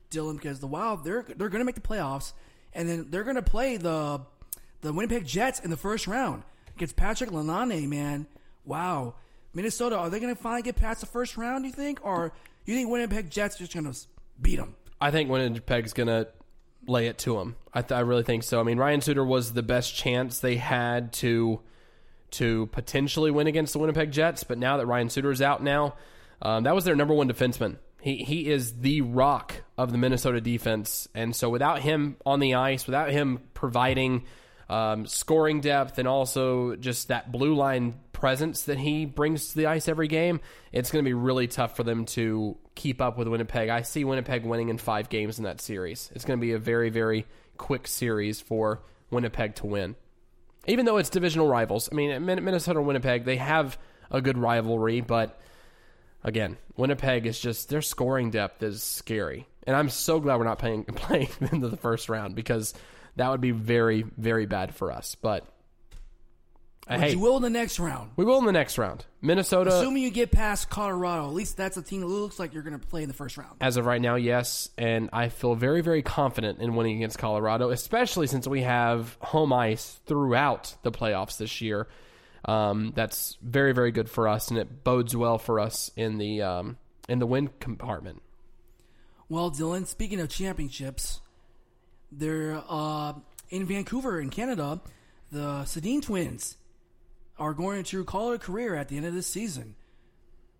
Dylan, 0.10 0.36
because 0.36 0.60
the 0.60 0.67
Wild, 0.67 1.06
they're, 1.06 1.24
they're 1.24 1.50
going 1.50 1.62
to 1.62 1.65
make 1.65 1.76
the 1.76 1.82
playoffs 1.82 2.34
and 2.74 2.88
then 2.88 3.08
they're 3.10 3.24
going 3.24 3.36
to 3.36 3.41
play 3.41 3.78
the 3.78 4.22
the 4.82 4.94
Winnipeg 4.94 5.26
Jets 5.26 5.60
in 5.60 5.70
the 5.70 5.78
first 5.78 6.08
round 6.08 6.44
against 6.76 6.96
Patrik 6.96 7.32
Laine. 7.32 7.88
Man, 7.89 8.26
wow, 8.65 9.13
Minnesota, 9.54 9.98
are 9.98 10.10
they 10.10 10.20
going 10.20 10.34
to 10.34 10.41
finally 10.41 10.63
get 10.63 10.76
past 10.76 11.02
the 11.02 11.06
first 11.06 11.38
round? 11.38 11.63
Do 11.63 11.67
you 11.67 11.74
think, 11.74 12.00
or 12.04 12.34
you 12.65 12.76
think 12.76 12.89
Winnipeg 12.89 13.30
Jets 13.30 13.58
just 13.58 13.74
going 13.74 13.91
to 13.91 13.98
beat 14.41 14.56
them? 14.56 14.76
I 15.00 15.12
think 15.12 15.30
Winnipeg's 15.30 15.94
going 15.94 16.08
to 16.08 16.28
lay 16.88 17.08
it 17.08 17.20
to 17.20 17.38
them. 17.38 17.56
I, 17.74 17.82
th- 17.82 17.91
I 17.91 18.00
really 18.02 18.24
think 18.24 18.44
so. 18.44 18.60
I 18.60 18.63
mean, 18.63 18.78
Ryan 18.78 19.02
Suter 19.02 19.24
was 19.24 19.54
the 19.54 19.63
best 19.63 19.96
chance 19.96 20.39
they 20.39 20.56
had 20.56 21.13
to 21.13 21.60
to 22.32 22.67
potentially 22.67 23.32
win 23.32 23.48
against 23.48 23.74
the 23.74 23.80
Winnipeg 23.80 24.12
Jets, 24.12 24.44
but 24.44 24.58
now 24.58 24.78
that 24.78 24.86
Ryan 24.86 25.10
Suter 25.10 25.32
is 25.32 25.41
out 25.41 25.62
now, 25.62 25.96
um, 26.41 26.63
that 26.63 26.76
was 26.76 26.86
their 26.86 26.96
number 26.96 27.13
one 27.13 27.30
defenseman. 27.30 27.78
He 28.02 28.17
he 28.17 28.50
is 28.50 28.80
the 28.80 29.02
rock 29.02 29.54
of 29.78 29.91
the 29.91 29.98
Minnesota 29.98 30.41
defense, 30.41 31.08
and 31.13 31.36
so 31.36 31.50
without 31.50 31.80
him 31.80 32.17
on 32.26 32.39
the 32.39 32.56
ice, 32.56 32.88
without 32.88 33.12
him 33.12 33.39
providing 33.54 34.24
um, 34.70 35.06
scoring 35.06 35.62
depth 35.62 36.00
and 36.00 36.08
also 36.08 36.76
just 36.78 37.10
that 37.10 37.32
blue 37.32 37.54
line 37.54 38.00
presence 38.13 38.63
that 38.63 38.78
he 38.78 39.06
brings 39.06 39.50
to 39.50 39.58
the 39.58 39.65
ice 39.65 39.88
every 39.88 40.08
game, 40.08 40.39
it's 40.72 40.91
going 40.91 41.04
to 41.04 41.08
be 41.08 41.13
really 41.13 41.48
tough 41.48 41.76
for 41.76 41.84
them 41.84 42.06
to 42.06 42.58
keep 42.74 43.02
up 43.02 43.17
with 43.17 43.28
Winnipeg. 43.28 43.70
I 43.70 43.82
see 43.82 44.04
Winnipeg 44.04 44.46
winning 44.46 44.70
in 44.70 44.78
five 44.78 45.10
games 45.10 45.38
in 45.38 45.44
that 45.44 45.60
series. 45.60 46.10
It's 46.15 46.26
going 46.26 46.39
to 46.39 46.41
be 46.41 46.54
a 46.54 46.60
very 46.60 46.89
very 46.89 47.28
quick 47.58 47.86
series 47.86 48.41
for 48.41 48.82
Winnipeg 49.12 49.56
to 49.56 49.67
win, 49.67 49.96
even 50.67 50.86
though 50.86 50.97
it's 50.97 51.10
divisional 51.10 51.47
rivals. 51.47 51.89
I 51.91 51.95
mean, 51.95 52.26
Minnesota 52.26 52.80
and 52.80 52.88
Winnipeg 52.88 53.26
they 53.26 53.38
have 53.38 53.78
a 54.10 54.21
good 54.21 54.38
rivalry, 54.38 55.02
but 55.02 55.39
again, 56.24 56.58
Winnipeg 56.78 57.26
is 57.26 57.39
just 57.39 57.69
their 57.69 57.82
scoring 57.82 58.32
depth 58.32 58.62
is 58.63 58.84
scary, 58.84 59.47
and 59.65 59.76
I'm 59.76 59.89
so 59.89 60.19
glad 60.19 60.38
we're 60.38 60.45
not 60.45 60.60
playing 60.60 60.84
playing 60.95 61.30
into 61.52 61.69
the 61.69 61.78
first 61.78 62.10
round 62.10 62.36
because 62.36 62.74
that 63.15 63.30
would 63.30 63.41
be 63.41 63.52
very 63.52 64.04
very 64.17 64.45
bad 64.45 64.76
for 64.76 64.91
us. 64.91 65.15
But 65.15 65.45
hey, 66.89 67.12
you 67.12 67.20
will 67.20 67.38
in 67.38 67.44
the 67.44 67.50
next 67.50 67.80
round. 67.80 68.12
We 68.15 68.26
will 68.26 68.39
in 68.39 68.46
the 68.46 68.52
next 68.52 68.78
round. 68.78 69.06
Minnesota, 69.22 69.78
assuming 69.78 70.04
you 70.04 70.10
get 70.10 70.32
past 70.32 70.70
Colorado, 70.70 71.28
at 71.28 71.34
least 71.34 71.58
that's 71.58 71.78
a 71.78 71.82
team 71.82 72.02
that 72.02 72.08
looks 72.08 72.39
like 72.39 72.54
you're 72.54 72.63
going 72.63 72.80
to 72.80 72.86
play 72.86 73.04
in 73.04 73.08
the 73.08 73.13
first 73.13 73.38
round. 73.38 73.56
As 73.62 73.78
of 73.78 73.86
right 73.86 74.02
now, 74.02 74.15
yes, 74.15 74.70
and 74.78 75.10
I 75.13 75.30
feel 75.30 75.56
very 75.56 75.82
very 75.82 76.02
confident 76.02 76.60
in 76.60 76.76
winning 76.76 76.98
against 76.98 77.17
Colorado, 77.20 77.70
especially 77.70 78.28
since 78.28 78.48
we 78.48 78.62
have 78.62 79.17
home 79.22 79.54
ice 79.54 80.00
throughout 80.06 80.76
the 80.82 80.91
playoffs 80.91 81.38
this 81.38 81.62
year. 81.62 81.88
Um, 82.46 82.94
that's 82.96 83.38
very 83.41 83.74
very 83.74 83.91
good 83.91 84.10
for 84.10 84.28
us, 84.28 84.50
and 84.50 84.58
it 84.58 84.84
bodes 84.84 85.15
well 85.15 85.38
for 85.38 85.60
us 85.60 85.91
in 85.96 86.17
the 86.17 86.41
um, 86.41 86.78
in 87.08 87.20
the 87.20 87.28
win 87.28 87.50
compartment. 87.60 88.22
Well, 89.30 89.52
Dylan, 89.52 89.88
speaking 89.88 90.20
of 90.20 90.30
championships, 90.30 91.22
they're 92.12 92.62
uh, 92.67 93.13
in 93.50 93.65
Vancouver 93.65 94.20
in 94.20 94.30
Canada. 94.30 94.82
The 95.32 95.62
Sedin 95.63 96.02
twins 96.02 96.58
are 97.42 97.54
going 97.54 97.84
to 97.84 98.06
call 98.06 98.32
it 98.32 98.36
a 98.36 98.40
career 98.40 98.76
at 98.76 98.88
the 98.88 98.98
end 98.98 99.08
of 99.08 99.16
this 99.16 99.26
season. 99.26 99.76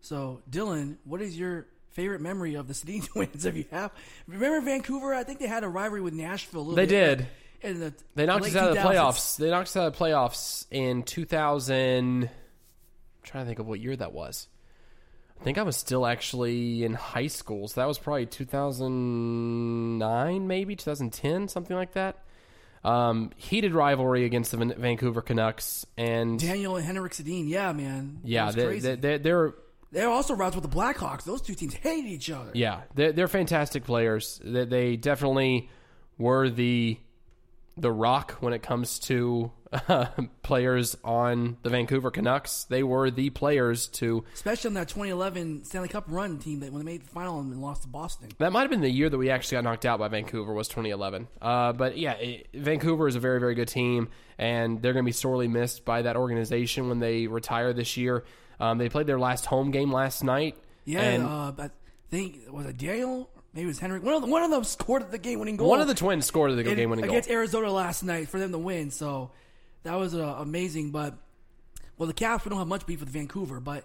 So, 0.02 0.42
Dylan, 0.50 0.98
what 1.04 1.22
is 1.22 1.38
your 1.38 1.68
favorite 1.92 2.22
memory 2.22 2.56
of 2.56 2.68
the 2.68 2.74
Sedin 2.74 3.08
twins? 3.08 3.46
If 3.46 3.56
you 3.56 3.66
have, 3.70 3.92
remember 4.28 4.62
Vancouver? 4.62 5.14
I 5.14 5.24
think 5.24 5.38
they 5.40 5.48
had 5.48 5.64
a 5.64 5.70
rivalry 5.70 6.02
with 6.02 6.14
Nashville. 6.14 6.66
they 6.72 6.88
bit. 6.88 7.18
did 7.18 7.28
in 7.62 7.80
the 7.80 7.94
they 8.16 8.26
knocked 8.26 8.46
us 8.46 8.56
out 8.56 8.70
of 8.70 8.76
the 8.76 8.82
playoffs. 8.82 9.38
They 9.38 9.52
knocked 9.52 9.68
us 9.68 9.78
out 9.78 9.86
of 9.88 9.96
the 9.96 10.04
playoffs 10.04 10.66
in 10.72 11.04
2000. 11.04 12.24
I'm 12.24 12.30
trying 13.22 13.44
to 13.44 13.48
think 13.48 13.60
of 13.60 13.68
what 13.68 13.80
year 13.80 13.96
that 13.96 14.12
was. 14.12 14.48
I 15.40 15.44
think 15.44 15.60
I 15.60 15.64
was 15.64 15.78
still 15.78 16.08
actually 16.08 16.84
in 16.84 16.96
high 16.96 17.28
school, 17.28 17.68
so 17.68 17.82
that 17.82 17.88
was 17.88 18.00
probably 18.00 18.26
2009, 18.26 20.48
maybe 20.48 20.76
2010, 20.76 21.48
something 21.48 21.76
like 21.76 21.94
that. 21.94 22.24
Um, 22.84 23.30
heated 23.36 23.76
rivalry 23.76 24.26
against 24.26 24.52
the 24.52 24.58
Vancouver 24.58 25.22
Canucks 25.22 25.86
and 25.98 26.40
Daniel 26.40 26.78
and 26.78 26.86
Henrik 26.86 27.14
Sedin. 27.14 27.48
Yeah, 27.48 27.72
man. 27.74 28.22
Yeah, 28.24 28.52
they, 28.52 28.80
they, 28.80 28.96
they, 28.96 29.18
they're 29.20 29.54
they're 29.92 30.10
also 30.10 30.34
rivals 30.34 30.64
with 30.64 30.72
the 30.72 30.76
Blackhawks. 30.76 31.24
Those 31.24 31.42
two 31.42 31.54
teams 31.54 31.74
hate 31.76 32.06
each 32.06 32.32
other. 32.32 32.52
Yeah, 32.54 32.82
they're, 32.96 33.12
they're 33.12 33.28
fantastic 33.28 33.84
players. 33.84 34.42
They, 34.44 34.66
they 34.66 34.96
definitely 34.96 35.70
were 36.18 36.50
the 36.50 36.98
the 37.78 37.92
rock 37.92 38.34
when 38.40 38.54
it 38.54 38.62
comes 38.62 39.00
to 39.00 39.52
uh, 39.72 40.06
players 40.44 40.98
on 41.04 41.58
the 41.64 41.70
Vancouver 41.70 42.12
Canucks. 42.12 42.66
They 42.66 42.84
were 42.84 43.10
the 43.10 43.30
players 43.30 43.88
to, 43.88 44.24
especially 44.34 44.70
on 44.70 44.74
that 44.76 44.90
2011 44.90 45.64
Stanley 45.64 45.88
Cup 45.88 46.06
run 46.08 46.38
team 46.38 46.60
that 46.60 46.72
when 46.72 46.86
they 46.86 46.92
made 46.92 47.04
the 47.04 47.10
final 47.10 47.40
and 47.40 47.62
lost 47.62 47.84
to 47.84 47.88
Boston. 47.88 48.30
That 48.38 48.52
might 48.52 48.62
have 48.62 48.70
been 48.70 48.82
the 48.82 48.90
year 48.90 49.10
that 49.10 49.18
we 49.18 49.30
actually 49.30 49.58
got 49.58 49.64
knocked 49.64 49.86
out 49.86 50.00
by 50.00 50.08
Vancouver 50.10 50.54
was 50.54 50.68
2011. 50.68 51.28
Uh, 51.42 51.74
but 51.74 51.98
yeah, 51.98 52.14
it, 52.14 52.48
Vancouver 52.54 53.08
is 53.08 53.16
a 53.16 53.20
very 53.20 53.40
very 53.40 53.56
good 53.56 53.68
team, 53.68 54.10
and 54.38 54.82
they're 54.82 54.94
going 54.94 55.06
to 55.06 55.10
be 55.10 55.14
sorely 55.14 55.48
missed 55.48 55.86
by 55.86 56.02
that 56.02 56.16
organization 56.16 56.90
when 56.90 57.00
they 57.00 57.28
retire 57.28 57.74
this 57.74 57.98
year. 57.98 58.24
Um, 58.60 58.78
they 58.78 58.90
played 58.90 59.08
their 59.08 59.20
last 59.20 59.46
home 59.46 59.72
game 59.72 59.92
last 59.92 60.24
night. 60.24 60.58
Yeah, 60.86 61.02
and, 61.02 61.24
uh, 61.24 61.54
I 61.58 61.70
think 62.10 62.40
was 62.50 62.66
it 62.66 62.78
Daniel 62.78 63.30
maybe 63.54 63.66
it 63.66 63.68
was 63.68 63.80
Henrik. 63.80 64.04
One 64.04 64.14
of, 64.14 64.22
them, 64.22 64.30
one 64.30 64.44
of 64.44 64.52
them 64.52 64.64
scored 64.64 65.12
the 65.12 65.18
game 65.18 65.40
winning 65.40 65.58
goal. 65.58 65.70
One 65.70 65.82
of 65.82 65.88
the 65.88 65.94
twins 65.94 66.26
scored 66.26 66.56
the 66.56 66.64
game 66.64 66.90
winning 66.90 67.06
goal 67.06 67.14
against 67.14 67.30
Arizona 67.30 67.72
last 67.72 68.04
night 68.04 68.30
for 68.30 68.40
them 68.40 68.52
to 68.52 68.58
win. 68.58 68.92
So 68.92 69.32
that 69.84 69.96
was 69.96 70.16
uh, 70.16 70.36
amazing. 70.40 70.92
But 70.92 71.16
well, 71.98 72.08
the 72.08 72.14
Caps 72.14 72.46
we 72.46 72.50
don't 72.50 72.60
have 72.60 72.68
much 72.68 72.86
beef 72.86 73.00
with 73.00 73.10
Vancouver, 73.10 73.60
but 73.60 73.84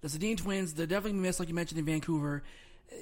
the 0.00 0.08
Sedin 0.08 0.36
twins 0.36 0.74
they're 0.74 0.86
definitely 0.86 1.18
missed, 1.18 1.40
like 1.40 1.48
you 1.48 1.54
mentioned 1.54 1.78
in 1.78 1.84
Vancouver. 1.84 2.42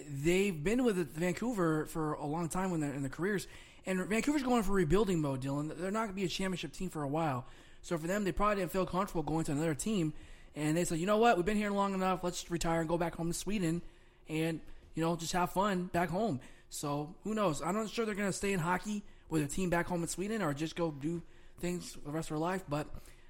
They've 0.08 0.64
been 0.64 0.84
with 0.84 0.96
Vancouver 1.14 1.86
for 1.86 2.14
a 2.14 2.26
long 2.26 2.48
time 2.48 2.72
in 2.72 2.80
their 2.80 2.92
in 2.92 3.02
their 3.02 3.10
careers, 3.10 3.46
and 3.84 4.00
Vancouver's 4.06 4.42
going 4.42 4.62
for 4.62 4.72
rebuilding 4.72 5.20
mode. 5.20 5.42
Dylan, 5.42 5.76
they're 5.78 5.90
not 5.90 6.04
going 6.04 6.10
to 6.10 6.14
be 6.14 6.24
a 6.24 6.28
championship 6.28 6.72
team 6.72 6.88
for 6.88 7.02
a 7.02 7.08
while. 7.08 7.44
So 7.82 7.98
for 7.98 8.06
them, 8.06 8.24
they 8.24 8.32
probably 8.32 8.62
didn't 8.62 8.72
feel 8.72 8.86
comfortable 8.86 9.22
going 9.22 9.44
to 9.44 9.52
another 9.52 9.74
team, 9.74 10.14
and 10.56 10.74
they 10.74 10.84
said, 10.84 10.98
you 10.98 11.06
know 11.06 11.18
what, 11.18 11.36
we've 11.36 11.44
been 11.44 11.58
here 11.58 11.70
long 11.70 11.92
enough. 11.92 12.24
Let's 12.24 12.50
retire 12.50 12.80
and 12.80 12.88
go 12.88 12.96
back 12.96 13.16
home 13.16 13.28
to 13.28 13.34
Sweden, 13.34 13.82
and 14.26 14.60
you 14.94 15.02
know, 15.02 15.16
just 15.16 15.32
have 15.32 15.52
fun 15.52 15.84
back 15.92 16.08
home. 16.08 16.40
So 16.68 17.14
who 17.24 17.34
knows? 17.34 17.62
I'm 17.62 17.74
not 17.74 17.90
sure 17.90 18.04
they're 18.04 18.14
going 18.14 18.28
to 18.28 18.32
stay 18.32 18.52
in 18.52 18.60
hockey 18.60 19.04
with 19.28 19.42
a 19.42 19.46
team 19.46 19.70
back 19.70 19.86
home 19.86 20.02
in 20.02 20.08
Sweden 20.08 20.42
or 20.42 20.54
just 20.54 20.76
go 20.76 20.90
do 20.90 21.22
things 21.60 21.96
the 22.04 22.10
rest 22.10 22.30
of 22.30 22.36
their 22.36 22.38
life. 22.38 22.64
But 22.68 22.86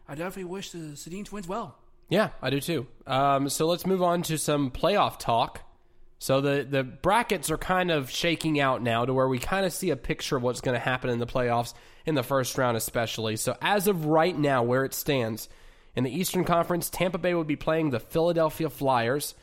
I 0.08 0.14
definitely 0.14 0.44
wish 0.44 0.70
the 0.70 0.78
Sedin 0.78 1.24
twins 1.24 1.48
well. 1.48 1.76
Yeah, 2.08 2.30
I 2.42 2.50
do 2.50 2.60
too. 2.60 2.86
Um, 3.06 3.48
so 3.48 3.66
let's 3.66 3.86
move 3.86 4.02
on 4.02 4.22
to 4.24 4.38
some 4.38 4.70
playoff 4.70 5.18
talk. 5.18 5.60
So 6.18 6.40
the 6.40 6.66
the 6.68 6.84
brackets 6.84 7.50
are 7.50 7.58
kind 7.58 7.90
of 7.90 8.10
shaking 8.10 8.60
out 8.60 8.82
now 8.82 9.04
to 9.04 9.12
where 9.12 9.28
we 9.28 9.38
kind 9.38 9.66
of 9.66 9.72
see 9.72 9.90
a 9.90 9.96
picture 9.96 10.36
of 10.36 10.42
what's 10.42 10.60
going 10.60 10.74
to 10.74 10.80
happen 10.80 11.10
in 11.10 11.18
the 11.18 11.26
playoffs 11.26 11.74
in 12.06 12.14
the 12.14 12.22
first 12.22 12.56
round, 12.56 12.76
especially. 12.76 13.36
So 13.36 13.56
as 13.60 13.88
of 13.88 14.06
right 14.06 14.36
now, 14.36 14.62
where 14.62 14.84
it 14.84 14.94
stands 14.94 15.48
in 15.96 16.04
the 16.04 16.10
Eastern 16.10 16.44
Conference, 16.44 16.88
Tampa 16.88 17.18
Bay 17.18 17.34
would 17.34 17.46
be 17.46 17.56
playing 17.56 17.90
the 17.90 18.00
Philadelphia 18.00 18.70
Flyers. 18.70 19.34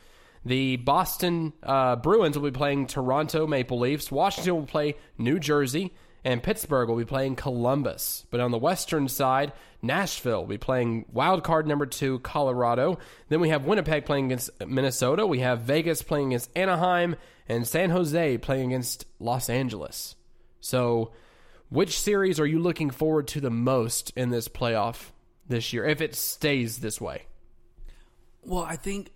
The 0.44 0.76
Boston 0.76 1.52
uh, 1.62 1.96
Bruins 1.96 2.36
will 2.36 2.50
be 2.50 2.56
playing 2.56 2.86
Toronto 2.88 3.46
Maple 3.46 3.78
Leafs. 3.78 4.10
Washington 4.10 4.56
will 4.56 4.66
play 4.66 4.96
New 5.18 5.38
Jersey. 5.38 5.92
and 6.24 6.42
Pittsburgh 6.42 6.88
will 6.88 6.96
be 6.96 7.04
playing 7.04 7.36
Columbus. 7.36 8.26
But 8.30 8.40
on 8.40 8.50
the 8.50 8.58
western 8.58 9.08
side, 9.08 9.52
Nashville 9.82 10.40
will 10.42 10.48
be 10.48 10.58
playing 10.58 11.06
wild 11.12 11.42
card 11.42 11.66
number 11.66 11.86
two, 11.86 12.20
Colorado. 12.20 12.98
Then 13.28 13.40
we 13.40 13.48
have 13.48 13.64
Winnipeg 13.64 14.04
playing 14.04 14.26
against 14.26 14.50
Minnesota. 14.66 15.26
We 15.26 15.40
have 15.40 15.62
Vegas 15.62 16.02
playing 16.02 16.28
against 16.28 16.50
Anaheim, 16.56 17.16
and 17.48 17.66
San 17.66 17.90
Jose 17.90 18.38
playing 18.38 18.72
against 18.72 19.06
Los 19.18 19.50
Angeles. 19.50 20.14
So, 20.60 21.12
which 21.70 21.98
series 21.98 22.38
are 22.38 22.46
you 22.46 22.60
looking 22.60 22.90
forward 22.90 23.26
to 23.28 23.40
the 23.40 23.50
most 23.50 24.12
in 24.14 24.30
this 24.30 24.46
playoff 24.48 25.10
this 25.48 25.72
year, 25.72 25.84
if 25.84 26.00
it 26.00 26.14
stays 26.14 26.78
this 26.78 27.00
way? 27.00 27.22
Well, 28.44 28.62
I 28.62 28.76
think 28.76 29.10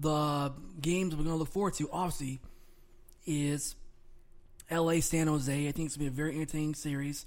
the 0.00 0.52
games 0.80 1.14
we're 1.14 1.24
going 1.24 1.34
to 1.34 1.38
look 1.38 1.52
forward 1.52 1.74
to, 1.74 1.88
obviously, 1.92 2.40
is 3.26 3.74
LA, 4.70 5.00
San 5.00 5.26
Jose. 5.26 5.52
I 5.52 5.72
think 5.72 5.86
it's 5.86 5.96
going 5.96 6.06
to 6.08 6.10
be 6.10 6.14
a 6.14 6.24
very 6.24 6.34
entertaining 6.36 6.74
series. 6.74 7.26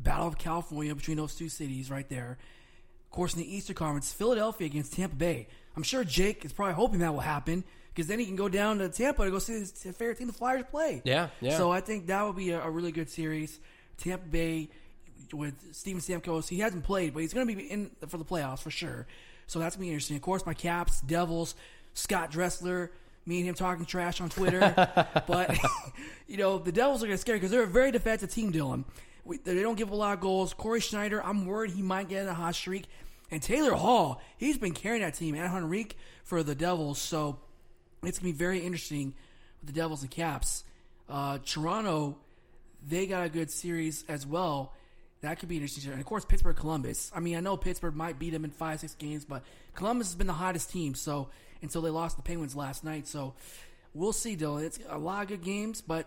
Battle 0.00 0.26
of 0.26 0.38
California 0.38 0.94
between 0.94 1.16
those 1.16 1.34
two 1.34 1.48
cities 1.48 1.90
right 1.90 2.08
there. 2.08 2.38
Of 3.04 3.10
course, 3.10 3.34
in 3.34 3.40
the 3.40 3.56
Eastern 3.56 3.76
Conference, 3.76 4.12
Philadelphia 4.12 4.66
against 4.66 4.94
Tampa 4.94 5.14
Bay. 5.16 5.46
I'm 5.76 5.82
sure 5.82 6.02
Jake 6.02 6.44
is 6.44 6.52
probably 6.52 6.74
hoping 6.74 7.00
that 7.00 7.12
will 7.12 7.20
happen 7.20 7.64
because 7.92 8.08
then 8.08 8.18
he 8.18 8.26
can 8.26 8.36
go 8.36 8.48
down 8.48 8.78
to 8.78 8.88
Tampa 8.88 9.24
to 9.24 9.30
go 9.30 9.38
see 9.38 9.52
his 9.60 9.70
favorite 9.72 10.18
team, 10.18 10.26
the 10.26 10.32
Flyers, 10.32 10.64
play. 10.70 11.02
Yeah, 11.04 11.28
yeah. 11.40 11.56
So 11.56 11.70
I 11.70 11.80
think 11.80 12.08
that 12.08 12.24
would 12.24 12.36
be 12.36 12.50
a, 12.50 12.62
a 12.62 12.70
really 12.70 12.90
good 12.90 13.08
series. 13.08 13.60
Tampa 13.98 14.26
Bay 14.26 14.68
with 15.32 15.74
Steven 15.74 16.00
Stamkos. 16.00 16.48
He 16.48 16.58
hasn't 16.58 16.84
played, 16.84 17.14
but 17.14 17.20
he's 17.20 17.32
going 17.32 17.46
to 17.46 17.54
be 17.54 17.62
in 17.62 17.90
for 18.08 18.18
the 18.18 18.24
playoffs 18.24 18.60
for 18.60 18.70
sure. 18.70 19.06
So 19.46 19.58
that's 19.58 19.76
going 19.76 19.86
to 19.86 19.90
be 19.90 19.92
interesting. 19.92 20.16
Of 20.16 20.22
course, 20.22 20.44
my 20.46 20.54
Caps, 20.54 21.00
Devils, 21.02 21.54
Scott 21.94 22.30
Dressler, 22.30 22.90
me 23.26 23.38
and 23.38 23.48
him 23.48 23.54
talking 23.54 23.86
trash 23.86 24.20
on 24.20 24.28
Twitter. 24.28 24.60
but, 25.26 25.56
you 26.26 26.36
know, 26.36 26.58
the 26.58 26.72
Devils 26.72 27.02
are 27.02 27.06
going 27.06 27.16
to 27.16 27.20
scare 27.20 27.36
because 27.36 27.50
they're 27.50 27.62
a 27.62 27.66
very 27.66 27.90
defensive 27.90 28.30
team, 28.30 28.52
Dylan. 28.52 28.84
We, 29.24 29.38
they 29.38 29.62
don't 29.62 29.76
give 29.76 29.90
a 29.90 29.96
lot 29.96 30.14
of 30.14 30.20
goals. 30.20 30.52
Cory 30.52 30.80
Schneider, 30.80 31.24
I'm 31.24 31.46
worried 31.46 31.70
he 31.70 31.82
might 31.82 32.08
get 32.08 32.22
in 32.22 32.28
a 32.28 32.34
hot 32.34 32.54
streak. 32.54 32.84
And 33.30 33.42
Taylor 33.42 33.72
Hall, 33.72 34.20
he's 34.36 34.58
been 34.58 34.74
carrying 34.74 35.02
that 35.02 35.14
team 35.14 35.34
and 35.34 35.50
Henrique 35.50 35.96
for 36.24 36.42
the 36.42 36.54
Devils. 36.54 36.98
So 36.98 37.38
it's 38.02 38.18
going 38.18 38.32
to 38.32 38.36
be 38.36 38.38
very 38.38 38.58
interesting 38.58 39.14
with 39.60 39.74
the 39.74 39.80
Devils 39.80 40.02
and 40.02 40.10
Caps. 40.10 40.64
Uh, 41.08 41.38
Toronto, 41.44 42.18
they 42.86 43.06
got 43.06 43.24
a 43.24 43.28
good 43.28 43.50
series 43.50 44.04
as 44.08 44.26
well. 44.26 44.74
That 45.22 45.38
could 45.38 45.48
be 45.48 45.56
interesting. 45.56 45.90
And 45.90 46.00
of 46.00 46.06
course, 46.06 46.24
Pittsburgh 46.26 46.56
Columbus. 46.56 47.10
I 47.14 47.20
mean, 47.20 47.36
I 47.36 47.40
know 47.40 47.56
Pittsburgh 47.56 47.96
might 47.96 48.18
beat 48.18 48.30
them 48.30 48.44
in 48.44 48.50
five, 48.50 48.80
six 48.80 48.94
games, 48.94 49.24
but 49.24 49.42
Columbus 49.74 50.08
has 50.08 50.14
been 50.14 50.26
the 50.26 50.34
hottest 50.34 50.70
team. 50.70 50.94
So 50.94 51.30
until 51.62 51.82
they 51.82 51.90
lost 51.90 52.16
the 52.16 52.22
Penguins 52.22 52.54
last 52.54 52.84
night. 52.84 53.06
So 53.06 53.34
we'll 53.94 54.12
see, 54.12 54.36
Dylan. 54.36 54.64
It's 54.64 54.78
a 54.88 54.98
lot 54.98 55.22
of 55.22 55.28
good 55.28 55.42
games, 55.42 55.80
but 55.80 56.06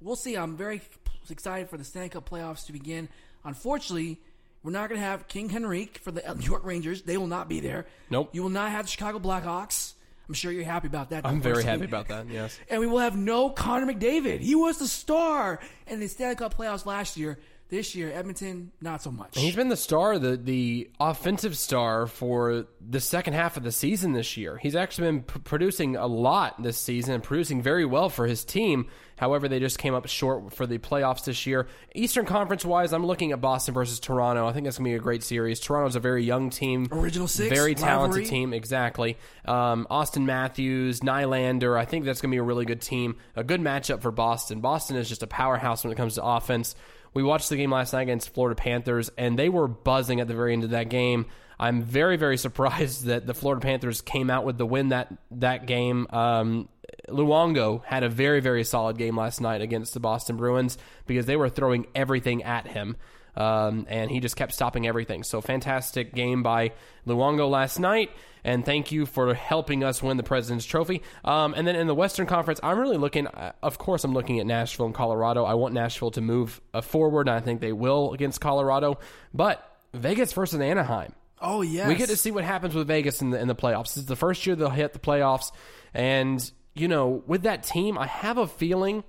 we'll 0.00 0.16
see. 0.16 0.34
I'm 0.36 0.56
very 0.56 0.82
excited 1.30 1.68
for 1.68 1.76
the 1.76 1.84
Stanley 1.84 2.08
Cup 2.10 2.28
playoffs 2.28 2.66
to 2.66 2.72
begin. 2.72 3.08
Unfortunately, 3.44 4.20
we're 4.62 4.72
not 4.72 4.88
going 4.88 5.00
to 5.00 5.06
have 5.06 5.28
King 5.28 5.48
Henrik 5.48 5.98
for 5.98 6.12
the 6.12 6.22
New 6.38 6.46
York 6.46 6.64
Rangers. 6.64 7.02
They 7.02 7.16
will 7.16 7.26
not 7.26 7.48
be 7.48 7.60
there. 7.60 7.86
Nope. 8.10 8.30
You 8.32 8.42
will 8.42 8.50
not 8.50 8.70
have 8.70 8.84
the 8.84 8.90
Chicago 8.90 9.18
Blackhawks. 9.18 9.94
I'm 10.28 10.34
sure 10.34 10.52
you're 10.52 10.64
happy 10.64 10.86
about 10.86 11.10
that. 11.10 11.26
I'm 11.26 11.40
very 11.42 11.64
happy 11.64 11.84
about 11.84 12.08
that, 12.08 12.28
yes. 12.28 12.58
And 12.70 12.80
we 12.80 12.86
will 12.86 13.00
have 13.00 13.16
no 13.16 13.50
Connor 13.50 13.92
McDavid. 13.92 14.38
He 14.38 14.54
was 14.54 14.78
the 14.78 14.86
star 14.86 15.58
in 15.88 16.00
the 16.00 16.08
Stanley 16.08 16.36
Cup 16.36 16.56
playoffs 16.56 16.86
last 16.86 17.16
year. 17.16 17.38
This 17.72 17.94
year, 17.94 18.12
Edmonton, 18.12 18.70
not 18.82 19.00
so 19.00 19.10
much. 19.10 19.30
He's 19.34 19.56
been 19.56 19.70
the 19.70 19.78
star, 19.78 20.18
the 20.18 20.36
the 20.36 20.90
offensive 21.00 21.56
star 21.56 22.06
for 22.06 22.66
the 22.86 23.00
second 23.00 23.32
half 23.32 23.56
of 23.56 23.62
the 23.62 23.72
season 23.72 24.12
this 24.12 24.36
year. 24.36 24.58
He's 24.58 24.76
actually 24.76 25.08
been 25.08 25.22
p- 25.22 25.40
producing 25.40 25.96
a 25.96 26.06
lot 26.06 26.62
this 26.62 26.76
season, 26.76 27.22
producing 27.22 27.62
very 27.62 27.86
well 27.86 28.10
for 28.10 28.26
his 28.26 28.44
team. 28.44 28.88
However, 29.16 29.48
they 29.48 29.58
just 29.58 29.78
came 29.78 29.94
up 29.94 30.06
short 30.06 30.52
for 30.52 30.66
the 30.66 30.76
playoffs 30.76 31.24
this 31.24 31.46
year. 31.46 31.66
Eastern 31.94 32.26
Conference 32.26 32.62
wise, 32.62 32.92
I'm 32.92 33.06
looking 33.06 33.32
at 33.32 33.40
Boston 33.40 33.72
versus 33.72 34.00
Toronto. 34.00 34.46
I 34.46 34.52
think 34.52 34.64
that's 34.64 34.76
going 34.76 34.90
to 34.90 34.94
be 34.94 34.96
a 34.96 35.02
great 35.02 35.22
series. 35.22 35.58
Toronto's 35.58 35.96
a 35.96 36.00
very 36.00 36.24
young 36.24 36.50
team, 36.50 36.88
Original 36.92 37.26
six, 37.26 37.48
very 37.48 37.74
talented 37.74 38.16
rivalry. 38.18 38.26
team. 38.26 38.52
Exactly. 38.52 39.16
Um, 39.46 39.86
Auston 39.90 40.26
Matthews, 40.26 41.00
Nylander. 41.00 41.78
I 41.78 41.86
think 41.86 42.04
that's 42.04 42.20
going 42.20 42.32
to 42.32 42.34
be 42.34 42.38
a 42.38 42.42
really 42.42 42.66
good 42.66 42.82
team. 42.82 43.16
A 43.34 43.42
good 43.44 43.62
matchup 43.62 44.02
for 44.02 44.10
Boston. 44.10 44.60
Boston 44.60 44.96
is 44.98 45.08
just 45.08 45.22
a 45.22 45.26
powerhouse 45.26 45.84
when 45.84 45.92
it 45.92 45.96
comes 45.96 46.16
to 46.16 46.22
offense. 46.22 46.74
We 47.14 47.22
watched 47.22 47.48
the 47.48 47.56
game 47.56 47.70
last 47.70 47.92
night 47.92 48.02
against 48.02 48.32
Florida 48.32 48.54
Panthers, 48.54 49.10
and 49.18 49.38
they 49.38 49.48
were 49.48 49.68
buzzing 49.68 50.20
at 50.20 50.28
the 50.28 50.34
very 50.34 50.52
end 50.52 50.64
of 50.64 50.70
that 50.70 50.88
game. 50.88 51.26
I'm 51.58 51.82
very, 51.82 52.16
very 52.16 52.36
surprised 52.38 53.04
that 53.04 53.26
the 53.26 53.34
Florida 53.34 53.60
Panthers 53.60 54.00
came 54.00 54.30
out 54.30 54.44
with 54.44 54.58
the 54.58 54.66
win 54.66 54.88
that 54.88 55.12
that 55.32 55.66
game. 55.66 56.06
Um, 56.10 56.68
Luongo 57.08 57.84
had 57.84 58.02
a 58.02 58.08
very, 58.08 58.40
very 58.40 58.64
solid 58.64 58.96
game 58.96 59.16
last 59.16 59.40
night 59.40 59.60
against 59.60 59.94
the 59.94 60.00
Boston 60.00 60.36
Bruins 60.36 60.78
because 61.06 61.26
they 61.26 61.36
were 61.36 61.48
throwing 61.48 61.86
everything 61.94 62.42
at 62.42 62.66
him. 62.66 62.96
Um, 63.34 63.86
and 63.88 64.10
he 64.10 64.20
just 64.20 64.36
kept 64.36 64.52
stopping 64.52 64.86
everything. 64.86 65.22
So 65.22 65.40
fantastic 65.40 66.14
game 66.14 66.42
by 66.42 66.72
Luongo 67.06 67.48
last 67.48 67.78
night, 67.78 68.10
and 68.44 68.64
thank 68.64 68.92
you 68.92 69.06
for 69.06 69.32
helping 69.34 69.82
us 69.84 70.02
win 70.02 70.16
the 70.18 70.22
President's 70.22 70.66
Trophy. 70.66 71.02
Um, 71.24 71.54
and 71.54 71.66
then 71.66 71.74
in 71.76 71.86
the 71.86 71.94
Western 71.94 72.26
Conference, 72.26 72.60
I'm 72.62 72.78
really 72.78 72.98
looking. 72.98 73.26
uh, 73.26 73.52
Of 73.62 73.78
course, 73.78 74.04
I'm 74.04 74.12
looking 74.12 74.38
at 74.40 74.46
Nashville 74.46 74.86
and 74.86 74.94
Colorado. 74.94 75.44
I 75.44 75.54
want 75.54 75.72
Nashville 75.72 76.10
to 76.12 76.20
move 76.20 76.60
uh, 76.74 76.82
forward, 76.82 77.28
and 77.28 77.36
I 77.36 77.40
think 77.40 77.60
they 77.60 77.72
will 77.72 78.12
against 78.12 78.40
Colorado. 78.40 78.98
But 79.32 79.66
Vegas 79.94 80.32
versus 80.34 80.60
Anaheim. 80.60 81.12
oh, 81.40 81.62
yeah, 81.62 81.88
We 81.88 81.94
get 81.94 82.08
to 82.10 82.16
see 82.16 82.30
what 82.30 82.44
happens 82.44 82.74
with 82.74 82.86
Vegas 82.86 83.22
in 83.22 83.30
the 83.30 83.40
in 83.40 83.48
the 83.48 83.54
playoffs. 83.54 83.96
It's 83.96 84.04
the 84.06 84.16
first 84.16 84.46
year 84.46 84.56
they'll 84.56 84.68
hit 84.70 84.92
the 84.92 84.98
playoffs, 84.98 85.52
and 85.94 86.50
you 86.74 86.88
know, 86.88 87.22
with 87.26 87.42
that 87.42 87.62
team, 87.62 87.96
I 87.98 88.06
have 88.06 88.38
a 88.38 88.46
feeling 88.46 89.04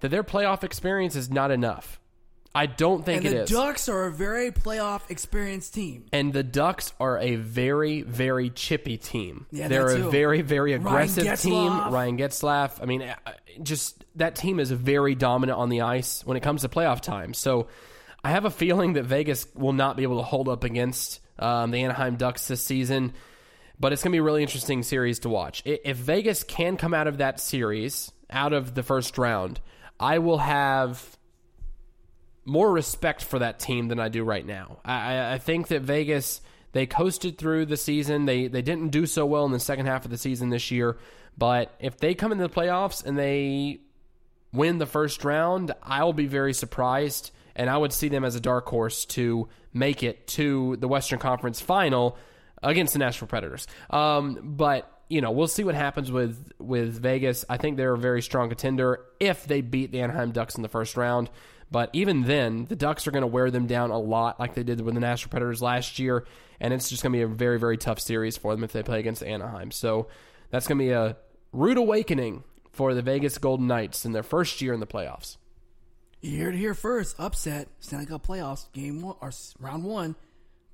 that 0.00 0.08
their 0.10 0.24
playoff 0.24 0.64
experience 0.64 1.14
is 1.16 1.30
not 1.30 1.50
enough. 1.50 1.99
I 2.54 2.66
don't 2.66 3.04
think 3.04 3.24
it 3.24 3.28
is. 3.28 3.32
and 3.32 3.34
it 3.34 3.38
the 3.38 3.42
is. 3.44 3.50
Ducks 3.50 3.88
are 3.88 4.06
a 4.06 4.10
very 4.12 4.50
playoff 4.50 5.08
experienced 5.08 5.72
team. 5.74 6.06
and 6.12 6.32
the 6.32 6.42
Ducks 6.42 6.92
are 6.98 7.18
a 7.18 7.36
very, 7.36 8.02
very 8.02 8.50
chippy 8.50 8.96
team. 8.96 9.46
Yeah, 9.52 9.68
They're 9.68 9.88
a 9.90 10.10
very, 10.10 10.42
very 10.42 10.72
aggressive 10.72 11.24
Getzlaf. 11.24 11.42
team. 11.42 11.92
Ryan 11.92 12.18
Getzlaf. 12.18 12.82
I 12.82 12.86
mean, 12.86 13.02
uh, 13.02 13.14
just 13.62 14.04
that 14.16 14.34
team 14.34 14.58
is 14.58 14.70
very 14.72 15.14
dominant 15.14 15.58
on 15.58 15.68
the 15.68 15.82
ice 15.82 16.26
when 16.26 16.36
it 16.36 16.40
comes 16.42 16.62
to 16.62 16.68
playoff 16.68 17.00
time. 17.00 17.34
So 17.34 17.68
I 18.24 18.30
have 18.30 18.44
a 18.44 18.50
feeling 18.50 18.94
that 18.94 19.04
Vegas 19.04 19.46
will 19.54 19.72
not 19.72 19.96
be 19.96 20.02
able 20.02 20.16
to 20.16 20.24
hold 20.24 20.48
up 20.48 20.64
against 20.64 21.20
um, 21.38 21.70
the 21.70 21.82
Anaheim 21.84 22.16
Ducks 22.16 22.48
this 22.48 22.62
season. 22.64 23.12
But 23.78 23.92
it's 23.92 24.02
going 24.02 24.10
to 24.10 24.14
be 24.16 24.18
a 24.18 24.22
really 24.22 24.42
interesting 24.42 24.82
series 24.82 25.20
to 25.20 25.28
watch. 25.28 25.62
If 25.64 25.96
Vegas 25.96 26.42
can 26.44 26.76
come 26.76 26.92
out 26.92 27.06
of 27.06 27.18
that 27.18 27.40
series, 27.40 28.10
out 28.28 28.52
of 28.52 28.74
the 28.74 28.82
first 28.82 29.16
round, 29.16 29.60
I 29.98 30.18
will 30.18 30.36
have 30.38 31.16
more 32.44 32.70
respect 32.72 33.22
for 33.22 33.38
that 33.38 33.58
team 33.58 33.88
than 33.88 34.00
I 34.00 34.08
do 34.08 34.24
right 34.24 34.44
now. 34.46 34.78
I, 34.84 35.34
I- 35.34 35.38
think 35.38 35.68
that 35.68 35.82
Vegas 35.82 36.40
they 36.72 36.86
coasted 36.86 37.36
through 37.36 37.66
the 37.66 37.76
season. 37.76 38.26
They 38.26 38.46
they 38.46 38.62
didn't 38.62 38.88
do 38.90 39.06
so 39.06 39.26
well 39.26 39.44
in 39.44 39.52
the 39.52 39.58
second 39.60 39.86
half 39.86 40.04
of 40.04 40.10
the 40.10 40.18
season 40.18 40.50
this 40.50 40.70
year. 40.70 40.96
But 41.36 41.74
if 41.80 41.98
they 41.98 42.14
come 42.14 42.32
into 42.32 42.46
the 42.46 42.52
playoffs 42.52 43.04
and 43.04 43.18
they 43.18 43.80
win 44.52 44.78
the 44.78 44.86
first 44.86 45.24
round, 45.24 45.72
I'll 45.82 46.12
be 46.12 46.26
very 46.26 46.52
surprised, 46.52 47.30
and 47.56 47.68
I 47.70 47.76
would 47.76 47.92
see 47.92 48.08
them 48.08 48.24
as 48.24 48.34
a 48.36 48.40
dark 48.40 48.66
horse 48.68 49.04
to 49.06 49.48
make 49.72 50.02
it 50.02 50.26
to 50.28 50.76
the 50.76 50.88
Western 50.88 51.18
Conference 51.18 51.60
Final 51.60 52.16
against 52.62 52.92
the 52.92 52.98
Nashville 52.98 53.28
Predators. 53.28 53.66
Um, 53.90 54.38
but 54.42 54.90
you 55.08 55.20
know, 55.20 55.30
we'll 55.32 55.48
see 55.48 55.64
what 55.64 55.74
happens 55.74 56.12
with 56.12 56.52
with 56.58 57.00
Vegas. 57.00 57.44
I 57.48 57.56
think 57.56 57.76
they're 57.76 57.94
a 57.94 57.98
very 57.98 58.22
strong 58.22 58.48
contender 58.48 59.00
if 59.18 59.44
they 59.46 59.60
beat 59.60 59.90
the 59.92 60.00
Anaheim 60.02 60.30
Ducks 60.30 60.54
in 60.54 60.62
the 60.62 60.68
first 60.68 60.96
round. 60.96 61.30
But 61.70 61.90
even 61.92 62.22
then, 62.22 62.64
the 62.64 62.74
Ducks 62.74 63.06
are 63.06 63.12
going 63.12 63.22
to 63.22 63.28
wear 63.28 63.50
them 63.50 63.66
down 63.66 63.90
a 63.90 63.98
lot, 63.98 64.40
like 64.40 64.54
they 64.54 64.64
did 64.64 64.80
with 64.80 64.94
the 64.94 65.00
Nashville 65.00 65.30
Predators 65.30 65.62
last 65.62 65.98
year, 65.98 66.26
and 66.58 66.74
it's 66.74 66.90
just 66.90 67.02
going 67.02 67.12
to 67.12 67.18
be 67.18 67.22
a 67.22 67.28
very, 67.28 67.58
very 67.60 67.76
tough 67.76 68.00
series 68.00 68.36
for 68.36 68.54
them 68.54 68.64
if 68.64 68.72
they 68.72 68.82
play 68.82 68.98
against 68.98 69.22
Anaheim. 69.22 69.70
So 69.70 70.08
that's 70.50 70.66
going 70.66 70.78
to 70.78 70.84
be 70.84 70.90
a 70.90 71.16
rude 71.52 71.78
awakening 71.78 72.42
for 72.72 72.94
the 72.94 73.02
Vegas 73.02 73.38
Golden 73.38 73.68
Knights 73.68 74.04
in 74.04 74.12
their 74.12 74.24
first 74.24 74.60
year 74.60 74.72
in 74.72 74.80
the 74.80 74.86
playoffs. 74.86 75.36
You 76.20 76.50
to 76.50 76.56
here 76.56 76.74
first. 76.74 77.18
Upset 77.18 77.68
Stanley 77.78 78.06
Cup 78.06 78.26
playoffs 78.26 78.70
game 78.72 79.00
one 79.00 79.16
or 79.20 79.30
round 79.58 79.84
one. 79.84 80.16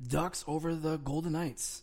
Ducks 0.05 0.45
over 0.49 0.75
the 0.75 0.97
Golden 0.97 1.33
Knights. 1.33 1.83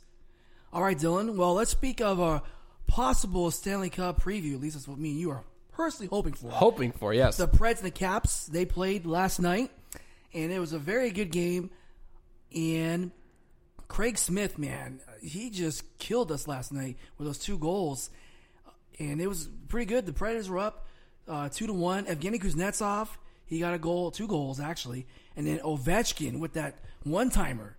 All 0.74 0.84
right, 0.84 0.98
Dylan. 0.98 1.36
Well, 1.36 1.54
let's 1.54 1.72
speak 1.72 2.02
of 2.02 2.20
a 2.20 2.44
possible 2.88 3.52
Stanley 3.52 3.90
Cup 3.90 4.22
preview. 4.22 4.56
At 4.56 4.62
least 4.62 4.76
that's 4.76 4.88
what 4.88 4.98
me 4.98 5.12
and 5.12 5.20
you 5.20 5.30
are 5.32 5.44
personally 5.74 6.08
hoping 6.08 6.34
for. 6.34 6.50
Hoping 6.50 6.92
for 6.92 7.14
yes, 7.14 7.38
The 7.38 7.48
Preds 7.48 7.78
and 7.78 7.86
the 7.86 7.92
Caps 7.92 8.46
they 8.46 8.66
played 8.66 9.06
last 9.06 9.40
night, 9.40 9.72
and 10.34 10.52
it 10.52 10.60
was 10.60 10.74
a 10.74 10.80
very 10.80 11.12
good 11.12 11.32
game. 11.32 11.70
And 12.56 13.12
Craig 13.88 14.18
Smith, 14.18 14.58
man, 14.58 15.00
he 15.22 15.50
just 15.50 15.98
killed 15.98 16.32
us 16.32 16.48
last 16.48 16.72
night 16.72 16.98
with 17.18 17.28
those 17.28 17.40
two 17.40 17.58
goals, 17.58 18.10
and 19.00 19.22
it 19.22 19.28
was 19.28 19.50
pretty 19.68 19.86
good. 19.86 20.06
The 20.06 20.14
Predators 20.14 20.50
were 20.50 20.60
up 20.60 20.88
uh, 21.28 21.50
two 21.50 21.68
to 21.68 21.74
one. 21.74 22.06
Evgeny 22.06 22.42
Kuznetsov, 22.42 23.10
he 23.46 23.60
got 23.60 23.74
a 23.74 23.80
goal, 23.80 24.12
two 24.12 24.28
goals 24.28 24.60
actually, 24.60 25.08
and 25.36 25.46
then 25.46 25.60
Ovechkin 25.60 26.40
with 26.40 26.54
that 26.54 26.80
one 27.04 27.30
timer. 27.30 27.78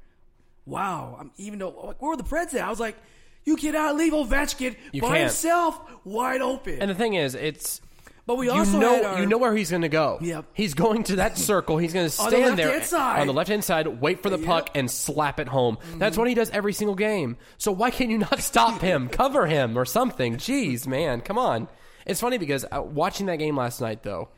Wow! 0.66 1.16
I'm, 1.20 1.30
even 1.36 1.58
though 1.58 1.94
where 1.98 2.10
were 2.10 2.16
the 2.16 2.24
Preds 2.24 2.54
at? 2.54 2.62
I 2.62 2.70
was 2.70 2.80
like, 2.80 2.96
you 3.44 3.56
cannot 3.56 3.96
leave 3.96 4.12
Ovechkin 4.12 4.76
You 4.92 5.00
by 5.02 5.08
can't. 5.08 5.20
himself, 5.20 5.80
wide 6.04 6.40
open. 6.40 6.80
and 6.80 6.90
the 6.90 6.94
thing 6.94 7.14
is, 7.14 7.34
it's 7.34 7.80
But 8.26 8.36
we 8.38 8.46
you 8.46 8.52
also 8.52 8.78
know 8.78 8.94
had 8.96 9.04
our- 9.04 9.20
you 9.20 9.26
know 9.26 9.36
where 9.38 9.54
he's 9.54 9.70
going 9.70 9.82
to 9.82 9.88
go. 9.88 10.18
Yep. 10.22 10.46
He's 10.54 10.72
going 10.74 11.02
to 11.04 11.16
that 11.16 11.36
circle. 11.50 11.76
He's 11.76 11.92
going 11.92 12.08
to 12.08 12.22
On 12.22 12.30
the 12.30 12.36
stand 12.36 12.58
there 12.58 12.66
left-hand 12.68 12.84
side. 12.86 13.20
on 13.20 13.26
the 13.26 13.32
left 13.34 13.50
hand 13.50 13.62
side, 13.64 13.86
wait 14.00 14.22
for 14.22 14.30
the 14.30 14.38
puck, 14.38 14.70
and 14.74 14.90
slap 14.90 15.38
it 15.40 15.48
home. 15.48 15.76
That's 15.98 16.16
what 16.16 16.26
he 16.28 16.34
does 16.34 16.48
every 16.50 16.72
single 16.72 16.94
game. 16.94 17.36
So 17.58 17.70
why 17.70 17.90
can't 17.90 18.10
you 18.10 18.18
not 18.18 18.40
stop 18.40 18.80
him, 18.80 19.08
cover 19.10 19.46
him, 19.46 19.76
or 19.78 19.84
something? 19.84 20.36
Jeez, 20.36 20.86
man, 20.86 21.20
come 21.20 21.36
on. 21.38 21.68
It's 22.06 22.20
funny 22.20 22.38
because 22.38 22.64
uh, 22.70 22.82
watching 22.82 23.26
that 23.26 23.36
game 23.38 23.56
last 23.56 23.80
night, 23.80 24.02
though, 24.02 24.28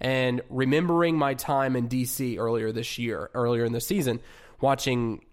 and 0.00 0.42
remembering 0.50 1.16
my 1.16 1.34
time 1.34 1.74
in 1.76 1.88
DC 1.88 2.38
earlier 2.38 2.70
this 2.72 2.98
year, 2.98 3.30
earlier 3.34 3.64
in 3.64 3.72
the 3.72 3.80
season, 3.80 4.20
watching 4.60 5.24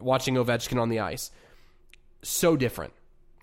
watching 0.00 0.34
Ovechkin 0.34 0.80
on 0.80 0.88
the 0.88 1.00
ice, 1.00 1.30
so 2.22 2.56
different. 2.56 2.92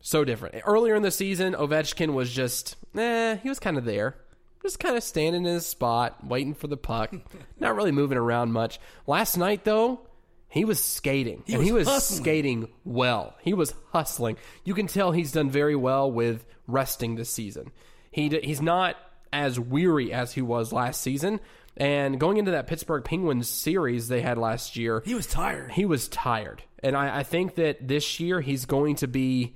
So 0.01 0.23
different. 0.23 0.55
Earlier 0.65 0.95
in 0.95 1.03
the 1.03 1.11
season, 1.11 1.53
Ovechkin 1.53 2.13
was 2.13 2.31
just, 2.31 2.77
eh, 2.95 3.35
he 3.37 3.49
was 3.49 3.59
kind 3.59 3.77
of 3.77 3.85
there. 3.85 4.15
Just 4.61 4.79
kind 4.79 4.95
of 4.97 5.03
standing 5.03 5.45
in 5.45 5.53
his 5.53 5.65
spot, 5.65 6.25
waiting 6.25 6.53
for 6.53 6.67
the 6.67 6.77
puck, 6.77 7.13
not 7.59 7.75
really 7.75 7.91
moving 7.91 8.17
around 8.17 8.51
much. 8.51 8.79
Last 9.07 9.37
night, 9.37 9.63
though, 9.63 10.01
he 10.49 10.65
was 10.65 10.83
skating. 10.83 11.43
and 11.47 11.57
was 11.59 11.67
he 11.67 11.71
was 11.71 11.87
hustling. 11.87 12.21
skating 12.21 12.67
well. 12.83 13.35
He 13.41 13.53
was 13.53 13.73
hustling. 13.91 14.37
You 14.65 14.73
can 14.73 14.87
tell 14.87 15.11
he's 15.11 15.31
done 15.31 15.49
very 15.49 15.75
well 15.75 16.11
with 16.11 16.45
resting 16.67 17.15
this 17.15 17.29
season. 17.29 17.71
He 18.11 18.29
he's 18.29 18.61
not 18.61 18.95
as 19.31 19.59
weary 19.59 20.11
as 20.11 20.33
he 20.33 20.41
was 20.41 20.73
last 20.73 21.01
season. 21.01 21.39
And 21.79 22.19
going 22.19 22.37
into 22.37 22.51
that 22.51 22.67
Pittsburgh 22.67 23.03
Penguins 23.03 23.47
series 23.47 24.09
they 24.09 24.21
had 24.21 24.37
last 24.37 24.75
year, 24.75 25.01
He 25.05 25.15
was 25.15 25.25
tired. 25.27 25.71
he 25.71 25.85
was 25.85 26.07
tired. 26.09 26.61
And 26.83 26.95
I, 26.95 27.19
I 27.19 27.23
think 27.23 27.55
that 27.55 27.87
this 27.87 28.19
year 28.19 28.41
he's 28.41 28.65
going 28.65 28.95
to 28.97 29.07
be 29.07 29.55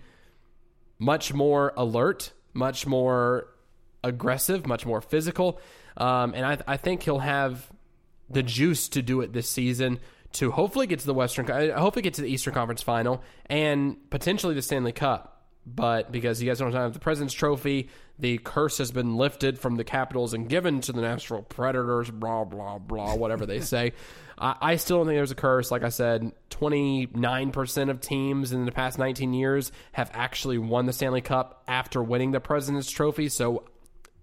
much 1.00 1.34
more 1.34 1.74
alert, 1.76 2.32
much 2.54 2.88
more 2.88 3.50
aggressive, 4.04 4.66
much 4.66 4.86
more 4.86 5.02
physical. 5.02 5.60
Um, 5.98 6.34
and 6.34 6.46
I, 6.46 6.58
I 6.68 6.78
think 6.78 7.04
he'll 7.04 7.20
have 7.20 7.70
the 8.30 8.44
juice 8.44 8.88
to 8.90 9.02
do 9.02 9.22
it 9.22 9.34
this 9.34 9.50
season 9.50 10.00
to 10.34 10.50
hopefully 10.52 10.88
get 10.88 11.00
to 11.00 11.06
the 11.06 11.14
Western, 11.14 11.50
I 11.52 11.70
hopefully 11.72 12.02
get 12.02 12.16
to 12.16 12.22
the 12.22 12.28
Eastern 12.30 12.54
Conference 12.54 12.82
Final 12.82 13.22
and 13.46 13.98
potentially 14.10 14.56
the 14.56 14.62
Stanley 14.62 14.92
Cup. 14.92 15.33
But 15.66 16.12
because 16.12 16.42
you 16.42 16.50
guys 16.50 16.60
don't 16.60 16.74
have 16.74 16.94
the 16.94 17.00
President's 17.00 17.34
Trophy, 17.34 17.90
the 18.20 18.38
curse 18.38 18.80
has 18.80 18.92
been 18.92 19.16
lifted 19.16 19.58
from 19.58 19.76
the 19.76 19.84
Capitals 19.84 20.34
and 20.34 20.50
given 20.50 20.82
to 20.82 20.92
the 20.92 21.02
Nashville 21.02 21.42
Predators, 21.42 22.12
blah, 22.12 22.44
blah, 22.44 22.80
blah, 22.80 23.16
whatever 23.16 23.46
they 23.46 23.62
say. 23.62 23.94
I, 24.38 24.56
I 24.62 24.76
still 24.76 24.98
don't 24.98 25.08
think 25.08 25.18
there's 25.18 25.32
a 25.32 25.36
curse. 25.36 25.72
Like 25.72 25.84
I 25.84 25.90
said, 25.90 26.34
29% 26.50 27.90
of 27.90 28.02
teams 28.02 28.52
in 28.52 28.66
the 28.66 28.72
past 28.72 29.00
19 29.00 29.34
years 29.34 29.72
have 29.94 30.12
actually 30.14 30.58
won 30.58 30.86
the 30.86 30.94
Stanley 30.94 31.22
Cup 31.22 31.64
after 31.68 32.04
winning 32.04 32.32
the 32.32 32.42
President's 32.42 32.92
Trophy. 32.92 33.30
So 33.30 33.64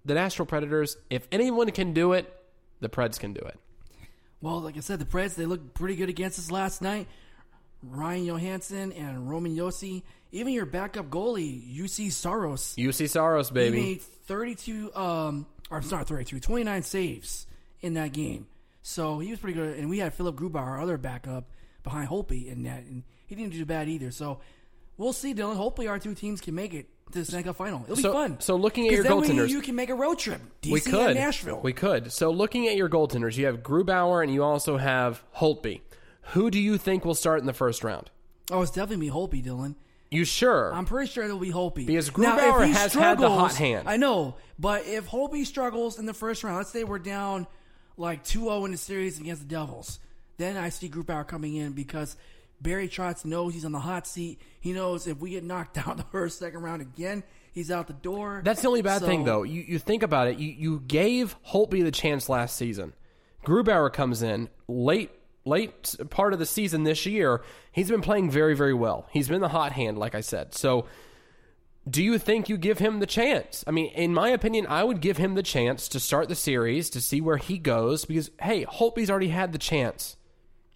the 0.05 0.13
Nashville 0.13 0.45
Predators, 0.45 0.97
if 1.09 1.27
anyone 1.31 1.71
can 1.71 1.93
do 1.93 2.13
it, 2.13 2.31
the 2.81 2.89
Preds 2.89 3.19
can 3.19 3.33
do 3.33 3.41
it. 3.41 3.59
Well, 4.41 4.59
like 4.61 4.77
I 4.77 4.79
said, 4.79 4.99
the 4.99 5.05
Preds 5.05 5.35
they 5.35 5.45
looked 5.45 5.73
pretty 5.73 5.95
good 5.95 6.09
against 6.09 6.39
us 6.39 6.51
last 6.51 6.81
night. 6.81 7.07
Ryan 7.83 8.25
Johansen 8.25 8.91
and 8.93 9.29
Roman 9.29 9.55
Josi, 9.55 10.03
even 10.31 10.53
your 10.53 10.65
backup 10.65 11.09
goalie 11.09 11.75
Juuse 11.75 12.11
Saros, 12.11 12.75
Juuse 12.77 13.09
Saros, 13.09 13.49
he 13.49 13.53
baby. 13.55 13.81
made 13.81 14.01
32, 14.01 14.93
um, 14.95 15.45
or 15.69 15.77
I'm 15.77 15.83
sorry, 15.83 16.05
32, 16.05 16.39
29 16.39 16.83
saves 16.83 17.47
in 17.81 17.95
that 17.95 18.13
game. 18.13 18.47
So 18.83 19.19
he 19.19 19.29
was 19.31 19.39
pretty 19.39 19.57
good. 19.59 19.77
And 19.77 19.89
we 19.89 19.99
had 19.99 20.13
Philipp 20.13 20.35
Grubauer, 20.35 20.61
our 20.61 20.81
other 20.81 20.97
backup, 20.97 21.49
behind 21.83 22.09
Holtby 22.09 22.47
in 22.51 22.63
that, 22.63 22.83
and 22.83 23.03
he 23.25 23.35
didn't 23.35 23.53
do 23.53 23.65
bad 23.65 23.89
either. 23.89 24.11
So 24.11 24.39
we'll 24.97 25.13
see, 25.13 25.33
Dylan. 25.33 25.55
Hopefully, 25.55 25.87
our 25.87 25.97
two 25.99 26.13
teams 26.13 26.41
can 26.41 26.53
make 26.55 26.73
it 26.73 26.87
to 27.11 27.19
the 27.19 27.25
Stanley 27.25 27.43
Cup 27.43 27.55
final. 27.57 27.81
It'll 27.83 27.95
So- 27.95 28.09
be 28.09 28.13
fun. 28.13 28.39
so 28.39 28.55
looking 28.55 28.87
at 28.87 28.93
your 28.93 29.03
goaltenders- 29.03 29.49
you 29.49 29.61
can 29.61 29.75
make 29.75 29.89
a 29.89 29.95
road 29.95 30.17
trip. 30.19 30.41
DC 30.61 30.71
we 30.71 30.79
could. 30.81 31.15
Nashville. 31.15 31.59
We 31.61 31.73
could. 31.73 32.11
So 32.11 32.29
looking 32.31 32.67
at 32.67 32.75
your 32.77 32.89
goaltenders, 32.89 33.35
you 33.37 33.47
have 33.47 33.57
Grubauer 33.63 34.23
and 34.23 34.31
you 34.33 34.43
also 34.43 34.77
have 34.77 35.23
Holtby. 35.35 35.81
Who 36.33 36.49
do 36.51 36.59
you 36.59 36.77
think 36.77 37.03
will 37.05 37.15
start 37.15 37.39
in 37.39 37.45
the 37.45 37.53
first 37.53 37.83
round? 37.83 38.09
oh, 38.53 38.61
it's 38.61 38.71
definitely 38.71 39.05
be 39.07 39.11
Holtby, 39.13 39.45
Dylan. 39.45 39.75
You 40.09 40.25
sure? 40.25 40.73
I'm 40.73 40.83
pretty 40.85 41.09
sure 41.09 41.23
it'll 41.23 41.39
be 41.39 41.51
Holtby. 41.53 41.85
Because 41.85 42.09
Grubauer 42.09 42.69
has 42.69 42.93
had 42.93 43.17
the 43.17 43.29
hot 43.29 43.55
hand. 43.55 43.87
I 43.87 43.95
know, 43.95 44.35
but 44.59 44.85
if 44.85 45.07
Holtby 45.07 45.45
struggles 45.45 45.97
in 45.97 46.05
the 46.05 46.13
first 46.13 46.43
round, 46.43 46.57
let's 46.57 46.69
say 46.69 46.83
we're 46.83 46.99
down 46.99 47.47
like 47.95 48.25
2-0 48.25 48.65
in 48.65 48.71
the 48.71 48.77
series 48.77 49.21
against 49.21 49.43
the 49.43 49.47
Devils, 49.47 49.99
then 50.37 50.57
I 50.57 50.67
see 50.67 50.89
Grubauer 50.89 51.25
coming 51.25 51.55
in 51.55 51.71
because 51.71 52.17
Barry 52.59 52.89
Trotz 52.89 53.23
knows 53.23 53.53
he's 53.53 53.63
on 53.63 53.71
the 53.71 53.79
hot 53.79 54.05
seat. 54.05 54.41
He 54.59 54.73
knows 54.73 55.07
if 55.07 55.17
we 55.19 55.29
get 55.29 55.45
knocked 55.45 55.77
out 55.87 55.95
the 55.95 56.03
first, 56.03 56.39
second 56.39 56.61
round 56.61 56.81
again, 56.81 57.23
he's 57.53 57.71
out 57.71 57.87
the 57.87 57.93
door. 57.93 58.41
That's 58.43 58.61
the 58.61 58.67
only 58.67 58.81
bad 58.81 58.99
So- 58.99 59.07
thing, 59.07 59.23
though. 59.23 59.43
You, 59.43 59.61
you 59.61 59.79
think 59.79 60.03
about 60.03 60.27
it. 60.27 60.37
You, 60.39 60.49
you 60.49 60.79
gave 60.87 61.37
Holtby 61.47 61.83
the 61.85 61.91
chance 61.91 62.27
last 62.27 62.57
season. 62.57 62.93
Grubauer 63.45 63.91
comes 63.93 64.21
in 64.21 64.49
late 64.67 65.11
late 65.45 65.95
part 66.09 66.33
of 66.33 66.39
the 66.39 66.45
season 66.45 66.83
this 66.83 67.05
year. 67.05 67.41
He's 67.71 67.89
been 67.89 68.01
playing 68.01 68.29
very 68.29 68.55
very 68.55 68.73
well. 68.73 69.07
He's 69.11 69.27
been 69.27 69.41
the 69.41 69.49
hot 69.49 69.71
hand, 69.71 69.97
like 69.97 70.15
I 70.15 70.21
said. 70.21 70.53
So, 70.53 70.85
do 71.89 72.03
you 72.03 72.17
think 72.19 72.47
you 72.47 72.57
give 72.57 72.79
him 72.79 72.99
the 72.99 73.07
chance? 73.07 73.63
I 73.65 73.71
mean, 73.71 73.91
in 73.93 74.13
my 74.13 74.29
opinion, 74.29 74.67
I 74.67 74.83
would 74.83 75.01
give 75.01 75.17
him 75.17 75.33
the 75.33 75.43
chance 75.43 75.87
to 75.89 75.99
start 75.99 76.29
the 76.29 76.35
series 76.35 76.89
to 76.91 77.01
see 77.01 77.21
where 77.21 77.37
he 77.37 77.57
goes 77.57 78.05
because 78.05 78.31
hey, 78.41 78.65
Holtby's 78.65 79.09
already 79.09 79.29
had 79.29 79.51
the 79.51 79.57
chance. 79.57 80.17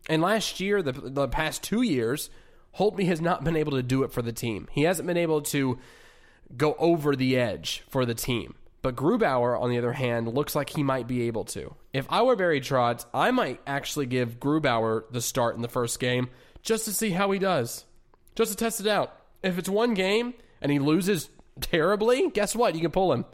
And 0.07 0.21
last 0.21 0.59
year, 0.59 0.81
the 0.81 0.91
the 0.91 1.27
past 1.27 1.63
two 1.63 1.81
years, 1.81 2.29
Holtby 2.77 3.05
has 3.07 3.21
not 3.21 3.43
been 3.43 3.55
able 3.55 3.73
to 3.73 3.83
do 3.83 4.03
it 4.03 4.11
for 4.11 4.21
the 4.21 4.33
team. 4.33 4.67
He 4.71 4.83
hasn't 4.83 5.07
been 5.07 5.17
able 5.17 5.41
to 5.43 5.79
go 6.55 6.75
over 6.77 7.15
the 7.15 7.37
edge 7.37 7.83
for 7.89 8.05
the 8.05 8.13
team. 8.13 8.55
But 8.85 8.95
Grubauer, 8.95 9.59
on 9.59 9.71
the 9.71 9.79
other 9.79 9.93
hand, 9.93 10.31
looks 10.31 10.53
like 10.53 10.69
he 10.69 10.83
might 10.83 11.07
be 11.07 11.23
able 11.23 11.43
to. 11.45 11.73
If 11.91 12.05
I 12.07 12.21
were 12.21 12.35
Barry 12.35 12.61
Trotz, 12.61 13.03
I 13.15 13.31
might 13.31 13.59
actually 13.65 14.05
give 14.05 14.39
Grubauer 14.39 15.05
the 15.09 15.21
start 15.21 15.55
in 15.55 15.63
the 15.63 15.67
first 15.67 15.99
game 15.99 16.29
just 16.61 16.85
to 16.85 16.93
see 16.93 17.09
how 17.09 17.31
he 17.31 17.39
does, 17.39 17.85
just 18.35 18.51
to 18.51 18.55
test 18.55 18.79
it 18.79 18.85
out. 18.85 19.17
If 19.41 19.57
it's 19.57 19.67
one 19.67 19.95
game 19.95 20.35
and 20.61 20.71
he 20.71 20.77
loses 20.77 21.31
terribly, 21.61 22.29
guess 22.29 22.55
what? 22.55 22.75
You 22.75 22.81
can 22.81 22.91
pull 22.91 23.11
him 23.11 23.25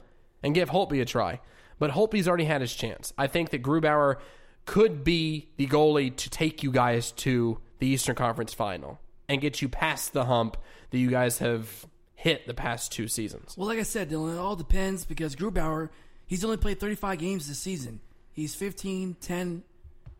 and 0.41 0.55
give 0.55 0.69
Holtby 0.69 1.01
a 1.01 1.05
try. 1.05 1.41
But 1.79 1.91
Holtby's 1.91 2.29
already 2.29 2.45
had 2.45 2.61
his 2.61 2.73
chance. 2.73 3.11
I 3.17 3.27
think 3.27 3.49
that 3.49 3.61
Grubauer 3.61 4.19
could 4.65 5.03
be 5.03 5.49
the 5.57 5.67
goalie 5.67 6.15
to 6.15 6.29
take 6.29 6.63
you 6.63 6.71
guys 6.71 7.11
to 7.11 7.59
the 7.79 7.87
Eastern 7.87 8.15
Conference 8.15 8.53
final 8.53 9.01
and 9.27 9.41
get 9.41 9.61
you 9.61 9.67
past 9.67 10.13
the 10.13 10.23
hump 10.23 10.55
that 10.91 10.97
you 10.97 11.09
guys 11.09 11.39
have 11.39 11.85
hit 12.21 12.45
the 12.45 12.53
past 12.53 12.91
two 12.91 13.07
seasons. 13.07 13.55
Well, 13.57 13.67
like 13.67 13.79
I 13.79 13.83
said, 13.83 14.11
Dylan, 14.11 14.35
it 14.35 14.37
all 14.37 14.55
depends 14.55 15.05
because 15.05 15.35
Grubauer, 15.35 15.89
he's 16.27 16.45
only 16.45 16.57
played 16.57 16.79
35 16.79 17.17
games 17.17 17.47
this 17.47 17.57
season. 17.57 17.99
He's 18.31 18.53
15, 18.53 19.15
10, 19.19 19.63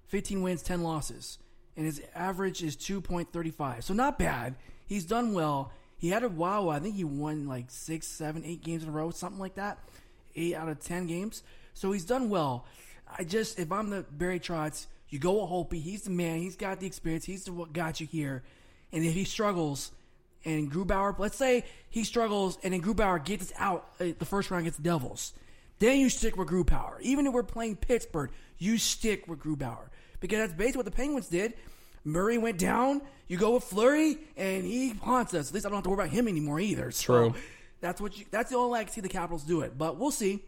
15 0.08 0.42
wins, 0.42 0.64
10 0.64 0.82
losses. 0.82 1.38
And 1.78 1.86
his 1.86 2.02
average 2.16 2.64
is 2.64 2.76
2.35. 2.76 3.84
So 3.84 3.94
not 3.94 4.18
bad. 4.18 4.56
He's 4.88 5.06
done 5.06 5.34
well. 5.34 5.72
He 6.00 6.10
had 6.10 6.24
a 6.24 6.28
wow. 6.28 6.70
I 6.70 6.80
think 6.80 6.96
he 6.96 7.04
won 7.04 7.48
like 7.48 7.66
six, 7.70 8.08
seven, 8.08 8.44
eight 8.46 8.64
games 8.64 8.82
in 8.82 8.90
a 8.90 8.92
row, 8.92 9.12
something 9.12 9.40
like 9.40 9.56
that. 9.56 9.78
Eight 10.36 10.56
out 10.56 10.70
of 10.70 10.80
10 10.80 11.06
games. 11.06 11.44
So 11.76 11.92
he's 11.92 12.06
done 12.06 12.32
well. 12.32 12.66
I 13.16 13.24
just, 13.24 13.60
if 13.60 13.72
I'm 13.72 13.92
the 13.92 14.02
Barry 14.12 14.40
Trotz, 14.40 14.88
you 15.10 15.20
go 15.20 15.34
with 15.34 15.52
Holtby. 15.52 15.80
He's 15.80 16.02
the 16.02 16.10
man. 16.10 16.40
He's 16.40 16.56
got 16.56 16.80
the 16.80 16.88
experience. 16.88 17.26
He's 17.26 17.44
the 17.44 17.54
what 17.54 17.74
got 17.74 18.02
you 18.02 18.08
here. 18.08 18.42
And 18.92 19.06
if 19.06 19.14
he 19.14 19.24
struggles, 19.24 19.92
and 20.46 20.72
Grubauer, 20.72 21.18
let's 21.20 21.38
say 21.38 21.66
he 21.90 22.04
struggles, 22.04 22.58
and 22.64 22.74
then 22.74 22.82
Grubauer 22.82 23.24
gets 23.24 23.52
out 23.58 23.88
uh, 24.00 24.06
the 24.18 24.26
first 24.26 24.52
round 24.52 24.62
against 24.62 24.78
the 24.78 24.84
Devils, 24.84 25.34
then 25.80 26.00
you 26.00 26.10
stick 26.10 26.38
with 26.38 26.48
Grubauer. 26.48 27.00
Even 27.02 27.28
if 27.28 27.34
we're 27.34 27.44
playing 27.44 27.76
Pittsburgh, 27.76 28.32
you 28.58 28.78
stick 28.78 29.28
with 29.28 29.40
Grubauer 29.40 29.90
because 30.20 30.40
that's 30.40 30.54
basically 30.54 30.80
what 30.80 30.86
the 30.86 30.92
Penguins 30.92 31.28
did. 31.28 31.54
Murray 32.04 32.38
went 32.38 32.58
down. 32.58 33.02
You 33.28 33.38
go 33.38 33.52
with 33.52 33.64
Fleury, 33.64 34.18
and 34.36 34.64
he 34.64 34.90
haunts 34.90 35.34
us. 35.34 35.50
At 35.50 35.54
least 35.54 35.66
I 35.66 35.70
don't 35.70 35.78
have 35.78 35.84
to 35.84 35.90
worry 35.90 36.00
about 36.06 36.10
him 36.10 36.28
anymore 36.28 36.60
either. 36.60 36.92
So 36.92 37.06
True. 37.06 37.36
That's 37.80 38.00
what 38.00 38.18
you. 38.18 38.26
That's 38.30 38.52
the 38.52 38.58
only 38.58 38.74
way 38.74 38.80
I 38.82 38.84
can 38.84 38.94
see 38.94 39.02
the 39.02 39.10
Capitals 39.10 39.44
do 39.44 39.62
it. 39.62 39.78
But 39.78 39.98
we'll 39.98 40.12
see. 40.12 40.44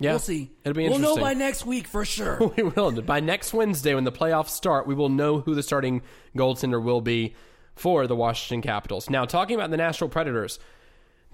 Yeah, 0.00 0.12
We'll 0.12 0.20
see. 0.20 0.50
It'll 0.64 0.76
be 0.76 0.88
We'll 0.88 0.98
know 0.98 1.16
by 1.16 1.34
next 1.34 1.66
week 1.66 1.88
for 1.88 2.04
sure. 2.04 2.52
we 2.56 2.62
will. 2.62 2.92
By 3.02 3.18
next 3.20 3.52
Wednesday, 3.52 3.94
when 3.94 4.04
the 4.04 4.12
playoffs 4.12 4.50
start, 4.50 4.86
we 4.86 4.94
will 4.94 5.08
know 5.08 5.40
who 5.40 5.54
the 5.56 5.62
starting 5.62 6.02
goaltender 6.36 6.80
will 6.82 7.00
be 7.00 7.34
for 7.78 8.06
the 8.06 8.16
Washington 8.16 8.62
Capitals. 8.62 9.08
Now, 9.08 9.24
talking 9.24 9.54
about 9.56 9.70
the 9.70 9.76
Nashville 9.76 10.08
Predators, 10.08 10.58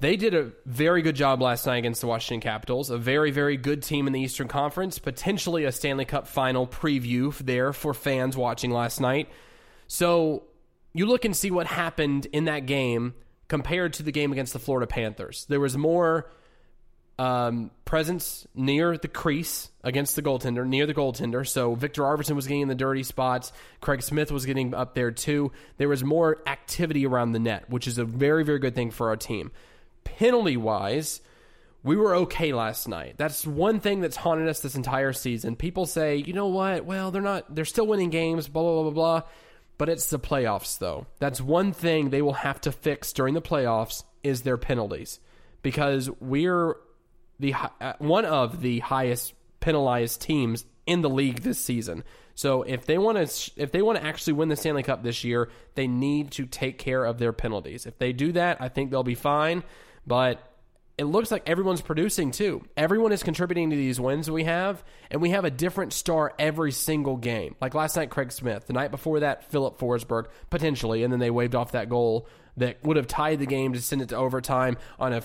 they 0.01 0.17
did 0.17 0.35
a 0.35 0.53
very 0.67 1.03
good 1.03 1.17
job 1.17 1.41
last 1.41 1.67
night 1.67 1.79
against 1.79 2.01
the 2.01 2.07
Washington 2.07 2.41
Capitals. 2.41 2.91
A 2.91 2.99
very, 2.99 3.31
very 3.31 3.57
good 3.57 3.83
team 3.83 4.07
in 4.07 4.13
the 4.13 4.21
Eastern 4.21 4.49
Conference. 4.49 4.99
Potentially 4.99 5.65
a 5.65 5.73
Stanley 5.73 6.05
Cup 6.05 6.27
final 6.27 6.67
preview 6.67 7.37
there 7.39 7.73
for 7.73 7.95
fans 7.95 8.37
watching 8.37 8.71
last 8.71 9.01
night. 9.01 9.29
So 9.87 10.45
you 10.93 11.07
look 11.07 11.25
and 11.25 11.37
see 11.37 11.51
what 11.51 11.67
happened 11.67 12.27
in 12.33 12.45
that 12.47 12.67
game 12.67 13.15
compared 13.49 13.93
to 13.95 14.03
the 14.03 14.13
game 14.13 14.33
against 14.33 14.53
the 14.53 14.59
Florida 14.59 14.87
Panthers. 14.87 15.47
There 15.49 15.61
was 15.61 15.77
more 15.77 16.31
um, 17.19 17.71
presence 17.85 18.47
near 18.55 18.99
the 18.99 19.09
crease 19.09 19.71
against 19.83 20.17
the 20.17 20.23
goaltender, 20.23 20.67
near 20.67 20.87
the 20.87 20.95
goaltender. 20.95 21.47
So 21.47 21.75
Viktor 21.75 22.03
Arvidsson 22.03 22.35
was 22.35 22.47
getting 22.47 22.63
in 22.63 22.69
the 22.69 22.75
dirty 22.75 23.03
spots. 23.05 23.53
Craig 23.81 24.03
Smith 24.03 24.33
was 24.33 24.47
getting 24.47 24.75
up 24.75 24.95
there 24.95 25.11
too. 25.11 25.53
There 25.77 25.89
was 25.89 26.03
more 26.03 26.43
activity 26.47 27.07
around 27.07 27.33
the 27.33 27.39
net, 27.39 27.71
which 27.71 27.87
is 27.87 27.99
a 27.99 28.05
very, 28.05 28.45
very 28.45 28.59
good 28.59 28.75
thing 28.75 28.91
for 28.91 29.09
our 29.09 29.17
team. 29.17 29.53
Penalty 30.03 30.57
wise, 30.57 31.21
we 31.85 31.97
were 31.97 32.15
okay 32.17 32.53
last 32.53 32.89
night. 32.89 33.15
That's 33.17 33.47
one 33.47 33.79
thing 33.79 34.01
that's 34.01 34.17
haunted 34.17 34.49
us 34.49 34.61
this 34.61 34.75
entire 34.75 35.13
season. 35.13 35.55
People 35.55 35.87
say, 35.87 36.17
you 36.17 36.33
know 36.33 36.49
what? 36.49 36.85
Well, 36.85 37.11
they're 37.11 37.23
not. 37.23 37.55
They're 37.55 37.65
still 37.65 37.87
winning 37.87 38.11
games. 38.11 38.49
Blah 38.49 38.63
blah 38.63 38.73
blah 38.73 38.83
blah 38.83 38.91
blah. 38.91 39.29
But 39.77 39.89
it's 39.89 40.09
the 40.09 40.19
playoffs, 40.19 40.79
though. 40.79 41.07
That's 41.19 41.41
one 41.41 41.73
thing 41.73 42.11
they 42.11 42.23
will 42.23 42.33
have 42.33 42.61
to 42.63 42.73
fix 42.73 43.13
during 43.13 43.35
the 43.35 43.43
playoffs 43.43 44.05
is 44.23 44.43
their 44.43 44.57
penalties, 44.57 45.21
because 45.63 46.09
we're 46.21 46.77
the 47.45 47.55
uh, 47.81 47.93
one 47.99 48.25
of 48.25 48.61
the 48.63 48.79
highest 48.81 49.35
penalized 49.61 50.23
teams 50.23 50.65
in 50.87 51.03
the 51.03 51.11
league 51.11 51.43
this 51.43 51.59
season. 51.59 52.05
So 52.35 52.63
if 52.63 52.87
they 52.87 52.99
want 52.99 53.29
to 53.29 53.53
if 53.57 53.71
they 53.71 53.83
want 53.83 53.99
to 53.99 54.05
actually 54.05 54.33
win 54.35 54.49
the 54.49 54.57
Stanley 54.57 54.83
Cup 54.83 55.03
this 55.03 55.25
year, 55.25 55.51
they 55.75 55.87
need 55.87 56.33
to 56.33 56.47
take 56.47 56.79
care 56.79 57.05
of 57.05 57.19
their 57.19 57.33
penalties. 57.33 57.87
If 57.87 57.99
they 57.99 58.13
do 58.13 58.33
that, 58.33 58.61
I 58.61 58.69
think 58.69 58.91
they'll 58.91 59.03
be 59.03 59.15
fine. 59.15 59.63
But 60.07 60.41
it 60.97 61.05
looks 61.05 61.31
like 61.31 61.49
everyone's 61.49 61.81
producing 61.81 62.31
too. 62.31 62.65
Everyone 62.77 63.13
is 63.13 63.23
contributing 63.23 63.71
to 63.71 63.77
these 63.77 64.01
wins 64.01 64.31
we 64.31 64.45
have, 64.45 64.83
and 65.11 65.21
we 65.21 65.31
have 65.31 65.45
a 65.45 65.51
different 65.51 65.93
star 65.93 66.33
every 66.39 66.73
single 66.73 67.17
game. 67.17 67.57
Like 67.61 67.75
last 67.75 67.97
night, 67.97 68.11
Craig 68.11 68.33
Smith. 68.33 68.67
The 68.67 68.73
night 68.73 68.91
before 68.91 69.21
that, 69.21 69.51
Filip 69.51 69.79
Forsberg, 69.79 70.27
potentially, 70.51 71.03
and 71.03 71.13
then 71.13 71.21
they 71.21 71.31
waved 71.31 71.55
off 71.55 71.73
that 71.73 71.89
goal 71.89 72.29
that 72.57 72.83
would 72.85 72.97
have 72.97 73.09
tied 73.09 73.41
the 73.41 73.47
game 73.47 73.73
to 73.73 73.83
send 73.83 74.03
it 74.03 74.11
to 74.11 74.17
overtime 74.17 74.77
on 74.99 75.13
a 75.13 75.21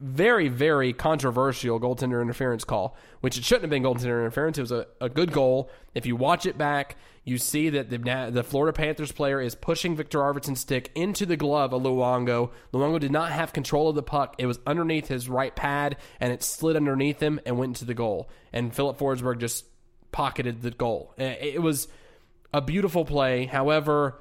very, 0.00 0.48
very 0.48 0.92
controversial 0.92 1.80
goaltender 1.80 2.20
interference 2.20 2.64
call, 2.64 2.96
which 3.20 3.38
it 3.38 3.44
shouldn't 3.44 3.64
have 3.64 3.70
been 3.70 3.82
goaltender 3.82 4.20
interference. 4.20 4.58
It 4.58 4.62
was 4.62 4.72
a, 4.72 4.86
a 5.00 5.08
good 5.08 5.32
goal. 5.32 5.70
If 5.94 6.06
you 6.06 6.16
watch 6.16 6.46
it 6.46 6.58
back, 6.58 6.96
you 7.24 7.38
see 7.38 7.70
that 7.70 7.90
the, 7.90 8.30
the 8.30 8.44
Florida 8.44 8.72
Panthers 8.72 9.12
player 9.12 9.40
is 9.40 9.54
pushing 9.54 9.96
Viktor 9.96 10.20
Arvidsson's 10.20 10.60
stick 10.60 10.92
into 10.94 11.26
the 11.26 11.36
glove 11.36 11.72
of 11.72 11.82
Luongo. 11.82 12.50
Luongo 12.72 13.00
did 13.00 13.10
not 13.10 13.32
have 13.32 13.52
control 13.52 13.88
of 13.88 13.96
the 13.96 14.02
puck. 14.02 14.36
It 14.38 14.46
was 14.46 14.60
underneath 14.66 15.08
his 15.08 15.28
right 15.28 15.54
pad, 15.54 15.96
and 16.20 16.32
it 16.32 16.42
slid 16.42 16.76
underneath 16.76 17.20
him 17.20 17.40
and 17.44 17.58
went 17.58 17.70
into 17.70 17.84
the 17.84 17.94
goal. 17.94 18.30
And 18.52 18.74
Filip 18.74 18.98
Forsberg 18.98 19.38
just 19.38 19.64
pocketed 20.12 20.62
the 20.62 20.70
goal. 20.70 21.14
Eh, 21.18 21.34
it 21.40 21.62
was 21.62 21.88
a 22.54 22.60
beautiful 22.60 23.04
play. 23.04 23.46
However, 23.46 24.20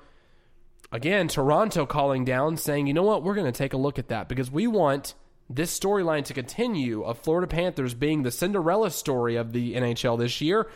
again, 0.91 1.27
Toronto 1.27 1.85
calling 1.85 2.25
down, 2.25 2.57
saying, 2.57 2.87
you 2.87 2.93
know 2.93 3.03
what, 3.03 3.23
we're 3.23 3.35
going 3.35 3.51
to 3.51 3.57
take 3.57 3.73
a 3.73 3.77
look 3.77 3.99
at 3.99 4.07
that 4.07 4.27
because 4.27 4.49
we 4.49 4.65
want 4.65 5.13
this 5.49 5.77
storyline 5.77 6.25
to 6.25 6.33
continue 6.33 7.03
of 7.03 7.19
Florida 7.19 7.47
Panthers 7.47 7.93
being 7.93 8.23
the 8.23 8.31
Cinderella 8.31 8.89
story 8.89 9.35
of 9.35 9.53
the 9.53 9.75
NHL 9.75 10.17
this 10.17 10.41
year. 10.41 10.67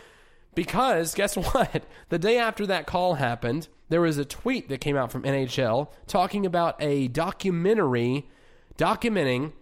Because 0.56 1.16
guess 1.16 1.36
what? 1.54 1.84
The 2.10 2.20
day 2.20 2.38
after 2.38 2.68
that 2.68 2.86
call 2.86 3.16
happened, 3.16 3.68
there 3.90 4.02
was 4.02 4.18
a 4.18 4.26
tweet 4.26 4.70
that 4.70 4.82
came 4.82 4.96
out 4.96 5.12
from 5.12 5.24
NHL 5.24 5.90
talking 6.08 6.46
about 6.46 6.82
a 6.82 7.08
documentary 7.08 8.30
documenting 8.78 9.54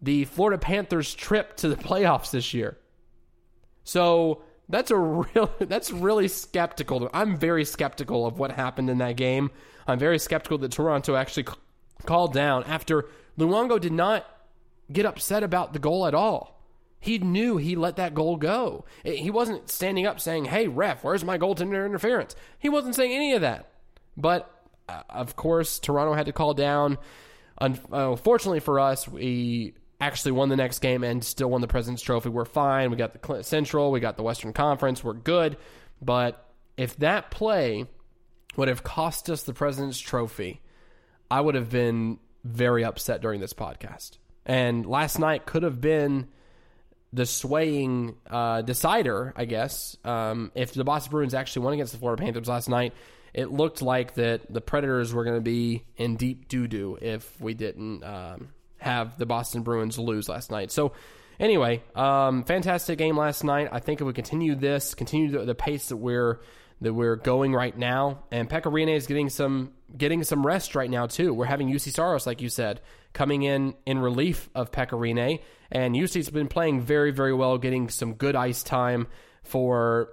the 0.00 0.24
Florida 0.24 0.58
Panthers 0.58 1.14
trip 1.14 1.56
to 1.58 1.68
the 1.68 1.76
playoffs 1.76 2.30
this 2.30 2.52
year. 2.54 2.78
So 3.84 4.42
that's 4.68 4.90
a 4.90 4.96
real 4.98 5.50
that's 5.60 5.90
really 5.90 6.28
skeptical. 6.28 7.08
I'm 7.12 7.36
very 7.36 7.64
skeptical 7.64 8.26
of 8.26 8.38
what 8.38 8.52
happened 8.52 8.90
in 8.90 8.98
that 8.98 9.16
game. 9.16 9.50
I'm 9.86 9.98
very 9.98 10.18
skeptical 10.18 10.58
that 10.58 10.72
Toronto 10.72 11.14
actually 11.14 11.46
called 12.04 12.32
down 12.32 12.64
after 12.64 13.06
Luongo 13.38 13.80
did 13.80 13.92
not 13.92 14.26
get 14.90 15.06
upset 15.06 15.42
about 15.42 15.72
the 15.72 15.78
goal 15.78 16.06
at 16.06 16.14
all. 16.14 16.62
He 16.98 17.18
knew 17.18 17.56
he 17.56 17.76
let 17.76 17.96
that 17.96 18.14
goal 18.14 18.36
go. 18.36 18.84
He 19.04 19.30
wasn't 19.30 19.70
standing 19.70 20.06
up 20.06 20.18
saying, 20.20 20.46
"Hey 20.46 20.66
ref, 20.66 21.04
where's 21.04 21.24
my 21.24 21.38
goaltender 21.38 21.84
interference?" 21.86 22.34
He 22.58 22.68
wasn't 22.68 22.94
saying 22.94 23.12
any 23.12 23.34
of 23.34 23.42
that. 23.42 23.70
But 24.16 24.50
uh, 24.88 25.02
of 25.10 25.36
course, 25.36 25.78
Toronto 25.78 26.14
had 26.14 26.26
to 26.26 26.32
call 26.32 26.54
down. 26.54 26.98
Unfortunately 27.58 28.60
for 28.60 28.80
us, 28.80 29.06
we 29.08 29.74
actually 30.00 30.32
won 30.32 30.48
the 30.48 30.56
next 30.56 30.80
game 30.80 31.02
and 31.04 31.24
still 31.24 31.48
won 31.48 31.60
the 31.60 31.68
President's 31.68 32.02
Trophy. 32.02 32.28
We're 32.28 32.44
fine. 32.44 32.90
We 32.90 32.96
got 32.96 33.12
the 33.12 33.42
Central, 33.42 33.90
we 33.90 34.00
got 34.00 34.16
the 34.16 34.22
Western 34.22 34.52
Conference. 34.52 35.02
We're 35.02 35.14
good. 35.14 35.56
But 36.02 36.44
if 36.76 36.96
that 36.98 37.30
play 37.30 37.86
would 38.56 38.68
have 38.68 38.82
cost 38.82 39.30
us 39.30 39.42
the 39.42 39.54
President's 39.54 39.98
Trophy, 39.98 40.60
I 41.30 41.40
would 41.40 41.54
have 41.54 41.70
been 41.70 42.18
very 42.44 42.84
upset 42.84 43.20
during 43.22 43.40
this 43.40 43.52
podcast. 43.52 44.18
And 44.46 44.86
last 44.86 45.18
night 45.18 45.44
could 45.44 45.64
have 45.64 45.80
been 45.80 46.28
the 47.12 47.26
swaying 47.26 48.14
uh, 48.30 48.62
decider, 48.62 49.32
I 49.36 49.44
guess. 49.44 49.96
Um, 50.04 50.52
if 50.54 50.72
the 50.72 50.84
Boston 50.84 51.10
Bruins 51.10 51.34
actually 51.34 51.64
won 51.64 51.74
against 51.74 51.92
the 51.92 51.98
Florida 51.98 52.22
Panthers 52.22 52.48
last 52.48 52.68
night, 52.68 52.94
it 53.34 53.50
looked 53.50 53.82
like 53.82 54.14
that 54.14 54.52
the 54.52 54.60
Predators 54.60 55.12
were 55.12 55.24
going 55.24 55.36
to 55.36 55.42
be 55.42 55.84
in 55.96 56.16
deep 56.16 56.48
doo 56.48 56.68
doo 56.68 56.96
if 57.02 57.40
we 57.40 57.54
didn't 57.54 58.04
um, 58.04 58.48
have 58.78 59.18
the 59.18 59.26
Boston 59.26 59.62
Bruins 59.62 59.98
lose 59.98 60.28
last 60.28 60.50
night. 60.50 60.70
So, 60.70 60.92
anyway, 61.40 61.82
um, 61.94 62.44
fantastic 62.44 62.98
game 62.98 63.16
last 63.16 63.44
night. 63.44 63.68
I 63.72 63.80
think 63.80 64.00
if 64.00 64.06
we 64.06 64.12
continue 64.12 64.54
this, 64.54 64.94
continue 64.94 65.30
the, 65.30 65.44
the 65.44 65.54
pace 65.54 65.88
that 65.88 65.96
we're 65.96 66.40
that 66.80 66.92
we're 66.92 67.16
going 67.16 67.54
right 67.54 67.76
now, 67.76 68.24
and 68.30 68.48
Pekka 68.48 68.70
Rinne 68.70 68.94
is 68.94 69.06
getting 69.06 69.28
some 69.30 69.72
getting 69.96 70.24
some 70.24 70.46
rest 70.46 70.74
right 70.74 70.90
now 70.90 71.06
too. 71.06 71.32
We're 71.32 71.46
having 71.46 71.68
Juuse 71.68 71.92
Saros, 71.92 72.26
like 72.26 72.42
you 72.42 72.48
said, 72.48 72.80
coming 73.12 73.42
in 73.42 73.74
in 73.86 73.98
relief 73.98 74.50
of 74.54 74.72
Pekka 74.72 74.98
Rinne, 74.98 75.40
and 75.70 75.94
Juuse's 75.94 76.30
been 76.30 76.48
playing 76.48 76.80
very 76.82 77.12
very 77.12 77.34
well, 77.34 77.58
getting 77.58 77.88
some 77.88 78.14
good 78.14 78.36
ice 78.36 78.62
time 78.62 79.06
for 79.42 80.10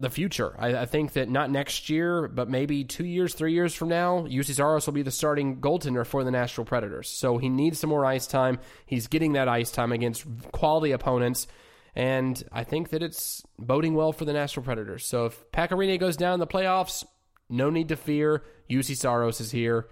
the 0.00 0.10
future. 0.10 0.56
I, 0.58 0.74
I, 0.78 0.86
think 0.86 1.12
that 1.12 1.28
not 1.28 1.50
next 1.50 1.90
year, 1.90 2.26
but 2.26 2.48
maybe 2.48 2.84
two 2.84 3.04
years, 3.04 3.34
three 3.34 3.52
years 3.52 3.74
from 3.74 3.90
now, 3.90 4.22
Juuse 4.22 4.54
Saros 4.54 4.86
will 4.86 4.94
be 4.94 5.02
the 5.02 5.10
starting 5.10 5.60
goaltender 5.60 6.06
for 6.06 6.24
the 6.24 6.30
Nashville 6.30 6.64
Predators. 6.64 7.10
So 7.10 7.36
he 7.36 7.50
needs 7.50 7.78
some 7.78 7.90
more 7.90 8.06
ice 8.06 8.26
time. 8.26 8.58
He's 8.86 9.06
getting 9.08 9.34
that 9.34 9.46
ice 9.46 9.70
time 9.70 9.92
against 9.92 10.24
quality 10.52 10.92
opponents. 10.92 11.46
And 11.94 12.42
I 12.52 12.64
think 12.64 12.90
that 12.90 13.02
it's 13.02 13.42
boding 13.58 13.94
well 13.94 14.12
for 14.12 14.24
the 14.24 14.32
Nashville 14.32 14.62
Predators. 14.62 15.06
So 15.06 15.26
if 15.26 15.50
Pekka 15.50 15.70
Rinne 15.70 15.98
goes 15.98 16.16
down 16.16 16.34
in 16.34 16.40
the 16.40 16.46
playoffs, 16.46 17.04
no 17.48 17.70
need 17.70 17.88
to 17.88 17.96
fear. 17.96 18.44
Juuse 18.70 18.96
Saros 18.96 19.40
is 19.40 19.50
here, 19.50 19.88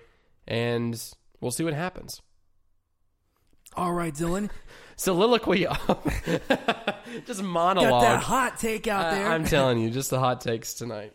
and 0.46 1.01
we'll 1.40 1.51
see 1.51 1.64
what 1.64 1.74
happens. 1.74 2.22
All 3.76 3.92
right, 3.92 4.14
Dylan. 4.14 4.51
soliloquy 4.99 5.66
just 7.26 7.42
monologue. 7.42 7.90
Got 7.90 8.01
that 8.01 8.22
hot 8.22 8.59
take 8.59 8.86
out 8.86 9.12
there. 9.12 9.26
Uh, 9.28 9.34
I'm 9.34 9.44
telling 9.44 9.78
you, 9.78 9.90
just 9.90 10.11
the 10.11 10.18
hot 10.18 10.40
takes 10.42 10.74
tonight. 10.74 11.14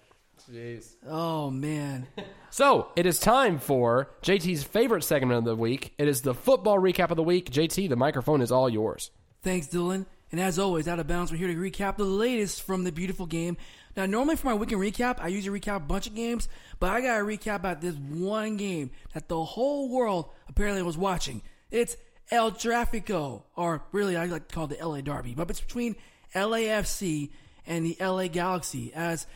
Jeez. 0.51 0.95
Oh 1.07 1.49
man. 1.49 2.07
so 2.49 2.89
it 2.95 3.05
is 3.05 3.19
time 3.19 3.59
for 3.59 4.11
JT's 4.23 4.63
favorite 4.63 5.03
segment 5.03 5.37
of 5.37 5.43
the 5.45 5.55
week. 5.55 5.93
It 5.97 6.07
is 6.07 6.21
the 6.21 6.33
football 6.33 6.79
recap 6.79 7.11
of 7.11 7.17
the 7.17 7.23
week. 7.23 7.49
JT, 7.49 7.87
the 7.87 7.95
microphone 7.95 8.41
is 8.41 8.51
all 8.51 8.69
yours. 8.69 9.11
Thanks, 9.41 9.67
Dylan. 9.67 10.05
And 10.33 10.41
as 10.41 10.57
always, 10.57 10.87
out 10.87 10.97
of 10.97 11.05
bounds, 11.05 11.31
we're 11.31 11.37
here 11.37 11.47
to 11.49 11.55
recap 11.55 11.95
the 11.95 12.05
latest 12.05 12.63
from 12.63 12.85
the 12.85 12.91
beautiful 12.91 13.27
game. 13.27 13.55
Now, 13.95 14.07
normally 14.07 14.35
for 14.35 14.47
my 14.47 14.55
weekend 14.55 14.81
recap, 14.81 15.19
I 15.19 15.27
usually 15.27 15.59
recap 15.59 15.75
a 15.75 15.79
bunch 15.81 16.07
of 16.07 16.15
games, 16.15 16.49
but 16.79 16.89
I 16.89 17.01
got 17.01 17.19
to 17.19 17.23
recap 17.23 17.57
about 17.57 17.81
this 17.81 17.93
one 17.93 18.57
game 18.57 18.89
that 19.13 19.27
the 19.27 19.43
whole 19.43 19.89
world 19.89 20.31
apparently 20.49 20.81
was 20.81 20.97
watching. 20.97 21.43
It's 21.69 21.95
El 22.31 22.51
Tráfico, 22.51 23.43
or 23.55 23.83
really 23.91 24.17
I 24.17 24.25
like 24.25 24.47
to 24.47 24.55
call 24.55 24.63
it 24.63 24.79
the 24.79 24.83
LA 24.83 25.01
Derby, 25.01 25.35
but 25.35 25.51
it's 25.51 25.61
between 25.61 25.95
LAFC 26.33 27.29
and 27.67 27.85
the 27.85 27.95
LA 28.01 28.25
Galaxy 28.27 28.91
as 28.95 29.27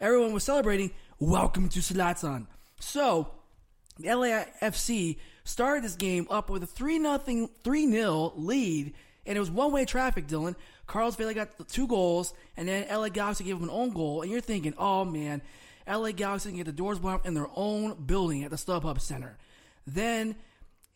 everyone 0.00 0.32
was 0.32 0.42
celebrating 0.42 0.90
Welcome 1.20 1.68
to 1.68 1.78
Zlatan. 1.78 2.48
So, 2.80 3.28
LAFC 4.00 5.18
started 5.44 5.84
this 5.84 5.94
game 5.94 6.26
up 6.28 6.50
with 6.50 6.64
a 6.64 6.66
3 6.66 6.98
0 6.98 7.50
3 7.62 7.90
0 7.92 8.32
lead, 8.34 8.94
and 9.26 9.36
it 9.36 9.40
was 9.40 9.50
one 9.50 9.72
way 9.72 9.84
traffic, 9.84 10.26
Dylan. 10.26 10.56
Carlos 10.86 11.16
Vela 11.16 11.34
got 11.34 11.56
the 11.56 11.64
two 11.64 11.86
goals, 11.86 12.34
and 12.56 12.68
then 12.68 12.86
LA 12.88 13.08
Galaxy 13.08 13.44
gave 13.44 13.56
him 13.56 13.64
an 13.64 13.70
own 13.70 13.90
goal, 13.90 14.22
and 14.22 14.30
you're 14.30 14.40
thinking, 14.40 14.74
oh 14.78 15.04
man, 15.04 15.42
LA 15.86 16.12
Galaxy 16.12 16.50
can 16.50 16.58
get 16.58 16.66
the 16.66 16.72
doors 16.72 16.98
blown 16.98 17.14
up 17.14 17.26
in 17.26 17.34
their 17.34 17.48
own 17.54 17.94
building 18.04 18.44
at 18.44 18.50
the 18.50 18.56
StubHub 18.56 19.00
Center. 19.00 19.36
Then, 19.86 20.36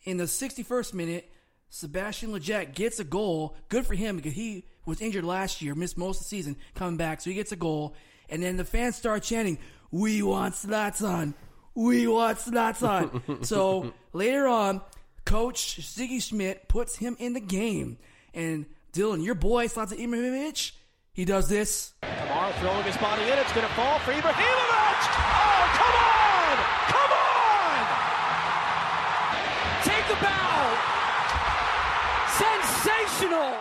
in 0.04 0.16
the 0.16 0.24
61st 0.24 0.94
minute, 0.94 1.30
Sebastian 1.68 2.30
Lletget 2.30 2.74
gets 2.74 3.00
a 3.00 3.04
goal. 3.04 3.56
Good 3.68 3.86
for 3.86 3.94
him 3.94 4.16
because 4.16 4.34
he 4.34 4.64
was 4.86 5.00
injured 5.00 5.24
last 5.24 5.62
year, 5.62 5.74
missed 5.74 5.98
most 5.98 6.18
of 6.18 6.24
the 6.24 6.28
season, 6.28 6.56
coming 6.74 6.96
back. 6.96 7.20
So 7.20 7.30
he 7.30 7.36
gets 7.36 7.52
a 7.52 7.56
goal. 7.56 7.94
And 8.28 8.42
then 8.42 8.56
the 8.56 8.64
fans 8.64 8.96
start 8.96 9.22
chanting, 9.22 9.58
We 9.90 10.22
want 10.22 10.54
Zlatan. 10.54 11.34
We 11.74 12.06
want 12.06 12.38
Zlatan. 12.38 13.44
so 13.46 13.92
later 14.12 14.46
on, 14.46 14.82
Coach 15.24 15.80
Sigi 15.80 16.22
Schmid 16.22 16.68
puts 16.68 16.96
him 16.96 17.16
in 17.18 17.32
the 17.32 17.40
game. 17.40 17.98
And 18.34 18.66
Dylan, 18.92 19.24
your 19.24 19.36
boy, 19.36 19.68
Zlatan 19.68 19.98
Ibrahimovic, 19.98 20.72
he 21.12 21.24
does 21.24 21.48
this. 21.48 21.94
Kamara 22.02 22.52
throwing 22.58 22.82
his 22.82 22.96
body 22.98 23.22
in. 23.22 23.38
It's 23.38 23.52
going 23.52 23.66
to 23.66 23.72
fall 23.74 23.98
for 24.00 24.10
Ibrahimovic. 24.10 25.00
Oh, 25.14 25.64
come 25.78 25.96
on! 26.02 26.54
Come 26.90 27.12
on! 27.14 27.82
Take 29.86 30.06
the 30.10 30.18
bow. 30.18 30.74
Sensational! 32.34 33.54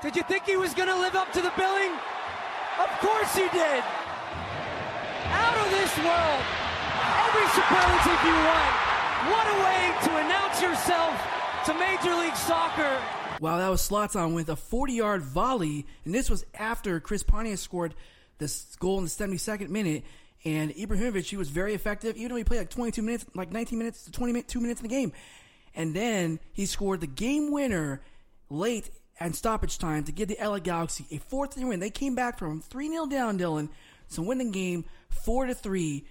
Did 0.00 0.14
you 0.14 0.22
think 0.22 0.44
he 0.46 0.56
was 0.56 0.74
going 0.74 0.88
to 0.88 0.96
live 0.96 1.16
up 1.16 1.32
to 1.32 1.40
the 1.40 1.52
billing? 1.58 1.92
Of 2.78 2.90
course 3.02 3.34
he 3.34 3.50
did! 3.50 3.82
Out 5.34 5.56
of 5.58 5.68
this 5.74 5.92
world! 5.98 6.42
Every 7.26 7.46
superlative 7.50 8.20
you 8.22 8.36
want! 8.46 8.74
What 9.26 9.46
a 9.46 9.58
way 9.66 9.82
to 10.06 10.10
announce 10.22 10.62
yourself 10.62 11.14
to 11.66 11.74
Major 11.74 12.14
League 12.14 12.36
Soccer. 12.36 12.98
Wow, 13.42 13.58
that 13.58 13.70
was 13.70 13.82
Zlatan 13.82 14.36
with 14.36 14.48
a 14.50 14.54
40 14.54 14.92
yard 14.92 15.22
volley, 15.22 15.84
and 16.04 16.14
this 16.14 16.30
was 16.30 16.46
after 16.54 17.00
Chris 17.00 17.24
Pontius 17.24 17.60
scored 17.60 17.92
this 18.38 18.76
goal 18.76 18.98
in 18.98 19.04
the 19.04 19.10
72nd 19.10 19.68
minute. 19.68 20.04
And 20.44 20.70
Ibrahimovic, 20.70 21.24
he 21.24 21.36
was 21.36 21.48
very 21.48 21.74
effective, 21.74 22.16
even 22.16 22.28
though 22.28 22.36
he 22.36 22.44
played 22.44 22.58
like 22.58 22.70
22 22.70 23.02
minutes, 23.02 23.26
like 23.34 23.50
19 23.50 23.76
minutes 23.76 24.04
to 24.04 24.12
22 24.12 24.60
minutes 24.60 24.80
in 24.80 24.86
the 24.86 24.94
game. 24.94 25.12
And 25.74 25.92
then 25.92 26.38
he 26.52 26.66
scored 26.66 27.00
the 27.00 27.08
game 27.08 27.50
winner 27.50 28.00
late 28.48 28.90
and 29.18 29.34
stoppage 29.34 29.76
time 29.76 30.04
to 30.04 30.12
give 30.12 30.28
the 30.28 30.38
LA 30.40 30.60
Galaxy 30.60 31.04
a 31.10 31.18
4 31.18 31.48
3 31.48 31.64
win. 31.64 31.80
They 31.80 31.90
came 31.90 32.14
back 32.14 32.38
from 32.38 32.60
3 32.60 32.90
0 32.90 33.06
down, 33.06 33.40
Dylan, 33.40 33.70
to 34.12 34.22
win 34.22 34.38
the 34.38 34.52
game 34.52 34.84
4 35.10 35.46
to 35.46 35.54
3. 35.56 36.06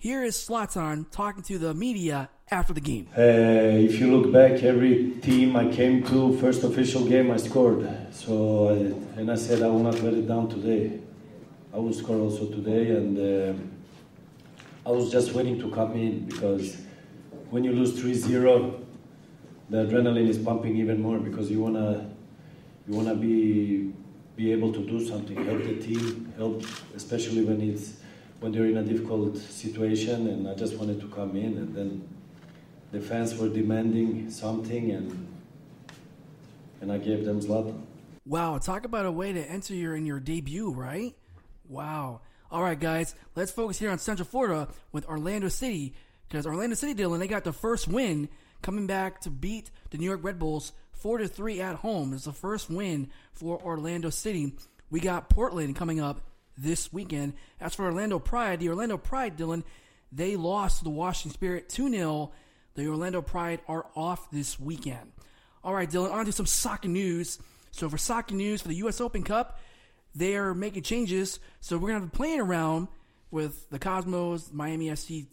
Here 0.00 0.22
is 0.22 0.36
Zlatan 0.36 1.10
talking 1.10 1.42
to 1.42 1.58
the 1.58 1.74
media 1.74 2.30
after 2.52 2.72
the 2.72 2.80
game. 2.80 3.08
Uh, 3.18 3.20
if 3.20 3.98
you 3.98 4.16
look 4.16 4.32
back, 4.32 4.62
every 4.62 5.10
team 5.22 5.56
I 5.56 5.66
came 5.66 6.04
to, 6.04 6.38
first 6.38 6.62
official 6.62 7.04
game, 7.04 7.32
I 7.32 7.36
scored. 7.36 7.84
So, 8.12 8.68
I, 8.68 9.18
and 9.18 9.28
I 9.28 9.34
said 9.34 9.60
I 9.60 9.66
will 9.66 9.82
not 9.82 10.00
let 10.00 10.14
it 10.14 10.28
down 10.28 10.48
today. 10.50 11.00
I 11.74 11.78
will 11.78 11.92
score 11.92 12.14
also 12.14 12.46
today, 12.46 12.90
and 12.90 13.18
uh, 13.18 13.60
I 14.88 14.92
was 14.92 15.10
just 15.10 15.32
waiting 15.32 15.58
to 15.58 15.70
come 15.72 15.94
in 15.94 16.26
because 16.26 16.76
when 17.50 17.64
you 17.64 17.72
lose 17.72 18.00
3-0, 18.00 18.80
the 19.68 19.78
adrenaline 19.78 20.28
is 20.28 20.38
pumping 20.38 20.76
even 20.76 21.02
more 21.02 21.18
because 21.18 21.50
you 21.50 21.60
wanna 21.60 22.08
you 22.86 22.94
wanna 22.94 23.16
be 23.16 23.92
be 24.36 24.52
able 24.52 24.72
to 24.72 24.78
do 24.78 25.04
something, 25.04 25.44
help 25.44 25.64
the 25.64 25.74
team, 25.74 26.32
help 26.36 26.62
especially 26.94 27.44
when 27.44 27.60
it's 27.60 27.97
when 28.40 28.52
they're 28.52 28.66
in 28.66 28.76
a 28.76 28.82
difficult 28.82 29.36
situation. 29.36 30.28
And 30.28 30.48
I 30.48 30.54
just 30.54 30.76
wanted 30.76 31.00
to 31.00 31.08
come 31.08 31.36
in, 31.36 31.56
and 31.58 31.74
then 31.74 32.08
the 32.92 33.00
fans 33.00 33.36
were 33.36 33.48
demanding 33.48 34.30
something, 34.30 34.90
and 34.90 35.26
and 36.80 36.92
I 36.92 36.98
gave 36.98 37.24
them 37.24 37.40
Zlatan. 37.40 37.80
Wow, 38.24 38.58
talk 38.58 38.84
about 38.84 39.06
a 39.06 39.10
way 39.10 39.32
to 39.32 39.40
enter 39.40 39.74
your 39.74 39.96
in 39.96 40.06
your 40.06 40.20
debut, 40.20 40.70
right? 40.70 41.14
Wow. 41.68 42.20
All 42.50 42.62
right, 42.62 42.78
guys, 42.78 43.14
let's 43.36 43.50
focus 43.50 43.78
here 43.78 43.90
on 43.90 43.98
Central 43.98 44.26
Florida 44.26 44.68
with 44.92 45.06
Orlando 45.06 45.48
City 45.48 45.94
because 46.28 46.46
Orlando 46.46 46.74
City, 46.74 46.94
Dylan, 46.94 47.18
they 47.18 47.28
got 47.28 47.44
the 47.44 47.52
first 47.52 47.88
win 47.88 48.28
coming 48.62 48.86
back 48.86 49.20
to 49.22 49.30
beat 49.30 49.70
the 49.90 49.98
New 49.98 50.06
York 50.06 50.20
Red 50.22 50.38
Bulls 50.38 50.72
four 50.92 51.18
to 51.18 51.28
three 51.28 51.60
at 51.60 51.76
home. 51.76 52.12
It's 52.12 52.24
the 52.24 52.32
first 52.32 52.70
win 52.70 53.10
for 53.32 53.62
Orlando 53.62 54.10
City. 54.10 54.54
We 54.90 55.00
got 55.00 55.28
Portland 55.28 55.76
coming 55.76 56.00
up 56.00 56.20
this 56.58 56.92
weekend. 56.92 57.34
As 57.60 57.74
for 57.74 57.86
Orlando 57.86 58.18
Pride, 58.18 58.60
the 58.60 58.68
Orlando 58.68 58.98
Pride, 58.98 59.36
Dylan, 59.38 59.62
they 60.12 60.36
lost 60.36 60.84
the 60.84 60.90
Washington 60.90 61.32
Spirit 61.32 61.68
2 61.68 61.90
0. 61.90 62.32
The 62.74 62.88
Orlando 62.88 63.22
Pride 63.22 63.60
are 63.68 63.86
off 63.96 64.30
this 64.30 64.58
weekend. 64.58 65.12
All 65.64 65.74
right, 65.74 65.90
Dylan, 65.90 66.12
on 66.12 66.24
to 66.24 66.32
some 66.32 66.46
soccer 66.46 66.88
news. 66.88 67.38
So, 67.70 67.88
for 67.88 67.98
soccer 67.98 68.34
news 68.34 68.62
for 68.62 68.68
the 68.68 68.76
U.S. 68.76 69.00
Open 69.00 69.22
Cup, 69.22 69.58
they 70.14 70.36
are 70.36 70.54
making 70.54 70.82
changes. 70.82 71.38
So, 71.60 71.76
we're 71.76 71.88
going 71.88 72.00
to 72.00 72.06
have 72.06 72.12
a 72.12 72.16
playing 72.16 72.40
around 72.40 72.88
with 73.30 73.68
the 73.70 73.78
Cosmos, 73.78 74.50
Miami 74.52 74.94
SC 74.94 75.26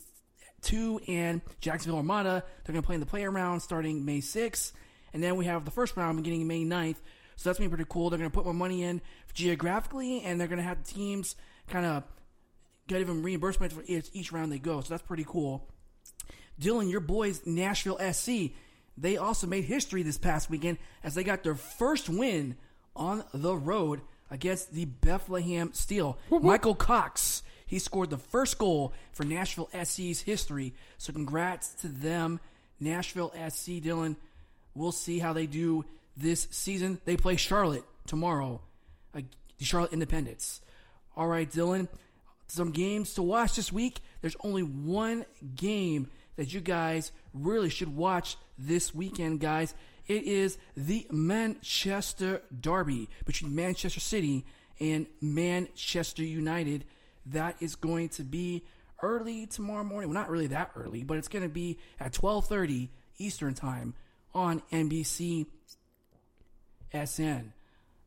2, 0.63 1.01
and 1.07 1.41
Jacksonville 1.61 1.97
Armada. 1.97 2.43
They're 2.63 2.73
going 2.73 2.83
to 2.83 2.85
play 2.85 2.95
in 2.95 2.99
the 2.99 3.05
play 3.05 3.23
around 3.23 3.61
starting 3.61 4.03
May 4.03 4.19
6th. 4.19 4.73
And 5.13 5.23
then 5.23 5.37
we 5.37 5.45
have 5.45 5.63
the 5.63 5.71
first 5.71 5.95
round 5.95 6.17
beginning 6.17 6.45
May 6.45 6.65
9th. 6.65 6.97
So, 7.35 7.49
that's 7.49 7.57
to 7.57 7.63
be 7.63 7.67
pretty 7.67 7.89
cool. 7.89 8.09
They're 8.09 8.19
going 8.19 8.29
to 8.29 8.33
put 8.33 8.45
more 8.45 8.53
money 8.53 8.83
in 8.83 9.01
geographically, 9.33 10.21
and 10.21 10.39
they're 10.39 10.47
going 10.47 10.57
to 10.57 10.63
have 10.63 10.83
teams 10.83 11.35
kind 11.67 11.85
of 11.85 12.03
get 12.87 13.01
even 13.01 13.23
reimbursement 13.23 13.73
for 13.73 13.83
each, 13.87 14.09
each 14.13 14.31
round 14.31 14.51
they 14.51 14.59
go. 14.59 14.81
So, 14.81 14.89
that's 14.89 15.03
pretty 15.03 15.25
cool. 15.27 15.67
Dylan, 16.59 16.89
your 16.89 17.01
boys, 17.01 17.45
Nashville 17.45 17.99
SC, 18.13 18.53
they 18.97 19.17
also 19.17 19.47
made 19.47 19.65
history 19.65 20.03
this 20.03 20.17
past 20.17 20.49
weekend 20.49 20.77
as 21.03 21.15
they 21.15 21.23
got 21.23 21.43
their 21.43 21.55
first 21.55 22.09
win 22.09 22.55
on 22.95 23.23
the 23.33 23.55
road 23.55 24.01
against 24.31 24.73
the 24.73 24.85
Bethlehem 24.85 25.73
Steel. 25.73 26.17
Michael 26.29 26.75
Cox, 26.75 27.43
he 27.65 27.79
scored 27.79 28.09
the 28.09 28.17
first 28.17 28.57
goal 28.57 28.93
for 29.11 29.23
Nashville 29.23 29.69
SC's 29.83 30.21
history. 30.21 30.73
So 30.97 31.13
congrats 31.13 31.73
to 31.81 31.87
them, 31.87 32.39
Nashville 32.79 33.31
SC. 33.49 33.81
Dylan, 33.83 34.15
we'll 34.75 34.91
see 34.91 35.19
how 35.19 35.33
they 35.33 35.45
do 35.45 35.85
this 36.15 36.47
season. 36.51 36.99
They 37.05 37.17
play 37.17 37.35
Charlotte 37.35 37.83
tomorrow, 38.07 38.61
uh, 39.13 39.21
the 39.57 39.65
Charlotte 39.65 39.93
Independence. 39.93 40.61
All 41.15 41.27
right, 41.27 41.49
Dylan, 41.49 41.87
some 42.47 42.71
games 42.71 43.13
to 43.15 43.21
watch 43.23 43.55
this 43.55 43.71
week. 43.71 44.01
There's 44.21 44.35
only 44.43 44.63
one 44.63 45.25
game 45.55 46.09
that 46.35 46.53
you 46.53 46.59
guys 46.59 47.11
really 47.33 47.69
should 47.69 47.95
watch 47.95 48.37
this 48.57 48.93
weekend, 48.93 49.39
guys. 49.39 49.73
It 50.07 50.23
is 50.23 50.57
the 50.77 51.07
Manchester 51.09 52.41
Derby 52.57 53.09
between 53.25 53.55
Manchester 53.55 53.99
City 53.99 54.45
and 54.79 55.07
Manchester 55.21 56.23
United. 56.23 56.85
That 57.25 57.55
is 57.59 57.75
going 57.75 58.09
to 58.09 58.23
be 58.23 58.65
early 59.01 59.47
tomorrow 59.47 59.83
morning. 59.83 60.09
Well, 60.09 60.19
not 60.19 60.29
really 60.29 60.47
that 60.47 60.71
early, 60.75 61.03
but 61.03 61.17
it's 61.17 61.27
going 61.27 61.43
to 61.43 61.49
be 61.49 61.79
at 61.99 62.13
12:30 62.13 62.89
Eastern 63.17 63.53
Time 63.53 63.95
on 64.33 64.61
NBC 64.71 65.47
SN. 67.03 67.53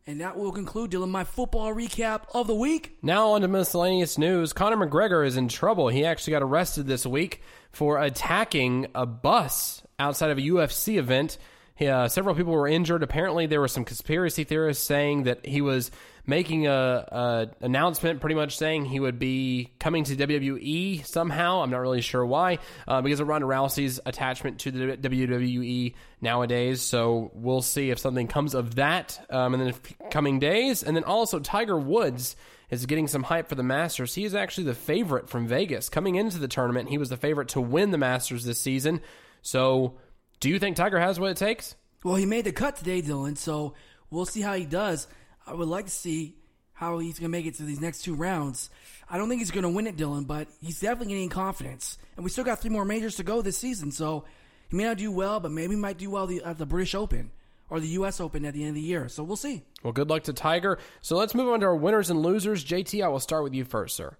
And 0.07 0.23
that 0.23 0.39
will 0.39 0.53
conclude, 0.53 0.93
Dylan, 0.93 1.11
my 1.11 1.25
football 1.25 1.75
recap 1.75 2.23
of 2.33 2.47
the 2.47 2.55
week. 2.55 2.97
Now 3.03 3.33
on 3.33 3.43
to 3.43 3.49
miscellaneous 3.49 4.17
news. 4.17 4.55
Conor 4.55 4.87
McGregor 4.87 5.27
is 5.27 5.37
in 5.37 5.49
trouble. 5.49 5.89
He 5.89 6.07
actually 6.07 6.31
got 6.31 6.43
arrested 6.43 6.87
this 6.87 7.05
week 7.05 7.43
for 7.73 8.01
attacking 8.01 8.87
a 8.95 9.05
bus 9.05 9.83
outside 9.99 10.31
of 10.31 10.39
a 10.39 10.43
UFC 10.43 10.97
event. 10.97 11.37
Uh, 11.81 12.09
several 12.09 12.35
people 12.35 12.53
were 12.53 12.69
injured. 12.69 13.03
Apparently, 13.03 13.47
there 13.47 13.61
were 13.61 13.69
some 13.69 13.85
conspiracy 13.85 14.45
theorists 14.45 14.85
saying 14.85 15.25
that 15.25 15.47
he 15.47 15.61
was 15.61 15.91
making 16.27 16.67
a, 16.67 16.73
a 16.73 17.65
announcement, 17.65 18.21
pretty 18.21 18.35
much 18.35 18.57
saying 18.59 18.85
he 18.85 19.01
would 19.01 19.19
be 19.19 19.73
coming 19.81 20.05
to 20.05 20.15
WWE 20.15 21.05
somehow. 21.07 21.63
I'm 21.63 21.71
not 21.71 21.79
really 21.79 22.03
sure 22.03 22.25
why, 22.25 22.59
uh, 22.87 23.01
because 23.01 23.21
of 23.21 23.29
Ronda 23.29 23.47
Rousey's 23.47 23.99
attachment 24.05 24.61
to 24.61 24.71
the 24.71 24.97
WWE 24.99 25.95
nowadays. 26.21 26.83
So 26.83 27.31
we'll 27.35 27.63
see 27.63 27.91
if 27.91 27.99
something 27.99 28.29
comes 28.29 28.55
of 28.55 28.75
that 28.75 29.25
um, 29.31 29.55
in 29.55 29.61
the 29.69 29.75
coming 30.11 30.39
days. 30.39 30.83
And 30.83 30.95
then 30.95 31.05
also 31.05 31.39
Tiger 31.39 31.79
Woods 31.79 32.37
is 32.71 32.85
getting 32.85 33.09
some 33.09 33.23
hype 33.23 33.49
for 33.49 33.55
the 33.55 33.63
Masters. 33.63 34.15
He 34.15 34.25
is 34.25 34.35
actually 34.35 34.65
the 34.65 34.75
favorite 34.75 35.31
from 35.31 35.47
Vegas 35.47 35.89
coming 35.89 36.17
into 36.17 36.39
the 36.39 36.49
tournament. 36.49 36.91
He 36.91 36.99
was 36.99 37.09
the 37.09 37.17
favorite 37.17 37.49
to 37.51 37.61
win 37.63 37.91
the 37.91 37.99
Masters 37.99 38.45
this 38.45 38.61
season. 38.61 39.01
So, 39.41 39.95
do 40.41 40.49
you 40.49 40.59
think 40.59 40.77
Tiger 40.77 40.99
has 40.99 41.19
what 41.19 41.31
it 41.31 41.37
takes? 41.37 41.75
Well, 42.05 42.15
he 42.15 42.27
made 42.27 42.45
the 42.45 42.53
cut 42.53 42.77
today, 42.77 43.03
Dylan, 43.03 43.37
so 43.37 43.75
we'll 44.11 44.27
see 44.27 44.41
how 44.41 44.55
he 44.55 44.65
does. 44.65 45.09
I 45.47 45.55
would 45.55 45.69
like 45.69 45.87
to 45.87 45.91
see 45.91 46.37
how 46.73 46.99
he's 46.99 47.19
going 47.19 47.31
to 47.33 47.37
make 47.37 47.47
it 47.47 47.57
to 47.57 47.65
these 47.65 47.81
next 47.81 48.03
two 48.03 48.15
rounds. 48.15 48.71
I 49.11 49.19
don't 49.19 49.29
think 49.29 49.41
he's 49.41 49.51
going 49.51 49.65
to 49.65 49.69
win 49.69 49.89
it, 49.89 49.97
Dylan, 49.97 50.27
but 50.27 50.47
he's 50.61 50.81
definitely 50.81 51.15
getting 51.15 51.29
confidence. 51.29 51.99
And 52.17 52.25
we 52.25 52.31
still 52.31 52.45
got 52.45 52.61
three 52.61 52.71
more 52.71 52.85
majors 52.85 53.17
to 53.17 53.25
go 53.25 53.43
this 53.43 53.59
season, 53.59 53.91
so 53.91 54.25
he 54.69 54.77
may 54.77 54.85
not 54.85 54.99
do 54.99 55.11
well, 55.11 55.41
but 55.41 55.51
maybe 55.51 55.75
he 55.75 55.81
might 55.81 55.99
do 55.99 56.11
well 56.11 56.31
at 56.45 56.59
the 56.59 56.67
British 56.67 56.95
Open 56.95 57.33
or 57.71 57.81
the 57.81 57.89
U.S. 57.89 58.21
Open 58.21 58.45
at 58.45 58.55
the 58.55 58.63
end 58.63 58.71
of 58.71 58.75
the 58.77 58.81
year. 58.81 59.09
So 59.09 59.25
we'll 59.25 59.37
see. 59.37 59.63
Well, 59.83 59.93
good 59.93 60.09
luck 60.09 60.23
to 60.25 60.33
Tiger. 60.33 60.79
So 61.01 61.17
let's 61.17 61.35
move 61.35 61.49
on 61.49 61.61
to 61.61 61.67
our 61.67 61.77
winners 61.77 62.11
and 62.11 62.23
losers. 62.23 62.65
JT, 62.65 63.05
I 63.05 63.09
will 63.09 63.21
start 63.21 63.45
with 63.45 63.55
you 63.55 63.65
first, 63.65 63.97
sir. 63.97 64.17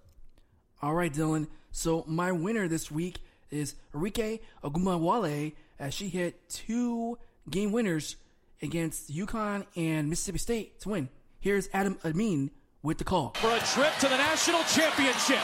All 0.81 0.93
right, 0.93 1.13
Dylan. 1.13 1.47
So 1.71 2.03
my 2.07 2.31
winner 2.31 2.67
this 2.67 2.91
week 2.91 3.19
is 3.51 3.75
Arike 3.93 4.39
Ogunbowale 4.63 5.53
as 5.79 5.93
she 5.93 6.09
hit 6.09 6.49
two 6.49 7.17
game 7.49 7.71
winners 7.71 8.17
against 8.61 9.11
UConn 9.11 9.65
and 9.75 10.09
Mississippi 10.09 10.37
State 10.37 10.79
to 10.81 10.89
win. 10.89 11.09
Here's 11.39 11.69
Adam 11.73 11.97
Amin 12.03 12.51
with 12.83 12.97
the 12.97 13.03
call. 13.05 13.33
For 13.35 13.55
a 13.55 13.59
trip 13.59 13.93
to 13.99 14.07
the 14.07 14.17
national 14.17 14.63
championship. 14.63 15.39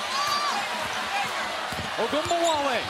Ogunbowale. 1.96 2.82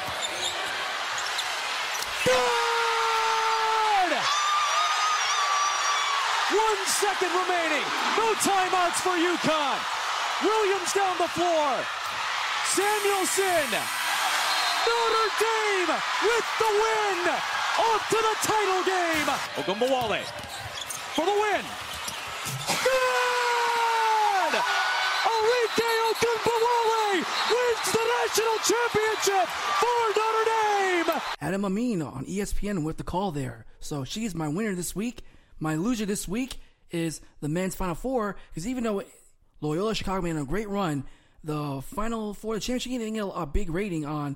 Good! 2.25 4.11
One 6.57 6.81
second 6.85 7.29
remaining. 7.29 7.85
No 8.17 8.33
timeouts 8.41 9.01
for 9.05 9.13
UConn. 9.13 9.79
Williams 10.43 10.93
down 10.93 11.17
the 11.17 11.27
floor. 11.29 11.85
Samuelson. 12.65 14.04
Notre 14.86 15.29
Dame 15.41 15.93
with 16.23 16.47
the 16.59 16.71
win. 16.81 17.19
Off 17.77 18.01
to 18.09 18.15
the 18.15 18.36
title 18.41 18.81
game. 18.86 19.27
Ogunbowale 19.59 20.23
for 21.15 21.25
the 21.25 21.31
win. 21.31 21.65
Good! 22.86 24.53
Arike 25.25 25.89
Ogunbowale 26.09 27.23
wins 27.51 27.88
the 27.91 28.03
national 28.15 28.57
championship 28.63 29.47
for 29.79 30.01
Notre 30.15 30.45
Dame! 30.45 31.21
Adam 31.41 31.65
Amin 31.65 32.01
on 32.01 32.25
ESPN 32.25 32.83
with 32.83 32.97
the 32.97 33.03
call 33.03 33.31
there. 33.31 33.65
So 33.79 34.03
she's 34.03 34.36
my 34.36 34.47
winner 34.47 34.75
this 34.75 34.95
week. 34.95 35.21
My 35.59 35.75
loser 35.75 36.05
this 36.05 36.27
week 36.27 36.57
is 36.91 37.21
the 37.41 37.49
men's 37.49 37.75
Final 37.75 37.95
Four 37.95 38.36
because 38.49 38.67
even 38.67 38.83
though 38.83 39.03
Loyola 39.61 39.95
Chicago 39.95 40.21
made 40.21 40.36
a 40.36 40.45
great 40.45 40.69
run, 40.69 41.05
the 41.43 41.81
Final 41.81 42.33
Four, 42.33 42.55
the 42.55 42.59
championship 42.61 42.91
game, 42.91 42.99
didn't 42.99 43.13
get 43.15 43.31
a 43.36 43.45
big 43.45 43.69
rating 43.69 44.05
on 44.05 44.36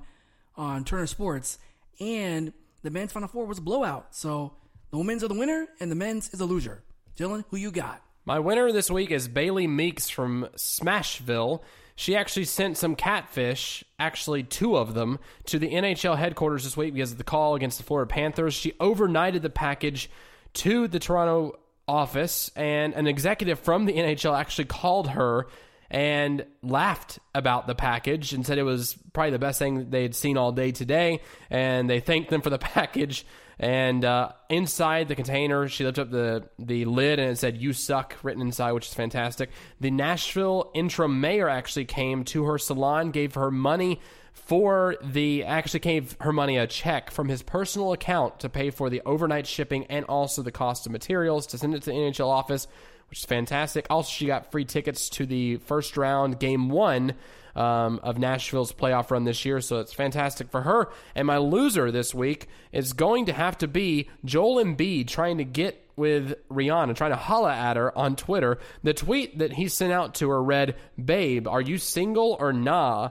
on 0.59 0.83
Turner 0.83 1.07
Sports, 1.07 1.57
and 1.99 2.53
the 2.83 2.91
men's 2.91 3.11
Final 3.11 3.29
Four 3.29 3.45
was 3.45 3.57
a 3.57 3.61
blowout. 3.61 4.13
So 4.13 4.53
the 4.91 4.97
women's 4.97 5.23
are 5.23 5.27
the 5.27 5.33
winner 5.33 5.67
and 5.79 5.89
the 5.89 5.95
men's 5.95 6.31
is 6.33 6.41
a 6.41 6.45
loser. 6.45 6.83
Dylan, 7.17 7.45
who 7.49 7.57
you 7.57 7.71
got? 7.71 8.01
My 8.25 8.39
winner 8.39 8.71
this 8.71 8.91
week 8.91 9.09
is 9.09 9.27
Bailey 9.27 9.65
Meeks 9.65 10.09
from 10.09 10.47
Smashville. 10.55 11.63
She 11.95 12.15
actually 12.15 12.45
sent 12.45 12.77
some 12.77 12.95
catfish, 12.95 13.83
actually 13.97 14.43
two 14.43 14.77
of 14.77 14.93
them, 14.93 15.19
to 15.45 15.59
the 15.59 15.69
NHL 15.69 16.17
headquarters 16.17 16.63
this 16.63 16.77
week 16.77 16.93
because 16.93 17.11
of 17.11 17.17
the 17.17 17.23
call 17.23 17.55
against 17.55 17.77
the 17.77 17.83
Florida 17.83 18.07
Panthers. 18.07 18.53
She 18.53 18.71
overnighted 18.73 19.41
the 19.41 19.49
package 19.49 20.09
to 20.55 20.87
the 20.87 20.99
Toronto 20.99 21.59
office, 21.87 22.51
and 22.55 22.93
an 22.93 23.07
executive 23.07 23.59
from 23.59 23.85
the 23.85 23.93
NHL 23.93 24.37
actually 24.37 24.65
called 24.65 25.09
her 25.09 25.47
and 25.91 26.45
laughed 26.61 27.19
about 27.33 27.67
the 27.67 27.75
package 27.75 28.33
and 28.33 28.45
said 28.45 28.57
it 28.57 28.63
was 28.63 28.95
probably 29.13 29.31
the 29.31 29.39
best 29.39 29.59
thing 29.59 29.89
they 29.89 30.03
had 30.03 30.15
seen 30.15 30.37
all 30.37 30.51
day 30.51 30.71
today. 30.71 31.21
And 31.49 31.89
they 31.89 31.99
thanked 31.99 32.29
them 32.29 32.41
for 32.41 32.49
the 32.49 32.57
package. 32.59 33.25
And 33.59 34.05
uh, 34.05 34.31
inside 34.49 35.09
the 35.09 35.15
container, 35.15 35.67
she 35.67 35.83
lifted 35.83 36.01
up 36.01 36.11
the, 36.11 36.47
the 36.57 36.85
lid 36.85 37.19
and 37.19 37.31
it 37.31 37.37
said, 37.37 37.57
You 37.57 37.73
suck, 37.73 38.15
written 38.23 38.41
inside, 38.41 38.71
which 38.71 38.87
is 38.87 38.93
fantastic. 38.93 39.49
The 39.81 39.91
Nashville 39.91 40.71
interim 40.73 41.19
mayor 41.19 41.49
actually 41.49 41.85
came 41.85 42.23
to 42.25 42.45
her 42.45 42.57
salon, 42.57 43.11
gave 43.11 43.33
her 43.33 43.51
money 43.51 43.99
for 44.31 44.95
the 45.03 45.43
actually 45.43 45.81
gave 45.81 46.15
her 46.21 46.31
money 46.31 46.57
a 46.57 46.65
check 46.65 47.11
from 47.11 47.27
his 47.27 47.43
personal 47.43 47.91
account 47.91 48.39
to 48.39 48.49
pay 48.49 48.69
for 48.69 48.89
the 48.89 49.01
overnight 49.05 49.45
shipping 49.45 49.85
and 49.87 50.05
also 50.05 50.41
the 50.41 50.51
cost 50.51 50.85
of 50.85 50.91
materials 50.91 51.45
to 51.47 51.57
send 51.57 51.75
it 51.75 51.83
to 51.83 51.91
the 51.91 51.95
NHL 51.95 52.27
office, 52.27 52.67
which 53.09 53.19
is 53.19 53.25
fantastic. 53.25 53.87
Also, 53.89 54.09
she 54.09 54.27
got 54.27 54.51
free 54.51 54.65
tickets 54.65 55.09
to 55.09 55.25
the 55.25 55.57
first 55.57 55.97
round 55.97 56.39
game 56.39 56.69
one 56.69 57.13
um, 57.55 57.99
of 58.03 58.17
Nashville's 58.17 58.71
playoff 58.71 59.11
run 59.11 59.23
this 59.23 59.43
year, 59.45 59.61
so 59.61 59.79
it's 59.79 59.93
fantastic 59.93 60.49
for 60.49 60.61
her. 60.61 60.89
And 61.15 61.27
my 61.27 61.37
loser 61.37 61.91
this 61.91 62.13
week 62.13 62.47
is 62.71 62.93
going 62.93 63.25
to 63.25 63.33
have 63.33 63.57
to 63.59 63.67
be 63.67 64.09
Joel 64.23 64.63
Embiid 64.63 65.07
trying 65.07 65.39
to 65.39 65.43
get 65.43 65.85
with 65.95 66.35
Rihanna, 66.49 66.95
trying 66.95 67.11
to 67.11 67.17
holla 67.17 67.53
at 67.53 67.75
her 67.75 67.95
on 67.97 68.15
Twitter. 68.15 68.59
The 68.83 68.93
tweet 68.93 69.39
that 69.39 69.53
he 69.53 69.67
sent 69.67 69.91
out 69.91 70.15
to 70.15 70.29
her 70.29 70.41
read, 70.41 70.75
Babe, 71.03 71.47
are 71.47 71.61
you 71.61 71.77
single 71.77 72.37
or 72.39 72.53
nah? 72.53 73.09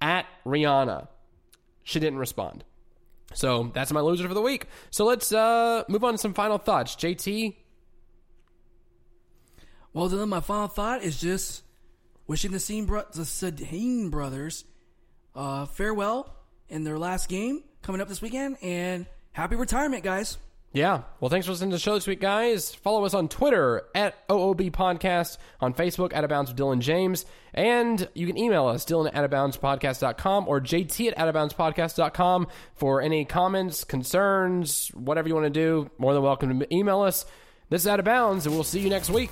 At 0.00 0.26
Rihanna. 0.44 1.08
She 1.84 2.00
didn't 2.00 2.18
respond. 2.18 2.64
So 3.34 3.70
that's 3.72 3.92
my 3.92 4.00
loser 4.00 4.28
for 4.28 4.34
the 4.34 4.40
week. 4.40 4.66
So 4.90 5.04
let's 5.04 5.32
uh, 5.32 5.84
move 5.88 6.04
on 6.04 6.14
to 6.14 6.18
some 6.18 6.34
final 6.34 6.58
thoughts. 6.58 6.96
JT, 6.96 7.54
Well, 9.94 10.08
then 10.08 10.28
my 10.28 10.40
final 10.40 10.66
thought 10.68 11.02
is 11.02 11.18
just 11.20 11.62
wishing 12.26 12.50
the 12.50 12.58
Sedin, 12.58 12.86
bro- 12.86 14.10
brothers 14.10 14.64
uh, 15.34 15.66
farewell 15.66 16.34
in 16.68 16.84
their 16.84 16.98
last 16.98 17.28
game 17.28 17.62
coming 17.82 18.00
up 18.00 18.08
this 18.08 18.20
weekend, 18.20 18.56
and 18.60 19.06
happy 19.32 19.56
retirement, 19.56 20.02
guys. 20.02 20.36
Yeah. 20.72 21.02
Well, 21.20 21.28
thanks 21.28 21.46
for 21.46 21.52
listening 21.52 21.70
to 21.70 21.76
the 21.76 21.80
show 21.80 21.94
this 21.94 22.08
week, 22.08 22.20
guys. 22.20 22.74
Follow 22.74 23.04
us 23.04 23.14
on 23.14 23.28
Twitter 23.28 23.82
at 23.94 24.26
OOB 24.26 24.72
Podcast, 24.72 25.38
on 25.60 25.72
Facebook 25.72 26.12
at 26.12 26.24
Abounds 26.24 26.50
with 26.50 26.58
Dylan 26.58 26.80
James, 26.80 27.24
and 27.52 28.08
you 28.14 28.26
can 28.26 28.36
email 28.36 28.66
us, 28.66 28.84
Dylan 28.84 29.08
at 29.14 29.30
AboundsPodcast.com 29.30 30.48
or 30.48 30.60
JT 30.60 31.12
at 31.16 31.32
AboundsPodcast.com 31.32 32.48
for 32.74 33.00
any 33.00 33.24
comments, 33.24 33.84
concerns, 33.84 34.88
whatever 34.88 35.28
you 35.28 35.34
want 35.36 35.44
to 35.44 35.50
do. 35.50 35.88
More 35.98 36.12
than 36.12 36.24
welcome 36.24 36.58
to 36.58 36.74
email 36.74 37.02
us. 37.02 37.24
This 37.70 37.82
is 37.82 37.86
Out 37.86 37.98
of 37.98 38.04
Bounds, 38.04 38.46
and 38.46 38.54
we'll 38.54 38.64
see 38.64 38.80
you 38.80 38.90
next 38.90 39.08
week. 39.08 39.30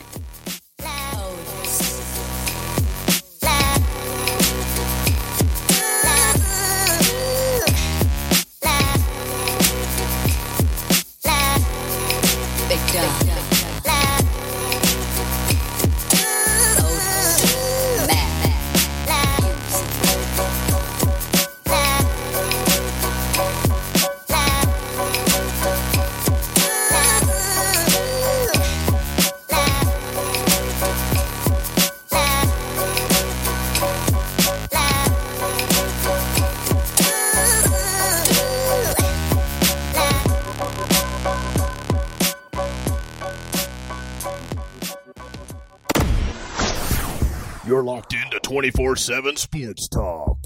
7 49.02 49.36
Sports 49.36 49.88
Talk. 49.88 50.38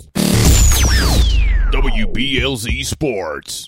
WBLZ 1.74 2.86
Sports. 2.86 3.66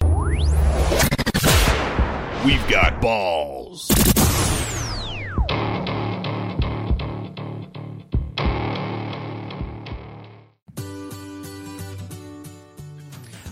We've 2.42 2.66
got 2.70 2.98
balls. 3.02 3.86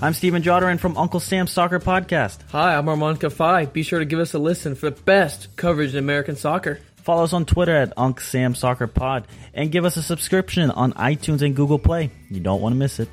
I'm 0.00 0.14
Stephen 0.14 0.42
Joderin 0.42 0.80
from 0.80 0.96
Uncle 0.96 1.20
Sam's 1.20 1.50
Soccer 1.50 1.78
Podcast. 1.78 2.38
Hi, 2.52 2.74
I'm 2.74 2.88
Armand 2.88 3.20
Kafai. 3.20 3.70
Be 3.70 3.82
sure 3.82 3.98
to 3.98 4.06
give 4.06 4.20
us 4.20 4.32
a 4.32 4.38
listen 4.38 4.74
for 4.74 4.88
the 4.88 5.02
best 5.02 5.54
coverage 5.56 5.92
in 5.92 5.98
American 5.98 6.36
soccer. 6.36 6.80
Follow 7.06 7.22
us 7.22 7.32
on 7.32 7.44
Twitter 7.44 7.76
at 7.76 7.92
Uncle 7.96 8.20
Sam 8.20 8.56
Soccer 8.56 8.88
Pod 8.88 9.28
and 9.54 9.70
give 9.70 9.84
us 9.84 9.96
a 9.96 10.02
subscription 10.02 10.72
on 10.72 10.92
iTunes 10.94 11.40
and 11.40 11.54
Google 11.54 11.78
Play. 11.78 12.10
You 12.28 12.40
don't 12.40 12.60
want 12.60 12.72
to 12.72 12.76
miss 12.76 12.98
it. 12.98 13.08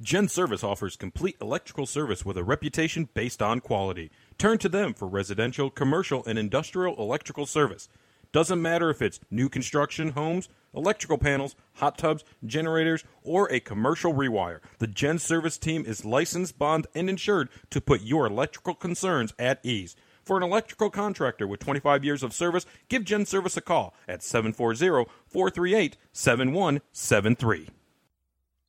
Gen 0.00 0.26
Service 0.28 0.64
offers 0.64 0.96
complete 0.96 1.36
electrical 1.42 1.84
service 1.84 2.24
with 2.24 2.38
a 2.38 2.42
reputation 2.42 3.10
based 3.12 3.42
on 3.42 3.60
quality. 3.60 4.10
Turn 4.38 4.56
to 4.56 4.70
them 4.70 4.94
for 4.94 5.06
residential, 5.06 5.68
commercial, 5.68 6.24
and 6.24 6.38
industrial 6.38 6.96
electrical 6.96 7.44
service. 7.44 7.90
Doesn't 8.32 8.62
matter 8.62 8.90
if 8.90 9.02
it's 9.02 9.20
new 9.30 9.48
construction, 9.48 10.10
homes, 10.10 10.48
electrical 10.74 11.18
panels, 11.18 11.56
hot 11.74 11.98
tubs, 11.98 12.24
generators, 12.44 13.04
or 13.22 13.50
a 13.52 13.60
commercial 13.60 14.12
rewire. 14.12 14.60
The 14.78 14.86
Gen 14.86 15.18
Service 15.18 15.58
team 15.58 15.84
is 15.84 16.04
licensed, 16.04 16.58
bond, 16.58 16.86
and 16.94 17.10
insured 17.10 17.48
to 17.70 17.80
put 17.80 18.02
your 18.02 18.26
electrical 18.26 18.74
concerns 18.74 19.34
at 19.38 19.64
ease. 19.64 19.96
For 20.22 20.36
an 20.36 20.42
electrical 20.42 20.90
contractor 20.90 21.46
with 21.46 21.60
25 21.60 22.04
years 22.04 22.22
of 22.22 22.32
service, 22.32 22.66
give 22.88 23.04
Gen 23.04 23.26
Service 23.26 23.56
a 23.56 23.60
call 23.60 23.94
at 24.06 24.22
740 24.22 25.10
438 25.26 25.96
7173. 26.12 27.68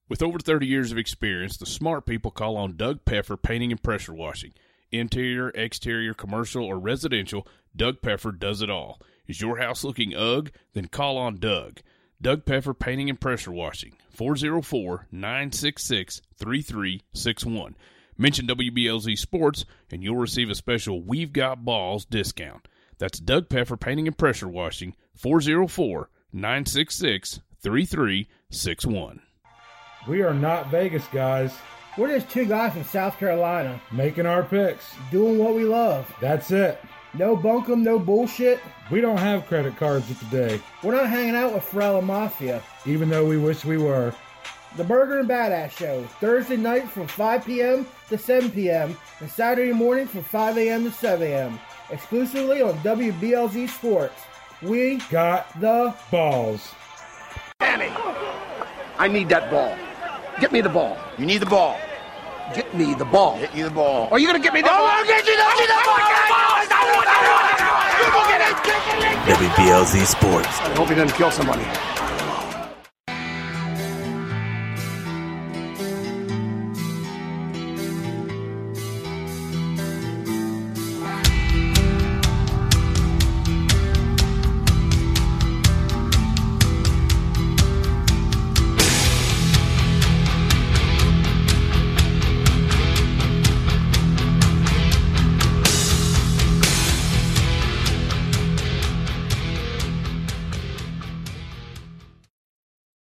With 0.10 0.24
over 0.24 0.40
30 0.40 0.66
years 0.66 0.92
of 0.92 0.98
experience, 0.98 1.56
the 1.58 1.66
smart 1.66 2.06
people 2.06 2.32
call 2.32 2.58
on 2.58 2.78
Doug 2.78 3.06
Peffer 3.06 3.38
Painting 3.38 3.72
and 3.72 3.82
Pressure 3.82 4.14
Washing. 4.14 4.54
Interior, 4.92 5.50
exterior, 5.50 6.14
commercial, 6.14 6.66
or 6.66 6.78
residential, 6.80 7.48
Doug 7.76 8.02
Peffer 8.02 8.32
does 8.32 8.62
it 8.62 8.70
all. 8.70 9.00
Is 9.32 9.40
your 9.40 9.60
house 9.60 9.86
looking 9.86 10.14
ugh? 10.14 10.52
Then 10.74 10.88
call 10.88 11.18
on 11.18 11.38
Doug. 11.38 11.80
Doug 12.22 12.44
Peffer 12.44 12.74
Painting 12.74 13.10
and 13.10 13.18
Pressure 13.18 13.54
Washing, 13.54 13.94
404 14.10 15.08
966 15.10 16.22
3361. 16.36 17.78
Mention 18.18 18.46
WBLZ 18.46 19.18
Sports 19.18 19.64
and 19.90 20.04
you'll 20.04 20.18
receive 20.18 20.50
a 20.50 20.56
special 20.56 21.02
We've 21.02 21.32
Got 21.32 21.64
Balls 21.64 22.04
discount. 22.04 22.68
That's 22.98 23.22
Doug 23.22 23.48
Peffer 23.48 23.78
Painting 23.78 24.06
and 24.06 24.18
Pressure 24.18 24.50
Washing, 24.50 24.98
404 25.16 26.10
966 26.34 27.40
3361. 27.62 29.22
We 30.10 30.24
are 30.24 30.34
not 30.34 30.70
Vegas 30.70 31.08
guys. 31.08 31.54
We're 31.98 32.20
just 32.20 32.30
two 32.30 32.44
guys 32.44 32.74
from 32.74 32.84
South 32.84 33.18
Carolina 33.18 33.82
Making 33.94 34.26
our 34.26 34.44
picks. 34.44 34.84
doing 35.10 35.38
what 35.38 35.56
we 35.56 35.64
love. 35.64 36.14
That's 36.20 36.52
it. 36.52 36.82
No 37.14 37.36
bunkum, 37.36 37.82
no 37.82 38.00
bullshit. 38.00 38.62
We 38.90 39.02
don't 39.02 39.18
have 39.18 39.46
credit 39.48 39.76
cards 39.76 40.10
of 40.10 40.20
today, 40.20 40.62
We're 40.82 40.96
not 40.96 41.10
hanging 41.10 41.36
out 41.36 41.54
with 41.54 41.64
Frella 41.64 42.02
Mafia. 42.04 42.62
even 42.86 43.10
though 43.10 43.26
we 43.26 43.38
wish 43.38 43.66
we 43.66 43.78
were. 43.78 44.14
The 44.78 44.86
Burger 44.86 45.20
and 45.20 45.30
Badass 45.30 45.72
Show, 45.72 46.04
Thursday 46.22 46.56
night 46.56 46.90
from 46.90 47.06
5 47.08 47.46
p.m. 47.46 47.86
to 48.08 48.18
7 48.18 48.50
p.m. 48.52 48.98
and 49.20 49.30
Saturday 49.30 49.74
morning 49.74 50.08
from 50.08 50.24
5 50.24 50.58
a.m. 50.58 50.86
to 50.86 50.92
7 50.92 51.28
a.m. 51.28 51.60
Exclusively 51.90 52.62
on 52.62 52.76
WBLZ 52.80 53.68
Sports. 53.68 54.16
We 54.62 54.98
Got 55.10 55.60
the 55.60 55.94
balls. 56.10 56.74
Danny, 57.60 57.90
I 58.98 59.10
need 59.10 59.28
that 59.30 59.52
ball. 59.52 59.76
Get 60.40 60.54
me 60.54 60.62
the 60.62 60.70
ball. 60.70 60.98
You 61.18 61.26
need 61.26 61.40
the 61.40 61.46
ball. 61.48 61.78
Get 62.56 62.74
me 62.74 62.94
the 62.94 63.06
ball. 63.06 63.38
Get 63.40 63.54
you 63.54 63.66
the 63.66 63.72
ball. 63.72 64.08
Are 64.12 64.20
you 64.20 64.28
gonna 64.28 64.40
get 64.40 64.54
me 64.54 64.62
the 64.62 64.68
oh, 64.68 64.72
ball? 64.78 64.88
I'll 64.88 65.06
get 65.06 65.26
you 65.26 65.36
the, 65.36 65.44
get 65.44 65.60
you 65.60 65.68
the 65.68 66.30
ball. 66.30 66.41
WBLZ 68.62 70.06
Sports. 70.06 70.48
I 70.60 70.76
hope 70.76 70.90
he 70.90 70.96
doesn't 70.96 71.18
kill 71.18 71.32
somebody. 71.32 71.64